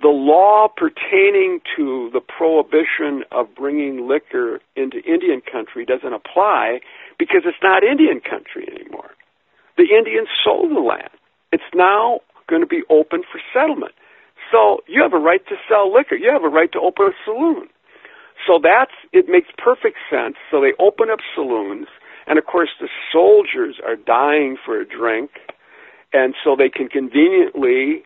The 0.00 0.08
law 0.08 0.68
pertaining 0.68 1.60
to 1.76 2.10
the 2.12 2.20
prohibition 2.20 3.24
of 3.32 3.54
bringing 3.54 4.06
liquor 4.06 4.60
into 4.76 4.98
Indian 5.02 5.42
country 5.42 5.84
doesn't 5.84 6.12
apply 6.12 6.80
because 7.18 7.42
it's 7.44 7.62
not 7.62 7.82
Indian 7.82 8.20
country 8.20 8.68
anymore. 8.70 9.10
The 9.76 9.90
Indians 9.96 10.28
sold 10.44 10.70
the 10.70 10.80
land. 10.80 11.10
It's 11.50 11.70
now 11.74 12.20
going 12.48 12.62
to 12.62 12.68
be 12.68 12.82
open 12.90 13.22
for 13.30 13.40
settlement. 13.52 13.92
So 14.52 14.80
you 14.86 15.02
have 15.02 15.12
a 15.12 15.18
right 15.18 15.44
to 15.48 15.56
sell 15.68 15.92
liquor. 15.92 16.14
You 16.14 16.30
have 16.32 16.44
a 16.44 16.48
right 16.48 16.70
to 16.72 16.80
open 16.80 17.06
a 17.06 17.16
saloon. 17.24 17.68
So 18.46 18.60
that's 18.62 18.94
it 19.12 19.26
makes 19.28 19.48
perfect 19.58 19.98
sense. 20.08 20.36
So 20.50 20.60
they 20.60 20.72
open 20.78 21.10
up 21.10 21.18
saloons 21.34 21.88
and 22.28 22.38
of 22.38 22.44
course, 22.44 22.68
the 22.78 22.88
soldiers 23.10 23.80
are 23.84 23.96
dying 23.96 24.58
for 24.62 24.78
a 24.78 24.86
drink, 24.86 25.30
and 26.12 26.34
so 26.44 26.54
they 26.54 26.68
can 26.68 26.88
conveniently 26.88 28.04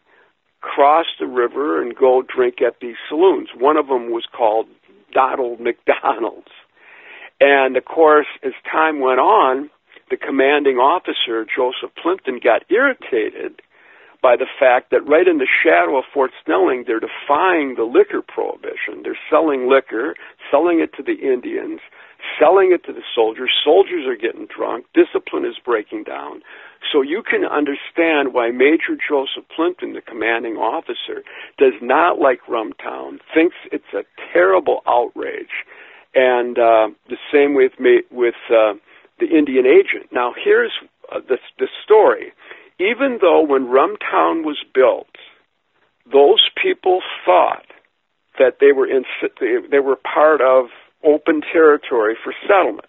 cross 0.62 1.06
the 1.20 1.26
river 1.26 1.82
and 1.82 1.94
go 1.94 2.22
drink 2.22 2.62
at 2.62 2.80
these 2.80 2.96
saloons. 3.08 3.48
One 3.56 3.76
of 3.76 3.88
them 3.88 4.10
was 4.10 4.24
called 4.32 4.66
Donald 5.12 5.60
McDonald's. 5.60 6.52
And 7.40 7.76
of 7.76 7.84
course, 7.84 8.28
as 8.42 8.52
time 8.70 9.00
went 9.00 9.20
on, 9.20 9.68
the 10.10 10.16
commanding 10.16 10.76
officer, 10.76 11.44
Joseph 11.44 11.94
Plympton, 12.00 12.40
got 12.42 12.62
irritated 12.70 13.60
by 14.22 14.36
the 14.36 14.46
fact 14.60 14.92
that 14.92 15.02
right 15.08 15.26
in 15.26 15.38
the 15.38 15.48
shadow 15.50 15.98
of 15.98 16.04
Fort 16.14 16.30
Snelling, 16.44 16.84
they're 16.86 17.00
defying 17.00 17.74
the 17.74 17.82
liquor 17.82 18.22
prohibition. 18.22 19.02
They're 19.02 19.18
selling 19.28 19.68
liquor, 19.68 20.14
selling 20.50 20.78
it 20.78 20.94
to 20.94 21.02
the 21.02 21.18
Indians, 21.18 21.80
selling 22.38 22.70
it 22.70 22.84
to 22.84 22.92
the 22.92 23.02
soldiers. 23.14 23.50
Soldiers 23.64 24.06
are 24.06 24.14
getting 24.14 24.46
drunk. 24.46 24.86
Discipline 24.94 25.44
is 25.44 25.58
breaking 25.64 26.04
down. 26.04 26.42
So 26.90 27.02
you 27.02 27.22
can 27.22 27.44
understand 27.44 28.34
why 28.34 28.50
Major 28.50 28.96
Joseph 28.96 29.44
Plympton, 29.54 29.92
the 29.92 30.00
commanding 30.00 30.56
officer, 30.56 31.22
does 31.58 31.74
not 31.80 32.18
like 32.18 32.40
Rumtown, 32.48 33.20
thinks 33.34 33.56
it's 33.70 33.92
a 33.94 34.04
terrible 34.32 34.80
outrage, 34.86 35.64
and 36.14 36.58
uh, 36.58 36.88
the 37.08 37.16
same 37.32 37.54
with 37.54 37.72
with 38.10 38.34
uh, 38.50 38.74
the 39.20 39.26
Indian 39.26 39.66
agent. 39.66 40.12
Now 40.12 40.34
here's 40.36 40.72
uh, 41.10 41.20
the 41.28 41.38
the 41.58 41.68
story. 41.84 42.32
Even 42.78 43.18
though 43.20 43.42
when 43.42 43.66
Rumtown 43.66 44.44
was 44.44 44.58
built, 44.74 45.14
those 46.10 46.50
people 46.60 47.00
thought 47.24 47.66
that 48.38 48.56
they 48.60 48.72
were 48.72 48.86
in 48.86 49.04
they 49.70 49.78
were 49.78 49.96
part 49.96 50.40
of 50.40 50.66
open 51.04 51.42
territory 51.52 52.16
for 52.22 52.32
settlement. 52.46 52.86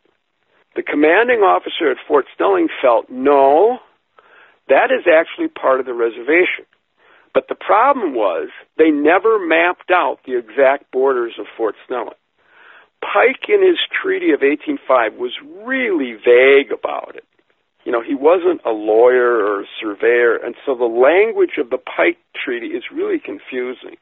The 0.75 0.83
commanding 0.83 1.39
officer 1.39 1.91
at 1.91 1.97
Fort 2.07 2.25
Snelling 2.35 2.67
felt, 2.81 3.09
no, 3.09 3.79
that 4.69 4.89
is 4.91 5.05
actually 5.07 5.47
part 5.47 5.79
of 5.79 5.85
the 5.85 5.93
reservation. 5.93 6.65
But 7.33 7.47
the 7.47 7.55
problem 7.55 8.13
was 8.13 8.49
they 8.77 8.89
never 8.89 9.39
mapped 9.39 9.91
out 9.91 10.19
the 10.25 10.37
exact 10.37 10.91
borders 10.91 11.33
of 11.39 11.45
Fort 11.57 11.75
Snelling. 11.87 12.17
Pike 13.01 13.49
in 13.49 13.65
his 13.65 13.79
treaty 13.89 14.31
of 14.31 14.41
1805 14.41 15.15
was 15.15 15.33
really 15.65 16.13
vague 16.13 16.71
about 16.71 17.15
it. 17.15 17.25
You 17.85 17.91
know, 17.91 18.01
he 18.01 18.15
wasn't 18.15 18.61
a 18.65 18.71
lawyer 18.71 19.43
or 19.43 19.61
a 19.61 19.65
surveyor, 19.81 20.37
and 20.37 20.55
so 20.65 20.73
the 20.73 20.85
language 20.85 21.57
of 21.59 21.69
the 21.69 21.77
Pike 21.77 22.17
Treaty 22.33 22.67
is 22.67 22.83
really 22.93 23.19
confusing 23.19 23.97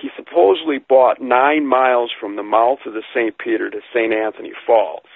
he 0.00 0.08
supposedly 0.16 0.78
bought 0.78 1.20
nine 1.20 1.66
miles 1.66 2.10
from 2.18 2.36
the 2.36 2.42
mouth 2.42 2.78
of 2.86 2.94
the 2.94 3.02
St. 3.14 3.36
Peter 3.38 3.70
to 3.70 3.80
St. 3.92 4.12
Anthony 4.12 4.52
Falls. 4.66 5.08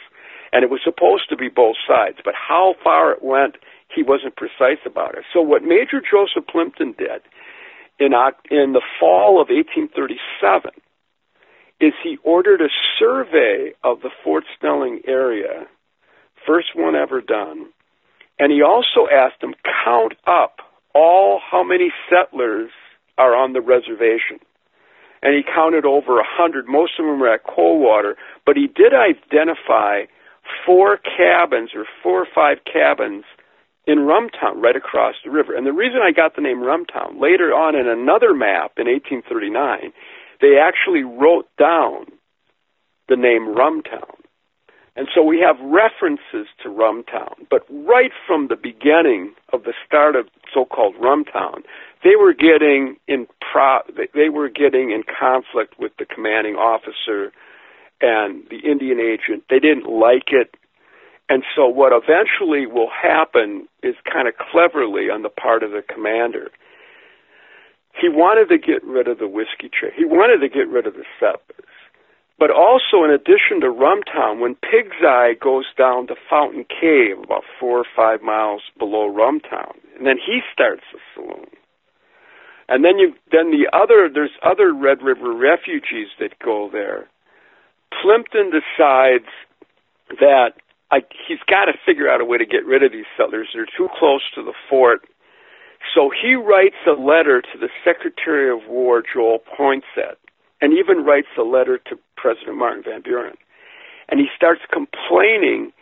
And 0.54 0.62
it 0.62 0.70
was 0.70 0.80
supposed 0.84 1.28
to 1.30 1.36
be 1.36 1.48
both 1.48 1.74
sides, 1.86 2.18
but 2.24 2.34
how 2.34 2.76
far 2.82 3.10
it 3.10 3.24
went, 3.24 3.56
he 3.92 4.04
wasn't 4.04 4.36
precise 4.36 4.78
about 4.86 5.18
it. 5.18 5.24
So 5.32 5.40
what 5.42 5.62
Major 5.64 6.00
Joseph 6.00 6.46
Plympton 6.48 6.94
did 6.96 7.22
in, 7.98 8.12
in 8.50 8.72
the 8.72 8.82
fall 9.00 9.42
of 9.42 9.48
1837 9.50 10.70
is 11.80 11.92
he 12.04 12.18
ordered 12.22 12.60
a 12.60 12.70
survey 12.98 13.72
of 13.82 14.00
the 14.00 14.10
Fort 14.22 14.44
Snelling 14.60 15.00
area, 15.08 15.66
first 16.46 16.68
one 16.76 16.94
ever 16.94 17.20
done, 17.20 17.66
and 18.38 18.52
he 18.52 18.62
also 18.62 19.10
asked 19.10 19.40
them 19.40 19.54
count 19.84 20.14
up 20.24 20.58
all 20.94 21.40
how 21.50 21.64
many 21.64 21.92
settlers 22.08 22.70
are 23.18 23.34
on 23.34 23.54
the 23.54 23.60
reservation 23.60 24.38
and 25.24 25.34
he 25.34 25.42
counted 25.42 25.86
over 25.86 26.20
a 26.20 26.24
hundred. 26.26 26.68
Most 26.68 26.92
of 26.98 27.06
them 27.06 27.18
were 27.18 27.32
at 27.32 27.44
Coldwater, 27.44 28.16
but 28.44 28.56
he 28.56 28.66
did 28.66 28.92
identify 28.92 30.04
four 30.66 30.98
cabins 30.98 31.70
or 31.74 31.84
four 32.02 32.22
or 32.22 32.28
five 32.34 32.58
cabins 32.70 33.24
in 33.86 33.98
Rumtown, 33.98 34.62
right 34.62 34.76
across 34.76 35.14
the 35.24 35.30
river. 35.30 35.54
And 35.54 35.66
the 35.66 35.72
reason 35.72 36.00
I 36.02 36.10
got 36.10 36.36
the 36.36 36.42
name 36.42 36.58
Rumtown, 36.58 37.20
later 37.20 37.52
on 37.52 37.74
in 37.74 37.86
another 37.86 38.32
map 38.32 38.72
in 38.78 38.86
1839, 38.86 39.92
they 40.40 40.58
actually 40.58 41.04
wrote 41.04 41.48
down 41.58 42.06
the 43.08 43.16
name 43.16 43.54
Rumtown. 43.54 44.24
And 44.96 45.08
so 45.14 45.22
we 45.22 45.40
have 45.40 45.56
references 45.60 46.46
to 46.62 46.68
Rumtown, 46.68 47.46
but 47.50 47.66
right 47.68 48.12
from 48.26 48.46
the 48.48 48.56
beginning 48.56 49.34
of 49.52 49.64
the 49.64 49.74
start 49.84 50.14
of 50.14 50.28
so-called 50.52 50.94
Rumtown, 50.96 51.62
they 52.04 52.14
were 52.16 52.32
getting 52.32 52.96
in 53.08 53.26
pro 53.40 53.80
they 54.14 54.28
were 54.28 54.48
getting 54.48 54.92
in 54.92 55.02
conflict 55.02 55.74
with 55.80 55.92
the 55.98 56.04
commanding 56.04 56.54
officer 56.54 57.32
and 58.00 58.44
the 58.50 58.58
Indian 58.68 59.00
agent. 59.00 59.44
They 59.48 59.58
didn't 59.58 59.86
like 59.86 60.28
it. 60.32 60.56
And 61.28 61.42
so 61.56 61.66
what 61.66 61.92
eventually 61.92 62.66
will 62.66 62.90
happen 62.90 63.66
is 63.82 63.94
kind 64.10 64.28
of 64.28 64.34
cleverly 64.36 65.08
on 65.10 65.22
the 65.22 65.30
part 65.30 65.62
of 65.62 65.70
the 65.70 65.82
commander. 65.82 66.50
He 67.98 68.08
wanted 68.08 68.48
to 68.48 68.58
get 68.58 68.84
rid 68.84 69.08
of 69.08 69.18
the 69.18 69.28
whiskey 69.28 69.70
trade. 69.72 69.92
He 69.96 70.04
wanted 70.04 70.40
to 70.40 70.48
get 70.48 70.68
rid 70.68 70.86
of 70.86 70.94
the 70.94 71.04
settlers. 71.18 71.70
but 72.38 72.50
also, 72.50 73.04
in 73.04 73.10
addition 73.10 73.60
to 73.60 73.68
Rumtown, 73.68 74.40
when 74.40 74.56
Pig's 74.56 75.00
Eye 75.02 75.34
goes 75.40 75.66
down 75.78 76.08
to 76.08 76.16
Fountain 76.28 76.64
Cave, 76.68 77.18
about 77.22 77.44
four 77.60 77.78
or 77.78 77.86
five 77.94 78.22
miles 78.22 78.62
below 78.78 79.10
Rumtown, 79.10 79.76
and 79.96 80.06
then 80.06 80.18
he 80.18 80.40
starts 80.52 80.82
a 80.94 80.98
saloon. 81.14 81.46
And 82.68 82.84
then 82.84 82.98
you, 82.98 83.14
then 83.30 83.50
the 83.50 83.68
other, 83.72 84.10
there's 84.12 84.36
other 84.42 84.72
Red 84.72 85.02
River 85.02 85.32
refugees 85.32 86.08
that 86.18 86.38
go 86.44 86.68
there. 86.72 87.08
Plympton 88.02 88.50
decides 88.50 89.30
that 90.20 90.52
I, 90.90 91.00
he's 91.26 91.42
got 91.48 91.66
to 91.66 91.72
figure 91.84 92.08
out 92.08 92.20
a 92.20 92.24
way 92.24 92.38
to 92.38 92.46
get 92.46 92.64
rid 92.64 92.82
of 92.82 92.92
these 92.92 93.08
settlers. 93.16 93.48
They're 93.54 93.66
too 93.66 93.88
close 93.98 94.22
to 94.34 94.42
the 94.42 94.52
fort. 94.68 95.02
So 95.94 96.10
he 96.10 96.34
writes 96.34 96.76
a 96.86 96.92
letter 96.92 97.42
to 97.42 97.58
the 97.58 97.68
Secretary 97.84 98.50
of 98.50 98.68
War, 98.68 99.02
Joel 99.02 99.38
Poinsett, 99.38 100.16
and 100.60 100.72
even 100.72 101.04
writes 101.04 101.28
a 101.38 101.42
letter 101.42 101.78
to 101.90 101.98
President 102.16 102.56
Martin 102.56 102.82
Van 102.84 103.02
Buren. 103.02 103.36
And 104.08 104.20
he 104.20 104.26
starts 104.36 104.60
complaining 104.72 105.72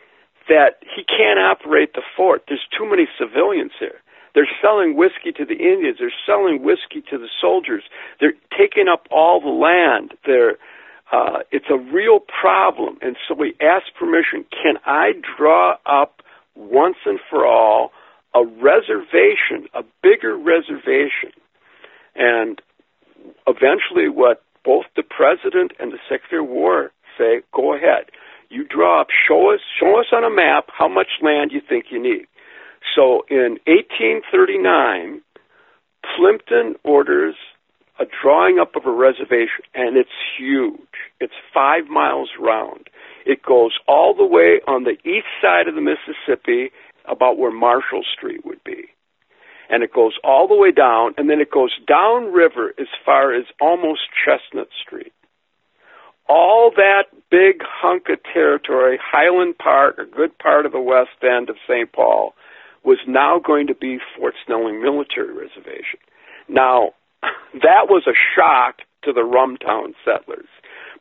that 0.49 0.83
he 0.83 1.05
can't 1.05 1.39
operate 1.39 1.95
the 1.95 2.03
fort. 2.17 2.45
There's 2.49 2.67
too 2.77 2.89
many 2.89 3.07
civilians 3.19 3.73
here. 3.79 4.01
They're 4.35 4.49
selling 4.63 4.97
whiskey 4.97 5.31
to 5.37 5.45
the 5.45 5.57
Indians. 5.57 5.99
They're 5.99 6.13
selling 6.25 6.63
whiskey 6.63 7.03
to 7.11 7.19
the 7.19 7.29
soldiers. 7.41 7.85
They're 8.19 8.35
taking 8.57 8.89
up 8.89 9.07
all 9.11 9.41
the 9.41 9.49
land. 9.49 10.15
They're, 10.25 10.57
uh, 11.13 11.41
it's 11.51 11.67
a 11.71 11.77
real 11.77 12.21
problem. 12.21 12.99
And 13.03 13.17
so 13.29 13.35
we 13.35 13.55
asked 13.61 13.95
permission 13.99 14.45
can 14.51 14.77
I 14.87 15.13
draw 15.37 15.77
up 15.87 16.23
once 16.57 16.97
and 17.05 17.21
for 17.31 17.47
all 17.47 17.93
a 18.35 18.45
reservation, 18.45 19.69
a 19.75 19.83
bigger 20.03 20.37
reservation? 20.37 21.33
And 22.17 22.61
eventually, 23.47 24.09
what 24.09 24.43
both 24.65 24.87
the 24.97 25.03
president 25.03 25.73
and 25.79 25.93
the 25.93 25.99
secretary 26.09 26.43
of 26.43 26.49
war 26.49 26.93
say, 27.19 27.43
go 27.55 27.75
ahead. 27.75 28.07
You 28.49 28.65
draw 28.65 29.01
up, 29.01 29.09
show 29.29 29.53
us, 29.53 29.61
show 29.79 29.99
us 29.99 30.07
on 30.13 30.25
a 30.25 30.31
map 30.31 30.67
how 30.69 30.89
much 30.89 31.09
land 31.23 31.53
you 31.53 31.61
think 31.67 31.87
you 31.91 32.03
need. 32.03 32.27
So 32.95 33.25
in 33.31 33.59
1839, 33.67 35.23
Plympton 36.17 36.77
orders 36.85 37.35
a 37.99 38.05
drawing 38.23 38.59
up 38.59 38.75
of 38.77 38.87
a 38.87 38.93
reservation, 38.93 39.65
and 39.75 39.97
it's 39.97 40.11
huge. 40.39 40.79
It's 41.21 41.33
five 41.53 41.87
miles 41.89 42.31
round. 42.41 42.89
It 43.27 43.43
goes 43.43 43.73
all 43.87 44.15
the 44.15 44.27
way 44.27 44.61
on 44.67 44.85
the 44.85 44.97
east 45.09 45.29
side 45.41 45.69
of 45.69 45.75
the 45.75 45.81
Mississippi, 45.81 46.73
about 47.05 47.37
where 47.37 47.51
Marshall 47.51 48.05
Street 48.17 48.45
would 48.45 48.63
be 48.65 48.93
and 49.73 49.83
it 49.83 49.93
goes 49.93 50.13
all 50.23 50.47
the 50.47 50.55
way 50.55 50.71
down, 50.71 51.15
and 51.17 51.31
then 51.31 51.41
it 51.41 51.51
goes 51.51 51.73
downriver 51.89 52.75
as 52.79 52.89
far 53.07 53.35
as 53.35 53.47
almost 53.59 54.03
Chestnut 54.23 54.69
Street. 54.85 55.15
All 56.29 56.71
that 56.77 57.05
big 57.31 57.63
hunk 57.65 58.05
of 58.11 58.19
territory, 58.23 58.99
Highland 59.03 59.57
Park, 59.57 59.97
a 59.99 60.05
good 60.05 60.39
part 60.39 60.67
of 60.67 60.73
the 60.73 60.81
west 60.81 61.17
end 61.23 61.49
of 61.49 61.57
St. 61.67 61.91
Paul, 61.91 62.35
was 62.85 62.99
now 63.09 63.39
going 63.39 63.67
to 63.69 63.75
be 63.75 63.99
Fort 64.17 64.35
Snelling 64.45 64.83
Military 64.83 65.33
Reservation. 65.33 65.99
Now, 66.49 66.93
that 67.63 67.89
was 67.89 68.05
a 68.07 68.17
shock 68.35 68.83
to 69.05 69.13
the 69.13 69.21
Rumtown 69.21 69.95
settlers, 70.05 70.49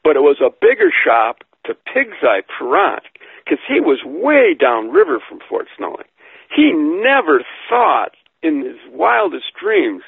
but 0.04 0.16
it 0.16 0.22
was 0.22 0.38
a 0.42 0.50
bigger 0.50 0.92
shock 0.92 1.44
to 1.66 1.74
Pig's 1.74 2.18
Eye 2.24 2.42
Parrant 2.58 3.04
because 3.44 3.60
he 3.68 3.80
was 3.80 4.00
way 4.06 4.56
downriver 4.58 5.20
from 5.28 5.40
Fort 5.48 5.68
Snelling. 5.78 6.10
He 6.56 6.72
never 6.74 7.44
thought 7.70 8.12
in 8.44 8.66
his 8.66 8.78
wildest 8.92 9.54
dreams 9.60 10.04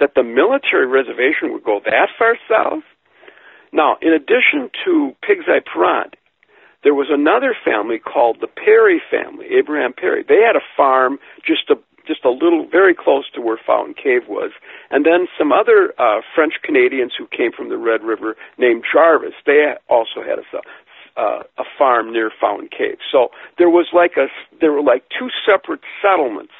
that 0.00 0.12
the 0.14 0.22
military 0.22 0.86
reservation 0.86 1.52
would 1.52 1.64
go 1.64 1.80
that 1.84 2.08
far 2.18 2.36
south. 2.48 2.84
Now, 3.72 3.96
in 4.00 4.12
addition 4.12 4.70
to 4.84 5.16
Pig's 5.22 5.44
Eye 5.48 5.60
Parrant, 5.60 6.14
there 6.84 6.94
was 6.94 7.08
another 7.10 7.56
family 7.64 7.98
called 7.98 8.38
the 8.40 8.46
Perry 8.46 9.02
family, 9.10 9.46
Abraham 9.58 9.92
Perry. 9.92 10.24
They 10.26 10.40
had 10.46 10.56
a 10.56 10.64
farm 10.76 11.18
just 11.44 11.68
a 11.70 11.76
just 12.08 12.24
a 12.24 12.30
little, 12.30 12.66
very 12.66 12.94
close 12.94 13.30
to 13.34 13.40
where 13.40 13.60
Fountain 13.64 13.94
Cave 13.94 14.26
was, 14.26 14.50
and 14.90 15.04
then 15.04 15.28
some 15.38 15.52
other 15.52 15.94
uh, 15.98 16.20
French 16.34 16.54
Canadians 16.64 17.12
who 17.16 17.26
came 17.28 17.52
from 17.52 17.68
the 17.68 17.76
Red 17.76 18.02
River 18.02 18.34
named 18.56 18.84
Jarvis. 18.90 19.34
They 19.46 19.74
also 19.88 20.24
had 20.24 20.40
a 20.40 20.44
uh, 21.18 21.42
a 21.58 21.64
farm 21.76 22.12
near 22.12 22.30
Fountain 22.40 22.68
Cave. 22.68 22.98
So 23.10 23.28
there 23.58 23.68
was 23.68 23.88
like 23.92 24.12
a 24.16 24.26
there 24.60 24.72
were 24.72 24.82
like 24.82 25.04
two 25.10 25.28
separate 25.44 25.80
settlements 26.00 26.54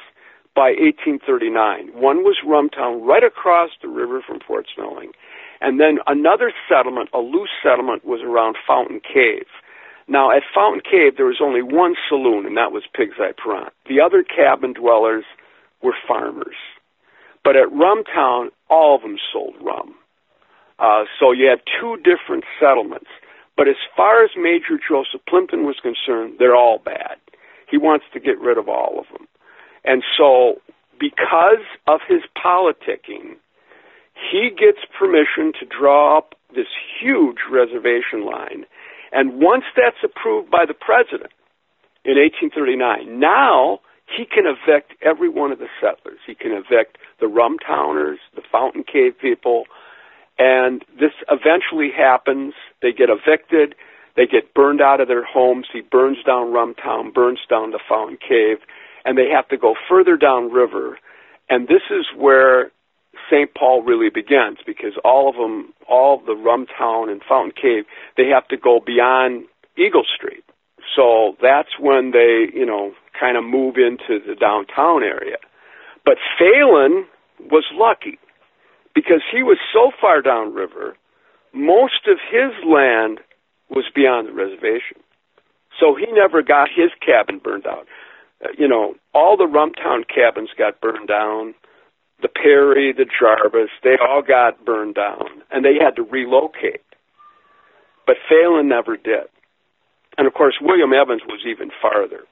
by 0.53 0.75
1839. 0.75 1.95
One 1.95 2.23
was 2.23 2.37
Rumtown, 2.45 3.07
right 3.07 3.23
across 3.23 3.69
the 3.81 3.87
river 3.87 4.21
from 4.25 4.39
Fort 4.45 4.67
Snelling. 4.75 5.11
And 5.61 5.79
then 5.79 5.99
another 6.07 6.51
settlement, 6.67 7.09
a 7.13 7.19
loose 7.19 7.51
settlement, 7.63 8.03
was 8.03 8.21
around 8.21 8.57
Fountain 8.67 8.99
Cave. 9.01 9.47
Now, 10.09 10.31
at 10.31 10.41
Fountain 10.53 10.81
Cave, 10.81 11.17
there 11.17 11.27
was 11.27 11.39
only 11.39 11.61
one 11.61 11.93
saloon, 12.09 12.47
and 12.47 12.57
that 12.57 12.71
was 12.71 12.83
Pig's 12.93 13.15
Eye 13.19 13.33
Parrant. 13.37 13.73
The 13.87 14.01
other 14.01 14.23
cabin 14.23 14.73
dwellers 14.73 15.23
were 15.83 15.93
farmers. 16.07 16.55
But 17.43 17.55
at 17.55 17.69
Rumtown, 17.69 18.49
all 18.69 18.95
of 18.95 19.03
them 19.03 19.17
sold 19.31 19.53
rum. 19.61 19.93
Uh, 20.79 21.03
so 21.19 21.31
you 21.31 21.47
have 21.47 21.59
two 21.79 21.97
different 21.97 22.43
settlements. 22.59 23.09
But 23.55 23.67
as 23.67 23.75
far 23.95 24.23
as 24.23 24.31
Major 24.35 24.79
Joseph 24.79 25.21
Plympton 25.27 25.65
was 25.65 25.77
concerned, 25.79 26.35
they're 26.39 26.55
all 26.55 26.79
bad. 26.79 27.17
He 27.69 27.77
wants 27.77 28.05
to 28.13 28.19
get 28.19 28.39
rid 28.39 28.57
of 28.57 28.67
all 28.67 28.99
of 28.99 29.05
them. 29.11 29.27
And 29.85 30.03
so, 30.17 30.59
because 30.99 31.63
of 31.87 31.99
his 32.07 32.21
politicking, 32.35 33.35
he 34.31 34.49
gets 34.49 34.79
permission 34.97 35.53
to 35.59 35.65
draw 35.65 36.17
up 36.17 36.35
this 36.55 36.67
huge 36.99 37.37
reservation 37.51 38.25
line. 38.25 38.65
And 39.11 39.41
once 39.41 39.63
that's 39.75 40.03
approved 40.03 40.51
by 40.51 40.65
the 40.65 40.73
president 40.73 41.31
in 42.05 42.17
1839, 42.17 43.19
now 43.19 43.79
he 44.05 44.25
can 44.25 44.45
evict 44.45 44.93
every 45.01 45.29
one 45.29 45.51
of 45.51 45.59
the 45.59 45.69
settlers. 45.81 46.19
He 46.25 46.35
can 46.35 46.51
evict 46.51 46.97
the 47.19 47.27
Rumtowners, 47.27 48.17
the 48.35 48.41
Fountain 48.51 48.83
Cave 48.83 49.13
people, 49.19 49.65
and 50.37 50.85
this 50.97 51.11
eventually 51.29 51.91
happens. 51.95 52.53
They 52.81 52.93
get 52.93 53.09
evicted. 53.09 53.75
They 54.15 54.25
get 54.25 54.53
burned 54.53 54.81
out 54.81 55.01
of 55.01 55.07
their 55.07 55.23
homes. 55.23 55.67
He 55.71 55.81
burns 55.81 56.17
down 56.25 56.47
Rumtown, 56.47 57.13
burns 57.13 57.39
down 57.49 57.71
the 57.71 57.79
Fountain 57.87 58.17
Cave, 58.17 58.57
and 59.05 59.17
they 59.17 59.29
have 59.29 59.47
to 59.49 59.57
go 59.57 59.75
further 59.87 60.17
downriver. 60.17 60.97
And 61.49 61.67
this 61.67 61.83
is 61.91 62.05
where 62.15 62.71
St. 63.29 63.53
Paul 63.53 63.83
really 63.83 64.09
begins 64.09 64.57
because 64.65 64.93
all 65.03 65.29
of 65.29 65.35
them, 65.35 65.73
all 65.87 66.19
the 66.19 66.33
Rumtown 66.33 67.11
and 67.11 67.21
Fountain 67.27 67.53
Cave, 67.59 67.85
they 68.17 68.27
have 68.27 68.47
to 68.49 68.57
go 68.57 68.79
beyond 68.85 69.45
Eagle 69.77 70.05
Street. 70.15 70.43
So 70.95 71.35
that's 71.41 71.79
when 71.79 72.11
they, 72.11 72.47
you 72.53 72.65
know, 72.65 72.93
kind 73.17 73.37
of 73.37 73.43
move 73.43 73.75
into 73.77 74.19
the 74.25 74.35
downtown 74.35 75.03
area. 75.03 75.37
But 76.05 76.17
Phalen 76.39 77.03
was 77.51 77.65
lucky 77.73 78.17
because 78.95 79.21
he 79.31 79.43
was 79.43 79.57
so 79.71 79.91
far 79.99 80.21
downriver, 80.21 80.97
most 81.53 82.07
of 82.07 82.17
his 82.31 82.51
land 82.65 83.19
was 83.69 83.85
beyond 83.93 84.27
the 84.27 84.33
reservation. 84.33 84.97
So 85.79 85.95
he 85.95 86.07
never 86.11 86.41
got 86.41 86.69
his 86.69 86.91
cabin 87.05 87.39
burned 87.39 87.67
out 87.67 87.87
uh, 88.43 88.47
you 88.57 88.67
know, 88.67 88.95
all 89.13 89.37
the 89.37 89.45
Rumtown 89.45 90.03
cabins 90.07 90.49
got 90.57 90.81
burned 90.81 91.07
down. 91.07 91.53
The 92.21 92.27
Perry, 92.27 92.91
the 92.91 93.05
Jarvis, 93.05 93.69
they 93.83 93.95
all 93.97 94.21
got 94.21 94.65
burned 94.65 94.95
down, 94.95 95.25
and 95.51 95.63
they 95.63 95.75
had 95.79 95.95
to 95.95 96.03
relocate. 96.03 96.81
But 98.05 98.17
Phalen 98.29 98.65
never 98.65 98.97
did. 98.97 99.27
And 100.17 100.27
of 100.27 100.33
course, 100.33 100.55
William 100.61 100.91
Evans 100.91 101.21
was 101.27 101.41
even 101.47 101.71
farther. 101.81 102.23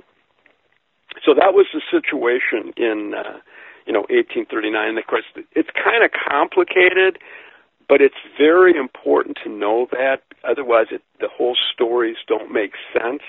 So 1.26 1.34
that 1.34 1.54
was 1.54 1.68
the 1.74 1.82
situation 1.90 2.74
in, 2.76 3.14
uh, 3.16 3.40
you 3.86 3.94
know, 3.94 4.06
1839. 4.12 4.90
And 4.90 4.98
of 4.98 5.08
course, 5.08 5.24
it's 5.54 5.70
kind 5.72 6.04
of 6.04 6.12
complicated, 6.12 7.20
but 7.88 8.02
it's 8.02 8.20
very 8.38 8.76
important 8.78 9.38
to 9.44 9.50
know 9.50 9.88
that. 9.92 10.22
Otherwise, 10.44 10.88
it, 10.92 11.02
the 11.20 11.30
whole 11.30 11.56
stories 11.74 12.18
don't 12.28 12.52
make 12.52 12.74
sense. 12.94 13.24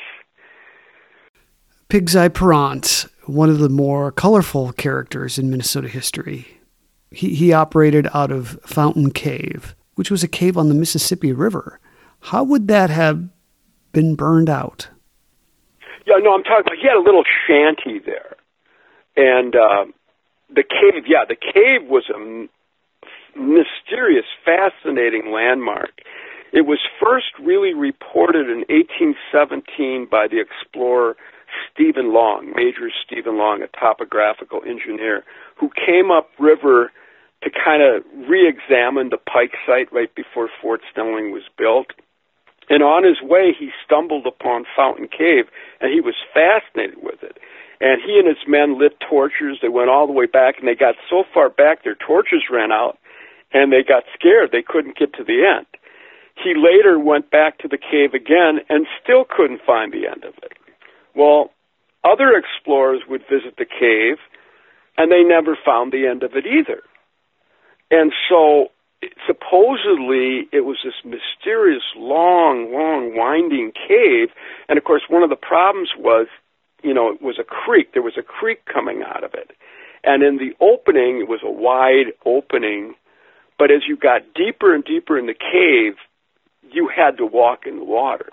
Pig's 1.89 2.15
Eye 2.15 2.29
Parrant, 2.29 3.07
one 3.25 3.49
of 3.49 3.61
the 3.61 3.71
more 3.71 4.13
colorful 4.13 4.73
characters 4.73 5.39
in 5.39 5.49
Minnesota 5.49 5.89
history. 5.89 6.47
He, 7.11 7.35
he 7.35 7.55
operated 7.55 8.07
out 8.13 8.31
of 8.31 8.61
Fountain 8.67 9.11
Cave, 9.11 9.75
which 9.95 10.11
was 10.11 10.23
a 10.23 10.29
cave 10.29 10.59
on 10.59 10.69
the 10.69 10.75
Mississippi 10.75 11.33
River. 11.33 11.81
How 12.21 12.45
would 12.45 12.69
that 12.69 12.91
have 12.91 13.31
been 13.93 14.17
burned 14.17 14.51
out? 14.51 14.89
Yeah, 16.07 16.17
no, 16.19 16.35
I'm 16.35 16.43
talking 16.43 16.61
about 16.67 16.77
he 16.77 16.87
had 16.87 16.99
a 16.99 17.01
little 17.01 17.25
shanty 17.47 18.01
there. 18.05 18.37
And 19.17 19.57
uh, 19.57 19.87
the 20.51 20.65
cave, 20.65 21.05
yeah, 21.07 21.25
the 21.27 21.37
cave 21.37 21.89
was 21.89 22.05
a 22.15 22.49
mysterious, 23.35 24.27
fascinating 24.45 25.33
landmark. 25.33 26.03
It 26.53 26.67
was 26.67 26.81
first 27.03 27.29
really 27.41 27.73
reported 27.73 28.51
in 28.51 28.59
1817 28.69 30.07
by 30.11 30.29
the 30.29 30.39
explorer 30.39 31.17
Stephen 31.73 32.13
Long, 32.13 32.53
Major 32.55 32.91
Stephen 33.05 33.39
Long, 33.39 33.63
a 33.63 33.69
topographical 33.69 34.61
engineer, 34.67 35.25
who 35.57 35.71
came 35.71 36.11
up 36.11 36.31
river 36.39 36.93
to 37.43 37.51
kind 37.51 37.83
of 37.83 38.03
re-examine 38.29 39.11
the 39.11 39.19
Pike 39.19 39.55
site 39.67 39.93
right 39.93 40.13
before 40.15 40.49
Fort 40.61 40.81
Snelling 40.93 41.31
was 41.33 41.45
built. 41.57 41.89
And 42.69 42.83
on 42.83 43.05
his 43.05 43.23
way, 43.23 43.55
he 43.59 43.71
stumbled 43.85 44.27
upon 44.27 44.67
Fountain 44.77 45.09
Cave, 45.09 45.47
and 45.81 45.93
he 45.93 46.01
was 46.01 46.15
fascinated 46.35 46.99
with 47.03 47.23
it. 47.23 47.39
And 47.81 48.03
he 48.05 48.19
and 48.19 48.27
his 48.27 48.45
men 48.47 48.79
lit 48.79 48.99
torches. 49.01 49.59
They 49.63 49.69
went 49.69 49.89
all 49.89 50.07
the 50.07 50.13
way 50.13 50.27
back, 50.27 50.59
and 50.59 50.67
they 50.67 50.75
got 50.75 50.97
so 51.09 51.23
far 51.33 51.49
back 51.49 51.85
their 51.85 51.95
torches 51.95 52.51
ran 52.51 52.73
out, 52.73 52.99
and 53.53 53.73
they 53.73 53.83
got 53.87 54.03
scared. 54.15 54.51
They 54.51 54.63
couldn't 54.67 54.99
get 54.99 55.15
to 55.15 55.25
the 55.25 55.47
end. 55.47 55.67
He 56.43 56.55
later 56.55 56.99
went 56.99 57.31
back 57.31 57.59
to 57.59 57.69
the 57.69 57.79
cave 57.79 58.15
again 58.15 58.61
and 58.69 58.87
still 59.03 59.25
couldn't 59.25 59.61
find 59.67 59.93
the 59.93 60.07
end 60.07 60.25
of 60.25 60.35
it. 60.43 60.53
Well, 61.15 61.51
other 62.05 62.33
explorers 62.33 63.03
would 63.09 63.23
visit 63.23 63.57
the 63.57 63.67
cave, 63.67 64.19
and 64.97 65.11
they 65.11 65.23
never 65.23 65.57
found 65.65 65.93
the 65.93 66.07
end 66.07 66.23
of 66.23 66.35
it 66.35 66.45
either. 66.47 66.83
And 67.91 68.13
so 68.29 68.69
supposedly 69.27 70.49
it 70.53 70.65
was 70.65 70.79
this 70.85 70.95
mysterious, 71.05 71.83
long, 71.97 72.73
long, 72.73 73.17
winding 73.17 73.73
cave. 73.73 74.29
And 74.69 74.79
of 74.79 74.85
course, 74.85 75.03
one 75.09 75.23
of 75.23 75.31
the 75.31 75.37
problems 75.37 75.91
was, 75.97 76.27
you 76.83 76.95
know, 76.95 77.13
it 77.13 77.23
was 77.23 77.39
a 77.39 77.45
creek. 77.45 77.93
There 77.93 78.03
was 78.03 78.19
a 78.19 78.23
creek 78.23 78.65
coming 78.65 79.03
out 79.07 79.25
of 79.25 79.35
it. 79.35 79.53
And 80.05 80.23
in 80.23 80.37
the 80.37 80.55
opening, 80.61 81.21
it 81.21 81.29
was 81.29 81.41
a 81.43 81.51
wide 81.51 82.13
opening. 82.25 82.95
But 83.59 83.71
as 83.71 83.83
you 83.89 83.97
got 83.97 84.35
deeper 84.35 84.75
and 84.75 84.85
deeper 84.85 85.19
in 85.19 85.27
the 85.27 85.35
cave, 85.35 85.97
you 86.71 86.89
had 86.95 87.17
to 87.19 87.27
walk 87.27 87.67
in 87.67 87.77
the 87.77 87.85
water. 87.85 88.31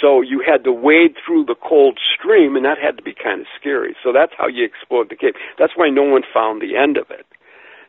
So 0.00 0.20
you 0.20 0.42
had 0.44 0.64
to 0.64 0.72
wade 0.72 1.16
through 1.24 1.46
the 1.46 1.54
cold 1.54 1.98
stream, 1.98 2.56
and 2.56 2.64
that 2.64 2.78
had 2.78 2.96
to 2.98 3.02
be 3.02 3.14
kind 3.14 3.40
of 3.40 3.46
scary. 3.58 3.96
So 4.02 4.12
that's 4.12 4.32
how 4.36 4.46
you 4.46 4.64
explored 4.64 5.08
the 5.08 5.16
cave. 5.16 5.34
That's 5.58 5.72
why 5.76 5.88
no 5.88 6.02
one 6.02 6.22
found 6.32 6.60
the 6.60 6.76
end 6.76 6.96
of 6.96 7.10
it. 7.10 7.26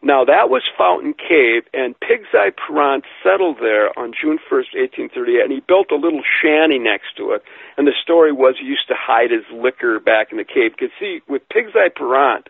Now, 0.03 0.24
that 0.26 0.49
was 0.49 0.62
Fountain 0.78 1.16
Cave, 1.18 1.64
and 1.74 1.99
Pig's 1.99 2.30
Eye 2.32 2.51
Parrant 2.53 3.03
settled 3.24 3.58
there 3.60 3.97
on 3.97 4.14
June 4.14 4.38
1st, 4.38 4.78
1838, 5.10 5.41
and 5.41 5.51
he 5.51 5.60
built 5.68 5.89
a 5.91 5.95
little 5.95 6.22
shanty 6.22 6.78
next 6.78 7.18
to 7.18 7.32
it. 7.32 7.41
And 7.78 7.88
the 7.88 7.97
story 8.03 8.32
was 8.32 8.55
he 8.60 8.68
used 8.68 8.88
to 8.89 8.95
hide 8.95 9.32
his 9.32 9.45
liquor 9.51 9.99
back 9.99 10.32
in 10.32 10.38
the 10.38 10.45
cave. 10.45 10.78
Because, 10.78 10.93
see, 10.99 11.22
with 11.28 11.41
Pig's 11.49 11.74
Eye 11.74 11.89
Parrant, 11.89 12.47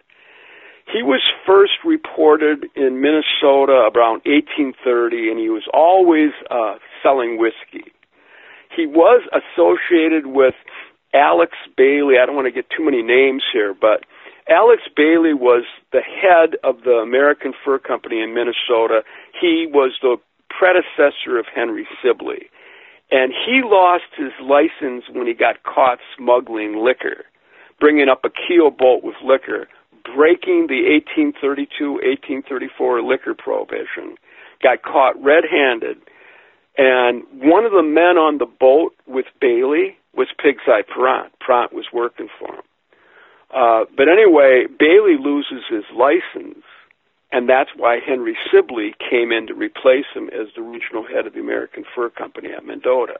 he 0.92 1.04
was 1.04 1.24
first 1.46 1.80
reported 1.86 2.68
in 2.76 3.00
Minnesota 3.00 3.92
around 3.96 4.28
1830, 4.28 5.32
and 5.32 5.40
he 5.40 5.50
was 5.50 5.64
always 5.74 6.32
uh, 6.52 6.76
selling 7.02 7.38
whiskey. 7.40 7.92
He 8.76 8.86
was 8.86 9.24
associated 9.34 10.28
with 10.28 10.56
Alex 11.14 11.54
Bailly. 11.76 12.16
I 12.22 12.26
don't 12.26 12.36
want 12.36 12.48
to 12.48 12.52
get 12.52 12.70
too 12.70 12.84
many 12.86 13.02
names 13.02 13.44
here, 13.52 13.74
but 13.74 14.04
Alex 14.50 14.84
Bailly 14.96 15.34
was 15.34 15.66
the 15.92 16.02
head 16.02 16.56
of 16.64 16.84
the 16.84 17.04
American 17.04 17.54
Fur 17.66 17.80
Company 17.80 18.22
in 18.22 18.34
Minnesota. 18.34 19.04
He 19.40 19.68
was 19.68 19.94
the 20.02 20.18
predecessor 20.50 21.38
of 21.38 21.46
Henry 21.54 21.88
Sibley. 22.02 22.50
And 23.12 23.32
he 23.32 23.62
lost 23.64 24.12
his 24.18 24.32
license 24.42 25.06
when 25.12 25.28
he 25.28 25.34
got 25.34 25.64
caught 25.64 26.00
smuggling 26.18 26.84
liquor, 26.84 27.24
bringing 27.80 28.10
up 28.10 28.26
a 28.26 28.30
keel 28.30 28.70
boat 28.70 29.04
with 29.04 29.16
liquor, 29.24 29.68
breaking 30.04 30.68
the 30.68 30.84
1832 31.16 32.04
1834 32.04 33.02
liquor 33.02 33.34
prohibition, 33.34 34.16
got 34.62 34.84
caught 34.84 35.16
red 35.24 35.44
handed. 35.50 35.98
And 36.78 37.24
one 37.34 37.66
of 37.66 37.72
the 37.72 37.84
men 37.84 38.18
on 38.18 38.38
the 38.38 38.46
boat 38.46 38.94
with 39.08 39.26
Bailly 39.42 39.98
was 40.14 40.28
Pig's 40.38 40.64
Eye 40.68 40.84
Parrant. 40.84 41.34
Parrant 41.44 41.74
was 41.74 41.86
working 41.92 42.28
for 42.40 42.54
him. 42.54 42.62
Uh, 43.54 43.86
but 43.96 44.08
anyway, 44.10 44.66
Bailly 44.68 45.18
loses 45.20 45.64
his 45.70 45.84
license, 45.96 46.64
and 47.32 47.48
that's 47.50 47.70
why 47.76 48.00
Henry 48.06 48.38
Sibley 48.52 48.94
came 49.10 49.32
in 49.32 49.48
to 49.48 49.54
replace 49.54 50.06
him 50.14 50.30
as 50.30 50.48
the 50.56 50.62
regional 50.62 51.06
head 51.08 51.26
of 51.26 51.34
the 51.34 51.40
American 51.40 51.84
Fur 51.96 52.10
Company 52.10 52.50
at 52.52 52.66
Mendota. 52.66 53.20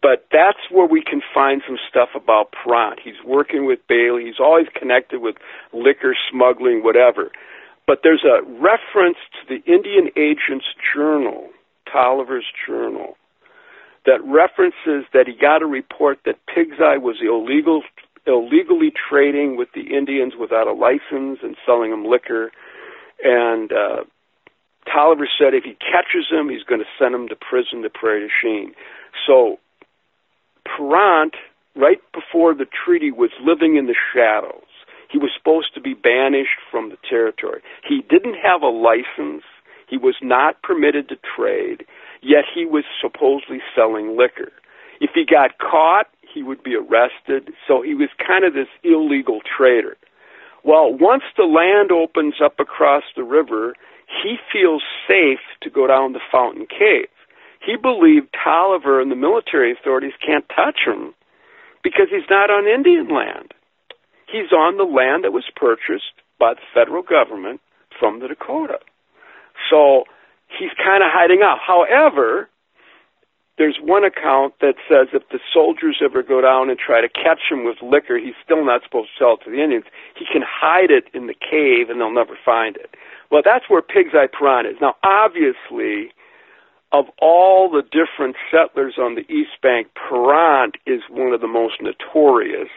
But 0.00 0.26
that's 0.32 0.58
where 0.70 0.86
we 0.86 1.02
can 1.02 1.22
find 1.32 1.62
some 1.66 1.78
stuff 1.88 2.08
about 2.16 2.52
Parrant. 2.52 2.98
He's 3.04 3.22
working 3.24 3.66
with 3.66 3.78
Bailly. 3.88 4.24
He's 4.24 4.40
always 4.40 4.66
connected 4.74 5.20
with 5.20 5.36
liquor 5.72 6.16
smuggling, 6.30 6.82
whatever. 6.82 7.30
But 7.86 8.00
there's 8.02 8.24
a 8.24 8.42
reference 8.42 9.18
to 9.38 9.46
the 9.48 9.62
Indian 9.70 10.10
Agent's 10.16 10.66
Journal, 10.94 11.50
Taliaferro's 11.92 12.44
Journal, 12.66 13.16
that 14.06 14.20
references 14.24 15.06
that 15.12 15.26
he 15.26 15.34
got 15.38 15.62
a 15.62 15.66
report 15.66 16.18
that 16.24 16.36
Pig's 16.46 16.80
Eye 16.80 16.98
was 16.98 17.16
illegal 17.20 17.82
illegally 18.26 18.92
trading 19.10 19.56
with 19.56 19.68
the 19.74 19.96
Indians 19.96 20.34
without 20.38 20.68
a 20.68 20.72
license 20.72 21.40
and 21.42 21.56
selling 21.66 21.90
them 21.90 22.04
liquor. 22.04 22.52
And 23.24 23.72
uh, 23.72 24.04
Taliaferro 24.86 25.26
said 25.38 25.54
if 25.54 25.64
he 25.64 25.74
catches 25.74 26.30
him, 26.30 26.48
he's 26.48 26.62
going 26.62 26.80
to 26.80 26.86
send 26.98 27.14
him 27.14 27.28
to 27.28 27.36
prison 27.36 27.82
to 27.82 27.90
Prairie 27.90 28.20
du 28.20 28.28
Chien. 28.40 28.74
So 29.26 29.58
Parrant, 30.64 31.34
right 31.74 32.00
before 32.12 32.54
the 32.54 32.66
treaty, 32.66 33.10
was 33.10 33.30
living 33.42 33.76
in 33.76 33.86
the 33.86 33.96
shadows. 34.14 34.62
He 35.10 35.18
was 35.18 35.30
supposed 35.36 35.74
to 35.74 35.80
be 35.80 35.94
banished 35.94 36.58
from 36.70 36.88
the 36.88 36.96
territory. 37.08 37.60
He 37.86 38.02
didn't 38.08 38.36
have 38.42 38.62
a 38.62 38.68
license. 38.68 39.44
He 39.92 39.98
was 39.98 40.16
not 40.22 40.62
permitted 40.62 41.10
to 41.10 41.16
trade, 41.36 41.84
yet 42.22 42.44
he 42.48 42.64
was 42.64 42.84
supposedly 42.98 43.60
selling 43.76 44.16
liquor. 44.16 44.50
If 45.02 45.10
he 45.12 45.26
got 45.26 45.58
caught, 45.58 46.06
he 46.22 46.42
would 46.42 46.62
be 46.62 46.74
arrested. 46.74 47.52
So 47.68 47.82
he 47.82 47.92
was 47.94 48.08
kind 48.16 48.42
of 48.42 48.54
this 48.54 48.72
illegal 48.84 49.40
trader. 49.44 49.98
Well, 50.64 50.96
once 50.96 51.24
the 51.36 51.44
land 51.44 51.92
opens 51.92 52.36
up 52.42 52.58
across 52.58 53.02
the 53.14 53.22
river, 53.22 53.74
he 54.06 54.36
feels 54.50 54.82
safe 55.06 55.44
to 55.60 55.68
go 55.68 55.86
down 55.86 56.14
the 56.14 56.24
Fountain 56.32 56.64
Cave. 56.64 57.12
He 57.60 57.76
believed 57.76 58.32
Taliaferro 58.32 59.02
and 59.02 59.10
the 59.10 59.16
military 59.16 59.72
authorities 59.72 60.16
can't 60.24 60.48
touch 60.48 60.86
him 60.86 61.12
because 61.84 62.06
he's 62.08 62.30
not 62.30 62.48
on 62.48 62.66
Indian 62.66 63.14
land. 63.14 63.52
He's 64.26 64.52
on 64.52 64.78
the 64.78 64.88
land 64.88 65.24
that 65.24 65.34
was 65.34 65.44
purchased 65.54 66.16
by 66.40 66.54
the 66.54 66.64
federal 66.72 67.02
government 67.02 67.60
from 68.00 68.20
the 68.20 68.28
Dakota. 68.28 68.78
So 69.70 70.04
he's 70.58 70.72
kind 70.76 71.02
of 71.02 71.10
hiding 71.12 71.42
out. 71.42 71.58
However, 71.64 72.48
there's 73.58 73.76
one 73.80 74.04
account 74.04 74.54
that 74.60 74.74
says 74.88 75.08
if 75.12 75.28
the 75.28 75.38
soldiers 75.52 76.00
ever 76.02 76.22
go 76.22 76.40
down 76.40 76.70
and 76.70 76.78
try 76.78 77.00
to 77.00 77.08
catch 77.08 77.40
him 77.50 77.64
with 77.64 77.76
liquor, 77.82 78.18
he's 78.18 78.34
still 78.42 78.64
not 78.64 78.82
supposed 78.82 79.10
to 79.10 79.24
sell 79.24 79.34
it 79.34 79.44
to 79.44 79.50
the 79.50 79.62
Indians. 79.62 79.84
He 80.16 80.24
can 80.24 80.42
hide 80.42 80.90
it 80.90 81.04
in 81.12 81.26
the 81.26 81.34
cave 81.34 81.90
and 81.90 82.00
they'll 82.00 82.12
never 82.12 82.36
find 82.44 82.76
it. 82.76 82.94
Well, 83.30 83.42
that's 83.44 83.68
where 83.68 83.82
Pig's 83.82 84.14
Eye 84.14 84.26
Parrant 84.26 84.68
is. 84.68 84.76
Now, 84.80 84.96
obviously, 85.04 86.12
of 86.92 87.06
all 87.20 87.70
the 87.70 87.82
different 87.82 88.36
settlers 88.50 88.94
on 88.98 89.14
the 89.14 89.30
East 89.32 89.60
Bank, 89.62 89.88
Parrant 89.94 90.76
is 90.86 91.00
one 91.08 91.32
of 91.32 91.40
the 91.40 91.46
most 91.46 91.80
notorious. 91.80 92.68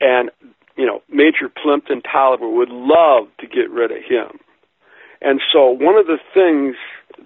And, 0.00 0.30
you 0.76 0.86
know, 0.86 1.02
Major 1.08 1.48
Plympton 1.48 2.02
Taliaferro 2.02 2.54
would 2.56 2.68
love 2.68 3.28
to 3.40 3.46
get 3.46 3.70
rid 3.70 3.90
of 3.90 3.98
him. 3.98 4.38
And 5.24 5.40
so 5.52 5.70
one 5.70 5.96
of 5.96 6.06
the 6.06 6.18
things 6.32 6.76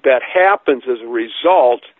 that 0.04 0.22
happens 0.22 0.84
as 0.88 1.00
a 1.02 1.06
result– 1.06 1.82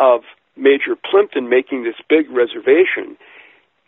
of 0.00 0.22
Major 0.56 0.96
Plympton 0.96 1.48
making 1.48 1.84
this 1.84 1.94
big 2.08 2.28
reservation, 2.30 3.16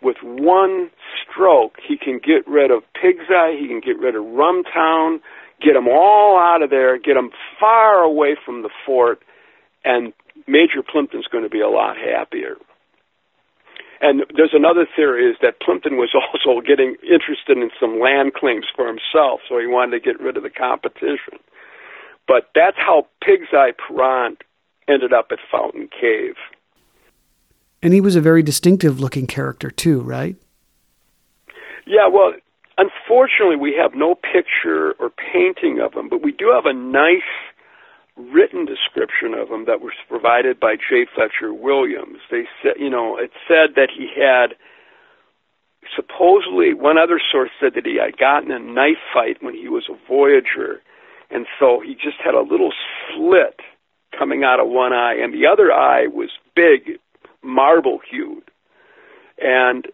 with 0.02 0.16
one 0.22 0.90
stroke, 1.24 1.76
he 1.82 1.96
can 1.96 2.20
get 2.22 2.46
rid 2.46 2.70
of 2.70 2.82
Pig's 3.00 3.30
Eye, 3.30 3.56
he 3.58 3.66
can 3.66 3.80
get 3.80 3.98
rid 3.98 4.14
of 4.14 4.22
Rumtown, 4.22 5.20
get 5.60 5.72
them 5.72 5.88
all 5.88 6.38
out 6.38 6.62
of 6.62 6.70
there, 6.70 6.98
get 6.98 7.14
them 7.14 7.30
far 7.58 8.02
away 8.02 8.36
from 8.44 8.62
the 8.62 8.70
fort, 8.84 9.22
and 9.84 10.12
Major 10.46 10.82
Plympton's 10.82 11.26
going 11.26 11.44
to 11.44 11.50
be 11.50 11.60
a 11.60 11.68
lot 11.68 11.96
happier. 11.96 12.56
And 14.00 14.24
there's 14.36 14.52
another 14.52 14.86
theory 14.96 15.30
is 15.30 15.36
that 15.40 15.60
Plympton 15.60 15.96
was 15.96 16.12
also 16.18 16.60
getting 16.60 16.96
interested 17.02 17.56
in 17.56 17.70
some 17.80 18.00
land 18.00 18.34
claims 18.34 18.66
for 18.74 18.86
himself, 18.86 19.40
so 19.48 19.58
he 19.58 19.66
wanted 19.66 19.92
to 19.92 20.00
get 20.00 20.20
rid 20.20 20.36
of 20.36 20.42
the 20.42 20.50
competition. 20.50 21.38
But 22.26 22.50
that's 22.54 22.76
how 22.76 23.06
Pig's 23.22 23.48
Eye 23.52 23.72
Parrant 23.86 24.42
ended 24.88 25.12
up 25.12 25.28
at 25.30 25.38
Fountain 25.50 25.88
Cave. 25.88 26.36
And 27.82 27.92
he 27.92 28.00
was 28.00 28.16
a 28.16 28.20
very 28.20 28.42
distinctive 28.42 29.00
looking 29.00 29.26
character, 29.26 29.70
too, 29.70 30.00
right? 30.00 30.36
Yeah, 31.84 32.06
well, 32.08 32.32
unfortunately, 32.78 33.56
we 33.56 33.74
have 33.74 33.94
no 33.94 34.14
picture 34.14 34.92
or 35.00 35.10
painting 35.10 35.80
of 35.80 35.94
him, 35.94 36.08
but 36.08 36.22
we 36.22 36.32
do 36.32 36.52
have 36.54 36.66
a 36.66 36.72
nice 36.72 37.22
written 38.16 38.66
description 38.66 39.34
of 39.34 39.48
him 39.48 39.64
that 39.64 39.80
was 39.80 39.94
provided 40.08 40.60
by 40.60 40.76
J. 40.76 41.06
Fletcher 41.12 41.52
Williams. 41.52 42.18
They 42.30 42.44
said, 42.62 42.74
you 42.78 42.90
know, 42.90 43.16
it 43.16 43.32
said 43.48 43.74
that 43.76 43.88
he 43.90 44.08
had 44.14 44.54
supposedly 45.96 46.74
one 46.74 46.98
other 46.98 47.20
source 47.32 47.50
said 47.60 47.74
that 47.74 47.86
he 47.86 47.98
had 47.98 48.16
gotten 48.16 48.52
a 48.52 48.58
knife 48.58 49.02
fight 49.12 49.42
when 49.42 49.54
he 49.54 49.68
was 49.68 49.88
a 49.88 50.08
voyager, 50.08 50.82
and 51.32 51.46
so 51.58 51.80
he 51.84 51.94
just 51.94 52.18
had 52.24 52.34
a 52.34 52.42
little 52.42 52.72
slit 53.08 53.60
coming 54.16 54.44
out 54.44 54.60
of 54.60 54.68
one 54.68 54.92
eye, 54.92 55.14
and 55.14 55.32
the 55.32 55.46
other 55.46 55.72
eye 55.72 56.06
was 56.06 56.30
big, 56.54 56.98
marble 57.42 58.00
hued. 58.10 58.44
And 59.38 59.86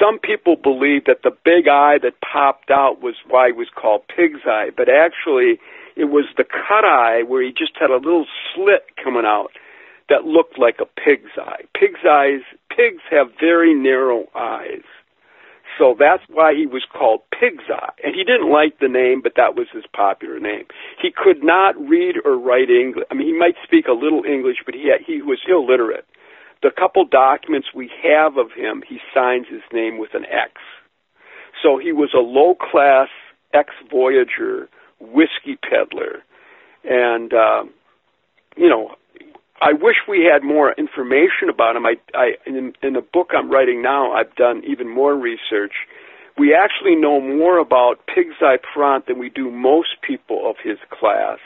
some 0.00 0.18
people 0.18 0.56
believe 0.56 1.04
that 1.06 1.22
the 1.22 1.30
big 1.44 1.68
eye 1.68 1.98
that 2.02 2.20
popped 2.20 2.70
out 2.70 3.02
was 3.02 3.14
why 3.28 3.48
it 3.48 3.56
was 3.56 3.68
called 3.74 4.02
pig's 4.08 4.40
eye, 4.46 4.70
but 4.76 4.88
actually 4.88 5.60
it 5.96 6.06
was 6.06 6.24
the 6.36 6.44
cut 6.44 6.84
eye 6.84 7.22
where 7.22 7.42
he 7.42 7.50
just 7.50 7.72
had 7.78 7.90
a 7.90 7.96
little 7.96 8.26
slit 8.54 8.84
coming 9.02 9.24
out 9.24 9.50
that 10.08 10.24
looked 10.24 10.58
like 10.58 10.78
a 10.80 10.86
pig's 10.86 11.36
eye. 11.36 11.62
Pig's 11.78 12.04
eyes, 12.08 12.40
pigs 12.70 13.02
have 13.10 13.28
very 13.38 13.74
narrow 13.74 14.26
eyes. 14.34 14.86
So 15.78 15.94
that's 15.98 16.22
why 16.28 16.54
he 16.54 16.66
was 16.66 16.84
called 16.92 17.20
Pig's 17.30 17.70
Eye. 17.70 17.94
And 18.02 18.14
he 18.14 18.24
didn't 18.24 18.50
like 18.50 18.80
the 18.80 18.88
name, 18.88 19.20
but 19.22 19.34
that 19.36 19.54
was 19.54 19.68
his 19.72 19.84
popular 19.94 20.40
name. 20.40 20.66
He 21.00 21.10
could 21.14 21.44
not 21.44 21.78
read 21.78 22.16
or 22.24 22.36
write 22.36 22.68
English. 22.68 23.06
I 23.10 23.14
mean, 23.14 23.28
he 23.28 23.38
might 23.38 23.54
speak 23.62 23.86
a 23.86 23.92
little 23.92 24.24
English, 24.24 24.58
but 24.66 24.74
he, 24.74 24.90
had, 24.90 25.06
he 25.06 25.22
was 25.22 25.38
illiterate. 25.48 26.04
The 26.62 26.70
couple 26.76 27.04
documents 27.04 27.68
we 27.72 27.90
have 28.02 28.36
of 28.36 28.50
him, 28.50 28.82
he 28.86 28.98
signs 29.14 29.46
his 29.48 29.62
name 29.72 29.98
with 29.98 30.10
an 30.14 30.24
X. 30.24 30.52
So 31.62 31.78
he 31.78 31.92
was 31.92 32.10
a 32.14 32.18
low 32.18 32.54
class 32.54 33.08
ex 33.54 33.70
voyager 33.90 34.68
whiskey 35.00 35.56
peddler. 35.62 36.22
And, 36.82 37.32
uh, 37.32 37.64
you 38.56 38.68
know, 38.68 38.96
I 39.60 39.72
wish 39.72 39.96
we 40.08 40.28
had 40.32 40.44
more 40.44 40.72
information 40.72 41.48
about 41.50 41.76
him. 41.76 41.84
I, 41.84 41.94
I 42.14 42.30
in, 42.46 42.72
in 42.82 42.92
the 42.92 43.02
book 43.02 43.30
I'm 43.36 43.50
writing 43.50 43.82
now, 43.82 44.12
I've 44.12 44.34
done 44.36 44.62
even 44.66 44.88
more 44.88 45.14
research. 45.14 45.72
We 46.38 46.54
actually 46.54 46.94
know 46.94 47.20
more 47.20 47.58
about 47.58 48.06
Pig's 48.06 48.36
Eye 48.40 48.58
Parrant 48.72 49.06
than 49.06 49.18
we 49.18 49.28
do 49.28 49.50
most 49.50 50.00
people 50.06 50.48
of 50.48 50.56
his 50.62 50.78
class. 50.90 51.38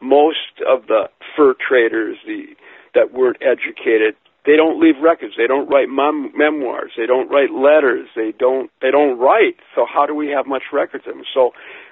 Most 0.00 0.62
of 0.66 0.86
the 0.86 1.10
fur 1.36 1.54
traders, 1.58 2.16
the 2.24 2.54
that 2.94 3.12
weren't 3.12 3.38
educated, 3.42 4.14
they 4.46 4.56
don't 4.56 4.80
leave 4.80 4.94
records. 5.02 5.34
They 5.36 5.46
don't 5.46 5.68
write 5.68 5.88
mem- 5.90 6.32
memoirs. 6.34 6.92
They 6.96 7.06
don't 7.06 7.28
write 7.28 7.50
letters. 7.52 8.08
They 8.14 8.32
don't. 8.38 8.70
They 8.80 8.90
don't 8.90 9.18
write. 9.18 9.56
So 9.74 9.84
how 9.84 10.06
do 10.06 10.14
we 10.14 10.28
have 10.28 10.46
much 10.46 10.62
records 10.72 11.04
of 11.06 11.14
them? 11.14 11.24
So 11.34 11.50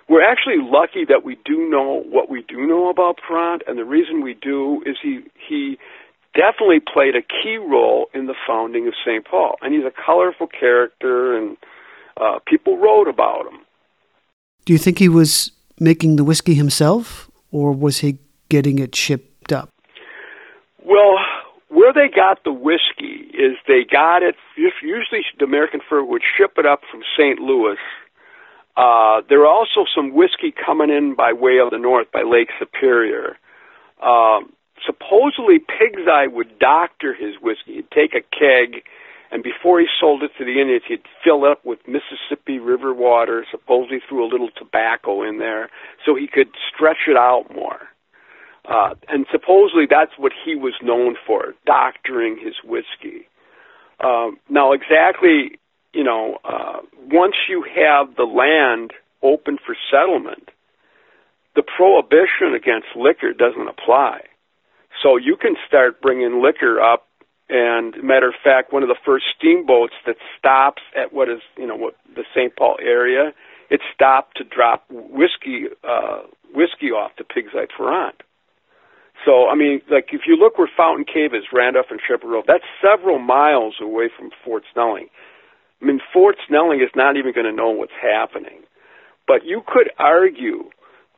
we're 0.09 0.25
actually 0.25 0.59
lucky 0.61 1.05
that 1.05 1.25
we 1.25 1.37
do 1.45 1.69
know 1.69 2.03
what 2.09 2.31
we 2.31 2.43
do 2.49 2.67
know 2.67 2.89
about 2.91 3.19
Parrant, 3.27 3.63
and 3.67 3.79
the 3.79 3.85
reason 3.85 4.23
we 4.23 4.35
do 4.35 4.83
is 4.87 4.97
he 5.03 5.21
he 5.49 5.79
definitely 6.35 6.81
played 6.81 7.17
a 7.17 7.23
key 7.23 7.57
role 7.57 8.07
in 8.15 8.27
the 8.27 8.35
founding 8.47 8.87
of 8.87 8.95
St. 9.05 9.25
Paul, 9.25 9.57
and 9.63 9.75
he's 9.75 9.85
a 9.85 9.93
colorful 10.05 10.47
character, 10.47 11.37
and 11.37 11.57
uh, 12.21 12.39
people 12.47 12.79
wrote 12.79 13.09
about 13.09 13.47
him. 13.47 13.61
Do 14.65 14.73
you 14.73 14.79
think 14.79 14.99
he 14.99 15.09
was 15.09 15.51
making 15.81 16.17
the 16.17 16.25
whiskey 16.25 16.55
himself, 16.55 17.31
or 17.51 17.73
was 17.73 17.99
he 17.99 18.19
getting 18.49 18.79
it 18.79 18.95
shipped 18.95 19.53
up? 19.53 19.71
Well, 20.85 21.17
where 21.69 21.93
they 21.93 22.15
got 22.15 22.45
the 22.45 22.53
whiskey 22.53 23.31
is 23.35 23.57
they 23.67 23.85
got 23.91 24.23
it. 24.23 24.37
Usually, 24.57 25.23
the 25.39 25.45
American 25.45 25.81
Fur 25.89 26.05
would 26.05 26.23
ship 26.37 26.53
it 26.59 26.67
up 26.67 26.83
from 26.91 27.03
St. 27.17 27.41
Louis 27.41 27.77
uh, 28.77 29.23
there 29.29 29.41
are 29.41 29.47
also 29.47 29.85
some 29.95 30.15
whiskey 30.15 30.53
coming 30.53 30.91
in 30.91 31.15
by 31.15 31.33
way 31.33 31.59
of 31.59 31.71
the 31.71 31.79
north, 31.79 32.13
by 32.13 32.23
Lake 32.23 32.51
Superior. 32.59 33.37
Um, 34.03 34.53
supposedly, 34.85 35.59
Pig's 35.59 36.07
Eye 36.11 36.27
would 36.27 36.59
doctor 36.59 37.15
his 37.15 37.41
whiskey. 37.41 37.77
He'd 37.77 37.91
take 37.91 38.15
a 38.15 38.21
keg, 38.21 38.83
and 39.31 39.43
before 39.43 39.81
he 39.81 39.87
sold 39.99 40.23
it 40.23 40.31
to 40.39 40.45
the 40.45 40.61
Indians, 40.61 40.83
he'd 40.87 41.03
fill 41.25 41.47
it 41.47 41.53
up 41.53 41.65
with 41.65 41.79
Mississippi 41.89 42.59
River 42.59 42.93
water. 42.93 43.47
Supposedly, 43.51 44.01
threw 44.07 44.25
a 44.25 44.29
little 44.29 44.51
tobacco 44.55 45.23
in 45.23 45.39
there 45.39 45.71
so 46.05 46.15
he 46.15 46.27
could 46.27 46.49
stretch 46.69 47.09
it 47.09 47.17
out 47.17 47.47
more. 47.55 47.89
Uh, 48.69 48.95
and 49.09 49.27
supposedly, 49.31 49.87
that's 49.89 50.13
what 50.19 50.33
he 50.45 50.55
was 50.55 50.75
known 50.83 51.17
for, 51.27 51.55
doctoring 51.65 52.37
his 52.37 52.55
whiskey. 52.63 53.27
Um, 54.05 54.37
now, 54.51 54.73
exactly 54.73 55.59
you 55.97 56.05
know, 56.05 56.39
uh, 56.45 56.81
once 57.11 57.37
you 57.49 57.65
have 57.65 58.17
the 58.17 58.25
land 58.25 58.93
open 59.23 59.57
for 59.65 59.75
settlement, 59.91 60.51
the 61.55 61.63
prohibition 61.63 62.55
against 62.55 62.89
liquor 62.95 63.33
doesn't 63.33 63.67
apply. 63.67 64.21
So 65.03 65.17
you 65.17 65.37
can 65.41 65.57
start 65.67 66.03
bringing 66.03 66.43
liquor 66.43 66.81
up. 66.81 67.09
And 67.49 67.95
matter 68.03 68.29
of 68.29 68.35
fact, 68.45 68.73
one 68.73 68.83
of 68.83 68.89
the 68.91 68.99
first 69.07 69.25
steamboats 69.39 69.95
that 70.05 70.17
stops 70.39 70.83
at 70.95 71.15
what 71.15 71.31
is, 71.31 71.41
you 71.57 71.67
know, 71.67 71.77
what 71.77 71.95
the 72.15 72.25
St. 72.35 72.55
Paul 72.55 72.77
area, 72.83 73.33
it 73.71 73.81
stopped 73.95 74.37
to 74.37 74.45
drop 74.45 74.85
whiskey, 74.91 75.67
uh, 75.83 76.23
whiskey 76.55 76.91
off 76.91 77.17
to 77.17 77.25
Pig's 77.25 77.53
Eye 77.55 77.69
Parrant. 77.75 78.23
So, 79.25 79.49
I 79.49 79.55
mean, 79.55 79.81
like 79.91 80.09
if 80.13 80.23
you 80.27 80.37
look 80.37 80.59
where 80.59 80.69
Fountain 80.77 81.07
Cave 81.07 81.33
is, 81.33 81.45
Randolph 81.53 81.87
and 81.91 82.01
Shepard 82.07 82.29
Road, 82.29 82.45
that's 82.47 82.67
several 82.83 83.19
miles 83.19 83.77
away 83.81 84.11
from 84.15 84.31
Fort 84.45 84.65
Snelling. 84.75 85.09
I 85.87 85.89
mean, 85.89 86.01
Fort 86.13 86.35
Snelling 86.49 86.81
is 86.81 86.91
not 86.97 87.17
even 87.17 87.33
going 87.33 87.47
to 87.47 87.53
know 87.53 87.71
what's 87.71 87.93
happening. 88.03 88.65
But 89.29 89.45
you 89.45 89.63
could 89.65 89.89
argue 90.01 90.71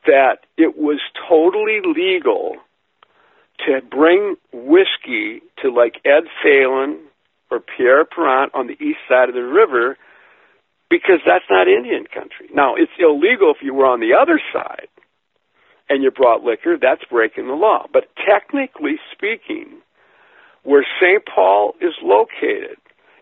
that 0.05 0.45
it 0.57 0.77
was 0.77 0.99
totally 1.27 1.81
legal 1.83 2.55
to 3.65 3.81
bring 3.89 4.35
whiskey 4.53 5.41
to 5.63 5.71
like 5.71 5.95
Ed 6.05 6.25
Phalen 6.45 6.99
or 7.49 7.59
Pierre 7.59 8.05
Parrant 8.05 8.53
on 8.53 8.67
the 8.67 8.73
east 8.73 8.99
side 9.09 9.29
of 9.29 9.33
the 9.33 9.41
river 9.41 9.97
because 10.87 11.19
that's 11.25 11.45
not 11.49 11.67
Indian 11.67 12.05
country. 12.05 12.49
Now, 12.53 12.75
it's 12.75 12.91
illegal 12.99 13.51
if 13.55 13.63
you 13.63 13.73
were 13.73 13.87
on 13.87 13.99
the 13.99 14.13
other 14.13 14.39
side 14.53 14.87
and 15.89 16.03
you 16.03 16.11
brought 16.11 16.43
liquor, 16.43 16.77
that's 16.79 17.01
breaking 17.09 17.47
the 17.47 17.53
law. 17.53 17.87
But 17.91 18.05
technically 18.23 18.99
speaking, 19.13 19.81
where 20.61 20.85
St. 21.01 21.23
Paul 21.25 21.73
is 21.81 21.93
located, 22.03 22.77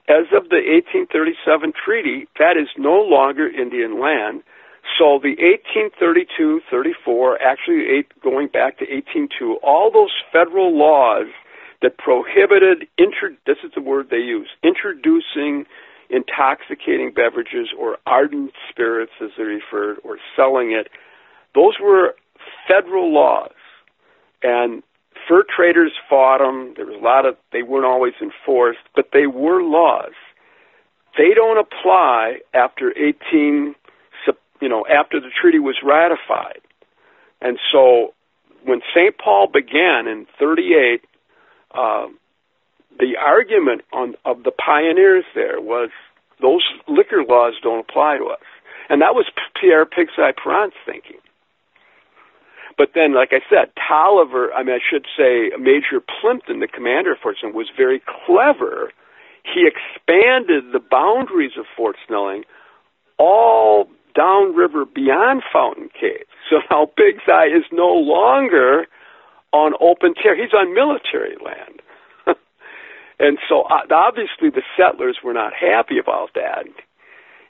as 0.07 0.25
of 0.31 0.49
the 0.49 0.63
1837 0.63 1.73
treaty, 1.73 2.27
that 2.39 2.55
is 2.57 2.67
no 2.77 3.01
longer 3.01 3.47
Indian 3.47 3.99
land. 3.99 4.43
So 4.97 5.19
the 5.21 5.35
1832-34, 6.71 7.35
actually 7.43 8.05
going 8.23 8.47
back 8.47 8.79
to 8.79 8.85
1802, 8.85 9.59
all 9.61 9.91
those 9.91 10.13
federal 10.31 10.77
laws 10.77 11.27
that 11.81 11.97
prohibited, 11.97 12.87
intro, 12.97 13.35
this 13.45 13.57
is 13.63 13.71
the 13.75 13.81
word 13.81 14.07
they 14.09 14.17
use, 14.17 14.49
introducing 14.63 15.65
intoxicating 16.09 17.11
beverages 17.11 17.69
or 17.77 17.97
ardent 18.05 18.51
spirits, 18.69 19.11
as 19.21 19.29
they 19.37 19.43
referred, 19.43 19.97
or 20.03 20.17
selling 20.35 20.71
it, 20.71 20.87
those 21.53 21.75
were 21.81 22.15
federal 22.67 23.13
laws. 23.13 23.51
And 24.43 24.83
fur 25.27 25.43
traders 25.43 25.91
fought 26.09 26.39
them. 26.39 26.73
There 26.75 26.85
was 26.85 26.95
a 26.99 27.03
lot 27.03 27.25
of 27.25 27.35
they 27.51 27.63
weren't 27.63 27.85
always 27.85 28.13
enforced, 28.21 28.79
but 28.95 29.09
they 29.13 29.27
were 29.27 29.61
laws. 29.61 30.13
They 31.17 31.33
don't 31.33 31.57
apply 31.57 32.39
after 32.53 32.91
18, 32.91 33.75
you 34.61 34.69
know, 34.69 34.85
after 34.87 35.19
the 35.19 35.29
treaty 35.29 35.59
was 35.59 35.75
ratified. 35.83 36.61
And 37.41 37.59
so, 37.71 38.13
when 38.63 38.81
St. 38.95 39.17
Paul 39.17 39.47
began 39.47 40.07
in 40.07 40.27
38, 40.39 41.01
uh, 41.73 42.07
the 42.99 43.15
argument 43.17 43.81
on 43.93 44.15
of 44.25 44.43
the 44.43 44.51
pioneers 44.51 45.25
there 45.35 45.61
was 45.61 45.89
those 46.41 46.63
liquor 46.87 47.23
laws 47.27 47.53
don't 47.61 47.79
apply 47.79 48.17
to 48.17 48.25
us, 48.25 48.45
and 48.89 49.01
that 49.01 49.13
was 49.13 49.25
Pierre 49.59 49.85
Pig's 49.85 50.13
Eye 50.17 50.33
thinking. 50.85 51.17
But 52.77 52.89
then, 52.93 53.15
like 53.15 53.29
I 53.31 53.41
said, 53.49 53.73
Taliaferro, 53.75 54.49
I 54.55 54.63
mean, 54.63 54.75
I 54.75 54.79
should 54.79 55.05
say 55.17 55.51
Major 55.57 55.99
Plympton, 55.99 56.59
the 56.59 56.67
commander 56.67 57.13
of 57.13 57.17
Fort 57.19 57.37
Snelling, 57.39 57.55
was 57.55 57.71
very 57.75 58.01
clever. 58.05 58.91
He 59.43 59.65
expanded 59.65 60.71
the 60.71 60.79
boundaries 60.79 61.57
of 61.57 61.65
Fort 61.75 61.95
Snelling 62.07 62.43
all 63.17 63.89
downriver 64.13 64.85
beyond 64.85 65.43
Fountain 65.51 65.89
Cave. 65.99 66.25
So 66.49 66.59
now 66.71 66.89
Big 66.95 67.15
Eye 67.27 67.47
is 67.47 67.65
no 67.73 67.91
longer 67.91 68.87
on 69.51 69.73
open 69.81 70.13
territory. 70.13 70.47
He's 70.47 70.53
on 70.53 70.73
military 70.73 71.35
land. 71.43 71.81
and 73.19 73.37
so 73.49 73.63
uh, 73.63 73.83
obviously 73.91 74.49
the 74.49 74.63
settlers 74.77 75.17
were 75.21 75.33
not 75.33 75.51
happy 75.51 75.99
about 75.99 76.29
that 76.35 76.63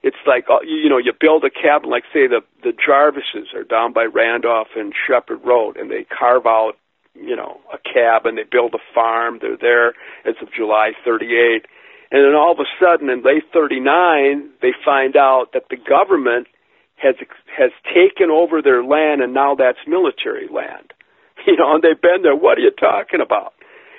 it's 0.07 0.23
like 0.25 0.45
uh, 0.49 0.61
you 0.63 0.87
know 0.87 0.97
you 0.97 1.11
build 1.19 1.43
a 1.43 1.49
cabin 1.49 1.89
like 1.89 2.03
say 2.13 2.27
the 2.27 2.41
the 2.63 2.71
Jarvises 2.71 3.53
are 3.53 3.63
down 3.63 3.91
by 3.91 4.05
Randolph 4.05 4.71
and 4.75 4.93
Shepard 4.95 5.43
Road 5.43 5.75
and 5.75 5.91
they 5.91 6.05
carve 6.07 6.45
out 6.45 6.73
you 7.13 7.35
know 7.35 7.59
a 7.73 7.77
cabin 7.77 8.35
they 8.35 8.47
build 8.49 8.73
a 8.73 8.83
farm 8.95 9.39
they're 9.41 9.57
there 9.59 9.89
as 10.23 10.35
of 10.41 10.47
July 10.55 10.91
38 11.03 11.65
and 12.09 12.23
then 12.23 12.35
all 12.35 12.53
of 12.53 12.59
a 12.59 12.69
sudden 12.79 13.09
in 13.09 13.21
late 13.21 13.43
39 13.53 14.49
they 14.61 14.71
find 14.85 15.17
out 15.17 15.51
that 15.53 15.67
the 15.69 15.77
government 15.77 16.47
has 16.95 17.15
has 17.51 17.71
taken 17.83 18.31
over 18.31 18.61
their 18.61 18.83
land 18.83 19.21
and 19.21 19.33
now 19.33 19.55
that's 19.55 19.79
military 19.87 20.47
land. 20.47 20.93
You 21.45 21.55
know 21.55 21.75
and 21.75 21.83
they've 21.83 22.01
been 22.01 22.23
there. 22.23 22.35
What 22.35 22.57
are 22.57 22.61
you 22.61 22.71
talking 22.71 23.21
about 23.21 23.53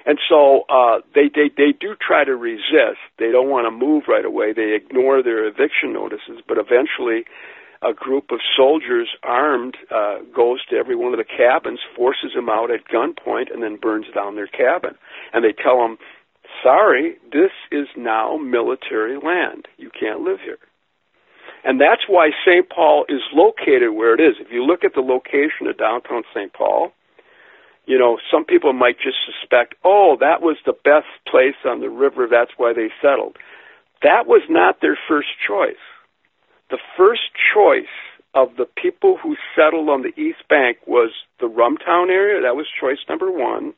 and 0.09 0.19
so 0.27 0.65
uh, 0.71 1.01
they, 1.15 1.29
they 1.29 1.51
they 1.55 1.77
do 1.79 1.95
try 1.95 2.25
to 2.25 2.35
resist. 2.35 3.05
They 3.19 3.31
don't 3.31 3.51
want 3.51 3.67
to 3.67 3.71
move 3.71 4.05
right 4.09 4.25
away. 4.25 4.55
They 4.55 4.73
ignore 4.75 5.23
their 5.23 5.45
eviction 5.45 5.93
notices, 5.93 6.41
but 6.49 6.57
eventually, 6.57 7.29
a 7.83 7.93
group 7.93 8.33
of 8.33 8.41
soldiers 8.57 9.11
armed 9.23 9.77
uh, 9.91 10.21
goes 10.35 10.65
to 10.71 10.77
every 10.77 10.97
one 10.97 11.13
of 11.13 11.19
the 11.19 11.29
cabins, 11.29 11.81
forces 11.95 12.33
them 12.35 12.49
out 12.49 12.71
at 12.71 12.89
gunpoint, 12.89 13.53
and 13.53 13.63
then 13.63 13.77
burns 13.77 14.07
down 14.15 14.35
their 14.35 14.47
cabin. 14.47 14.97
And 15.35 15.45
they 15.45 15.53
tell 15.53 15.77
them, 15.77 15.99
"Sorry, 16.63 17.19
this 17.31 17.53
is 17.71 17.89
now 17.95 18.39
military 18.39 19.19
land. 19.19 19.69
You 19.77 19.91
can't 19.91 20.23
live 20.23 20.41
here." 20.41 20.57
And 21.65 21.79
that's 21.79 22.09
why 22.09 22.31
St. 22.47 22.67
Paul 22.71 23.05
is 23.11 23.21
located 23.35 23.93
where 23.93 24.15
it 24.15 24.21
is. 24.21 24.37
If 24.41 24.51
you 24.53 24.65
look 24.65 24.85
at 24.85 24.95
the 24.95 25.03
location 25.03 25.67
of 25.69 25.77
downtown 25.77 26.23
St. 26.33 26.51
Paul, 26.55 26.93
you 27.89 27.99
know, 27.99 28.19
some 28.31 28.45
people 28.45 28.75
might 28.75 29.01
just 29.01 29.17
suspect, 29.25 29.75
oh, 29.83 30.19
that 30.21 30.43
was 30.43 30.59
the 30.67 30.77
best 30.85 31.09
place 31.27 31.57
on 31.65 31.81
the 31.81 31.89
river, 31.89 32.29
that's 32.31 32.53
why 32.59 32.75
they 32.75 32.91
settled. 33.01 33.37
That 34.03 34.27
was 34.27 34.43
not 34.51 34.83
their 34.83 34.99
first 35.09 35.29
choice. 35.45 35.81
The 36.69 36.79
first 36.99 37.33
choice 37.55 37.89
of 38.35 38.57
the 38.59 38.67
people 38.67 39.17
who 39.17 39.37
settled 39.57 39.89
on 39.89 40.03
the 40.03 40.13
East 40.21 40.47
Bank 40.51 40.77
was 40.87 41.13
the 41.41 41.49
Rumtown 41.49 42.11
area, 42.11 42.43
that 42.43 42.55
was 42.55 42.67
choice 42.79 42.99
number 43.09 43.31
one. 43.31 43.73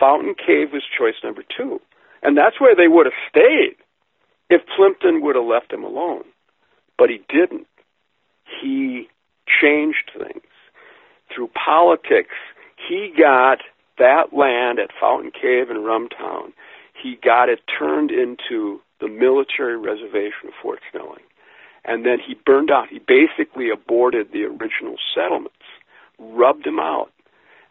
Fountain 0.00 0.34
Cave 0.34 0.72
was 0.72 0.82
choice 0.98 1.20
number 1.22 1.42
two. 1.54 1.80
And 2.22 2.38
that's 2.38 2.58
where 2.58 2.74
they 2.74 2.88
would 2.88 3.04
have 3.04 3.12
stayed 3.28 3.76
if 4.48 4.62
Plympton 4.74 5.20
would 5.20 5.36
have 5.36 5.44
left 5.44 5.70
him 5.70 5.84
alone. 5.84 6.24
But 6.96 7.10
he 7.10 7.20
didn't. 7.28 7.66
He 8.62 9.08
changed 9.46 10.12
things. 10.16 10.42
Through 11.34 11.50
politics, 11.52 12.34
he 12.88 13.12
got 13.16 13.58
that 13.98 14.32
land 14.32 14.78
at 14.78 14.90
Fountain 15.00 15.30
Cave 15.30 15.70
and 15.70 15.84
Rumtown, 15.84 16.52
he 17.00 17.18
got 17.22 17.48
it 17.48 17.60
turned 17.78 18.10
into 18.10 18.80
the 19.00 19.08
military 19.08 19.76
reservation 19.76 20.48
of 20.48 20.54
Fort 20.62 20.80
Snelling. 20.90 21.22
And 21.84 22.06
then 22.06 22.18
he 22.24 22.34
burned 22.46 22.70
out. 22.70 22.88
He 22.88 22.98
basically 22.98 23.68
aborted 23.70 24.32
the 24.32 24.44
original 24.44 24.96
settlements, 25.14 25.54
rubbed 26.18 26.64
them 26.64 26.78
out. 26.78 27.10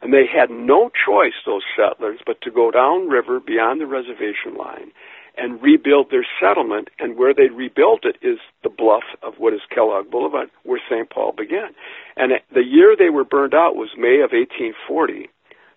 And 0.01 0.13
they 0.13 0.27
had 0.27 0.51
no 0.51 0.89
choice, 0.89 1.33
those 1.45 1.63
settlers, 1.75 2.19
but 2.25 2.41
to 2.41 2.51
go 2.51 2.69
downriver 2.71 3.39
beyond 3.39 3.81
the 3.81 3.87
reservation 3.87 4.55
line 4.57 4.91
and 5.37 5.61
rebuild 5.61 6.11
their 6.11 6.25
settlement. 6.39 6.89
And 6.99 7.17
where 7.17 7.33
they 7.33 7.49
rebuilt 7.49 8.05
it 8.05 8.17
is 8.21 8.39
the 8.63 8.69
bluff 8.69 9.03
of 9.21 9.35
what 9.37 9.53
is 9.53 9.61
Kellogg 9.69 10.09
Boulevard, 10.09 10.49
where 10.63 10.81
St. 10.89 11.09
Paul 11.09 11.33
began. 11.35 11.73
And 12.15 12.33
the 12.53 12.63
year 12.63 12.95
they 12.97 13.09
were 13.09 13.23
burned 13.23 13.53
out 13.53 13.75
was 13.75 13.89
May 13.97 14.21
of 14.21 14.31
1840. 14.31 15.29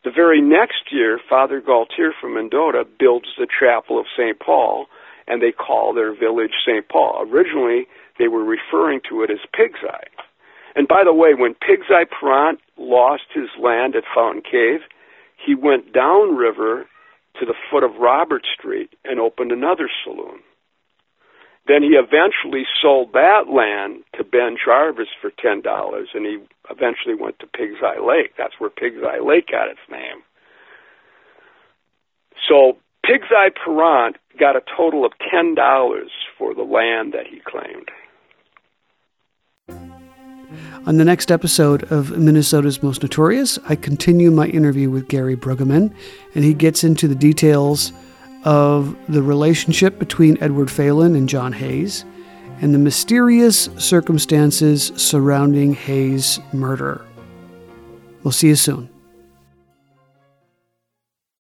The 0.04 0.10
very 0.10 0.40
next 0.40 0.92
year, 0.92 1.18
Father 1.28 1.60
Galtier 1.60 2.12
from 2.20 2.34
Mendota 2.34 2.86
builds 2.98 3.28
the 3.36 3.48
chapel 3.48 3.98
of 3.98 4.06
St. 4.16 4.38
Paul, 4.38 4.86
and 5.26 5.42
they 5.42 5.50
call 5.50 5.92
their 5.92 6.14
village 6.14 6.52
St. 6.64 6.88
Paul. 6.88 7.26
Originally, 7.28 7.86
they 8.18 8.28
were 8.28 8.44
referring 8.44 9.00
to 9.08 9.22
it 9.22 9.30
as 9.30 9.38
Pig's 9.52 9.80
Eye. 9.82 10.06
And 10.76 10.86
by 10.86 11.02
the 11.04 11.12
way, 11.14 11.34
when 11.34 11.54
Pig's 11.54 11.90
Eye 11.90 12.04
Parrant 12.04 12.60
lost 12.76 13.24
his 13.34 13.48
land 13.60 13.96
at 13.96 14.04
Fountain 14.14 14.42
Cave, 14.42 14.80
he 15.44 15.54
went 15.54 15.92
downriver 15.92 16.86
to 17.40 17.46
the 17.46 17.54
foot 17.70 17.84
of 17.84 17.96
Robert 18.00 18.46
Street 18.58 18.94
and 19.04 19.20
opened 19.20 19.52
another 19.52 19.88
saloon. 20.04 20.40
Then 21.66 21.82
he 21.82 21.98
eventually 21.98 22.64
sold 22.80 23.12
that 23.12 23.50
land 23.50 24.04
to 24.16 24.22
Ben 24.22 24.56
Jarvis 24.62 25.08
for 25.20 25.30
ten 25.30 25.60
dollars, 25.62 26.08
and 26.14 26.24
he 26.24 26.38
eventually 26.70 27.14
went 27.14 27.38
to 27.40 27.46
Pig's 27.46 27.82
Eye 27.82 28.00
Lake. 28.00 28.34
That's 28.38 28.54
where 28.58 28.70
Pig's 28.70 29.02
Eye 29.02 29.18
Lake 29.18 29.48
got 29.50 29.68
its 29.68 29.80
name. 29.90 30.22
So 32.48 32.78
Pig's 33.04 33.28
Eye 33.30 33.50
Parrant 33.64 34.16
got 34.38 34.56
a 34.56 34.62
total 34.76 35.04
of 35.04 35.12
ten 35.30 35.54
dollars 35.54 36.10
for 36.38 36.54
the 36.54 36.62
land 36.62 37.14
that 37.14 37.26
he 37.26 37.40
claimed. 37.44 37.90
On 40.86 40.96
the 40.96 41.04
next 41.04 41.32
episode 41.32 41.90
of 41.90 42.16
Minnesota's 42.16 42.82
Most 42.82 43.02
Notorious, 43.02 43.58
I 43.68 43.74
continue 43.74 44.30
my 44.30 44.46
interview 44.46 44.90
with 44.90 45.08
Gary 45.08 45.36
Brueggemann, 45.36 45.92
and 46.34 46.44
he 46.44 46.54
gets 46.54 46.84
into 46.84 47.08
the 47.08 47.14
details 47.14 47.92
of 48.44 48.96
the 49.08 49.22
relationship 49.22 49.98
between 49.98 50.38
Edward 50.40 50.68
Phalen 50.68 51.16
and 51.16 51.28
John 51.28 51.52
Hayes 51.52 52.04
and 52.60 52.72
the 52.72 52.78
mysterious 52.78 53.68
circumstances 53.76 54.92
surrounding 54.96 55.74
Hayes' 55.74 56.38
murder. 56.52 57.04
We'll 58.22 58.32
see 58.32 58.48
you 58.48 58.56
soon. 58.56 58.88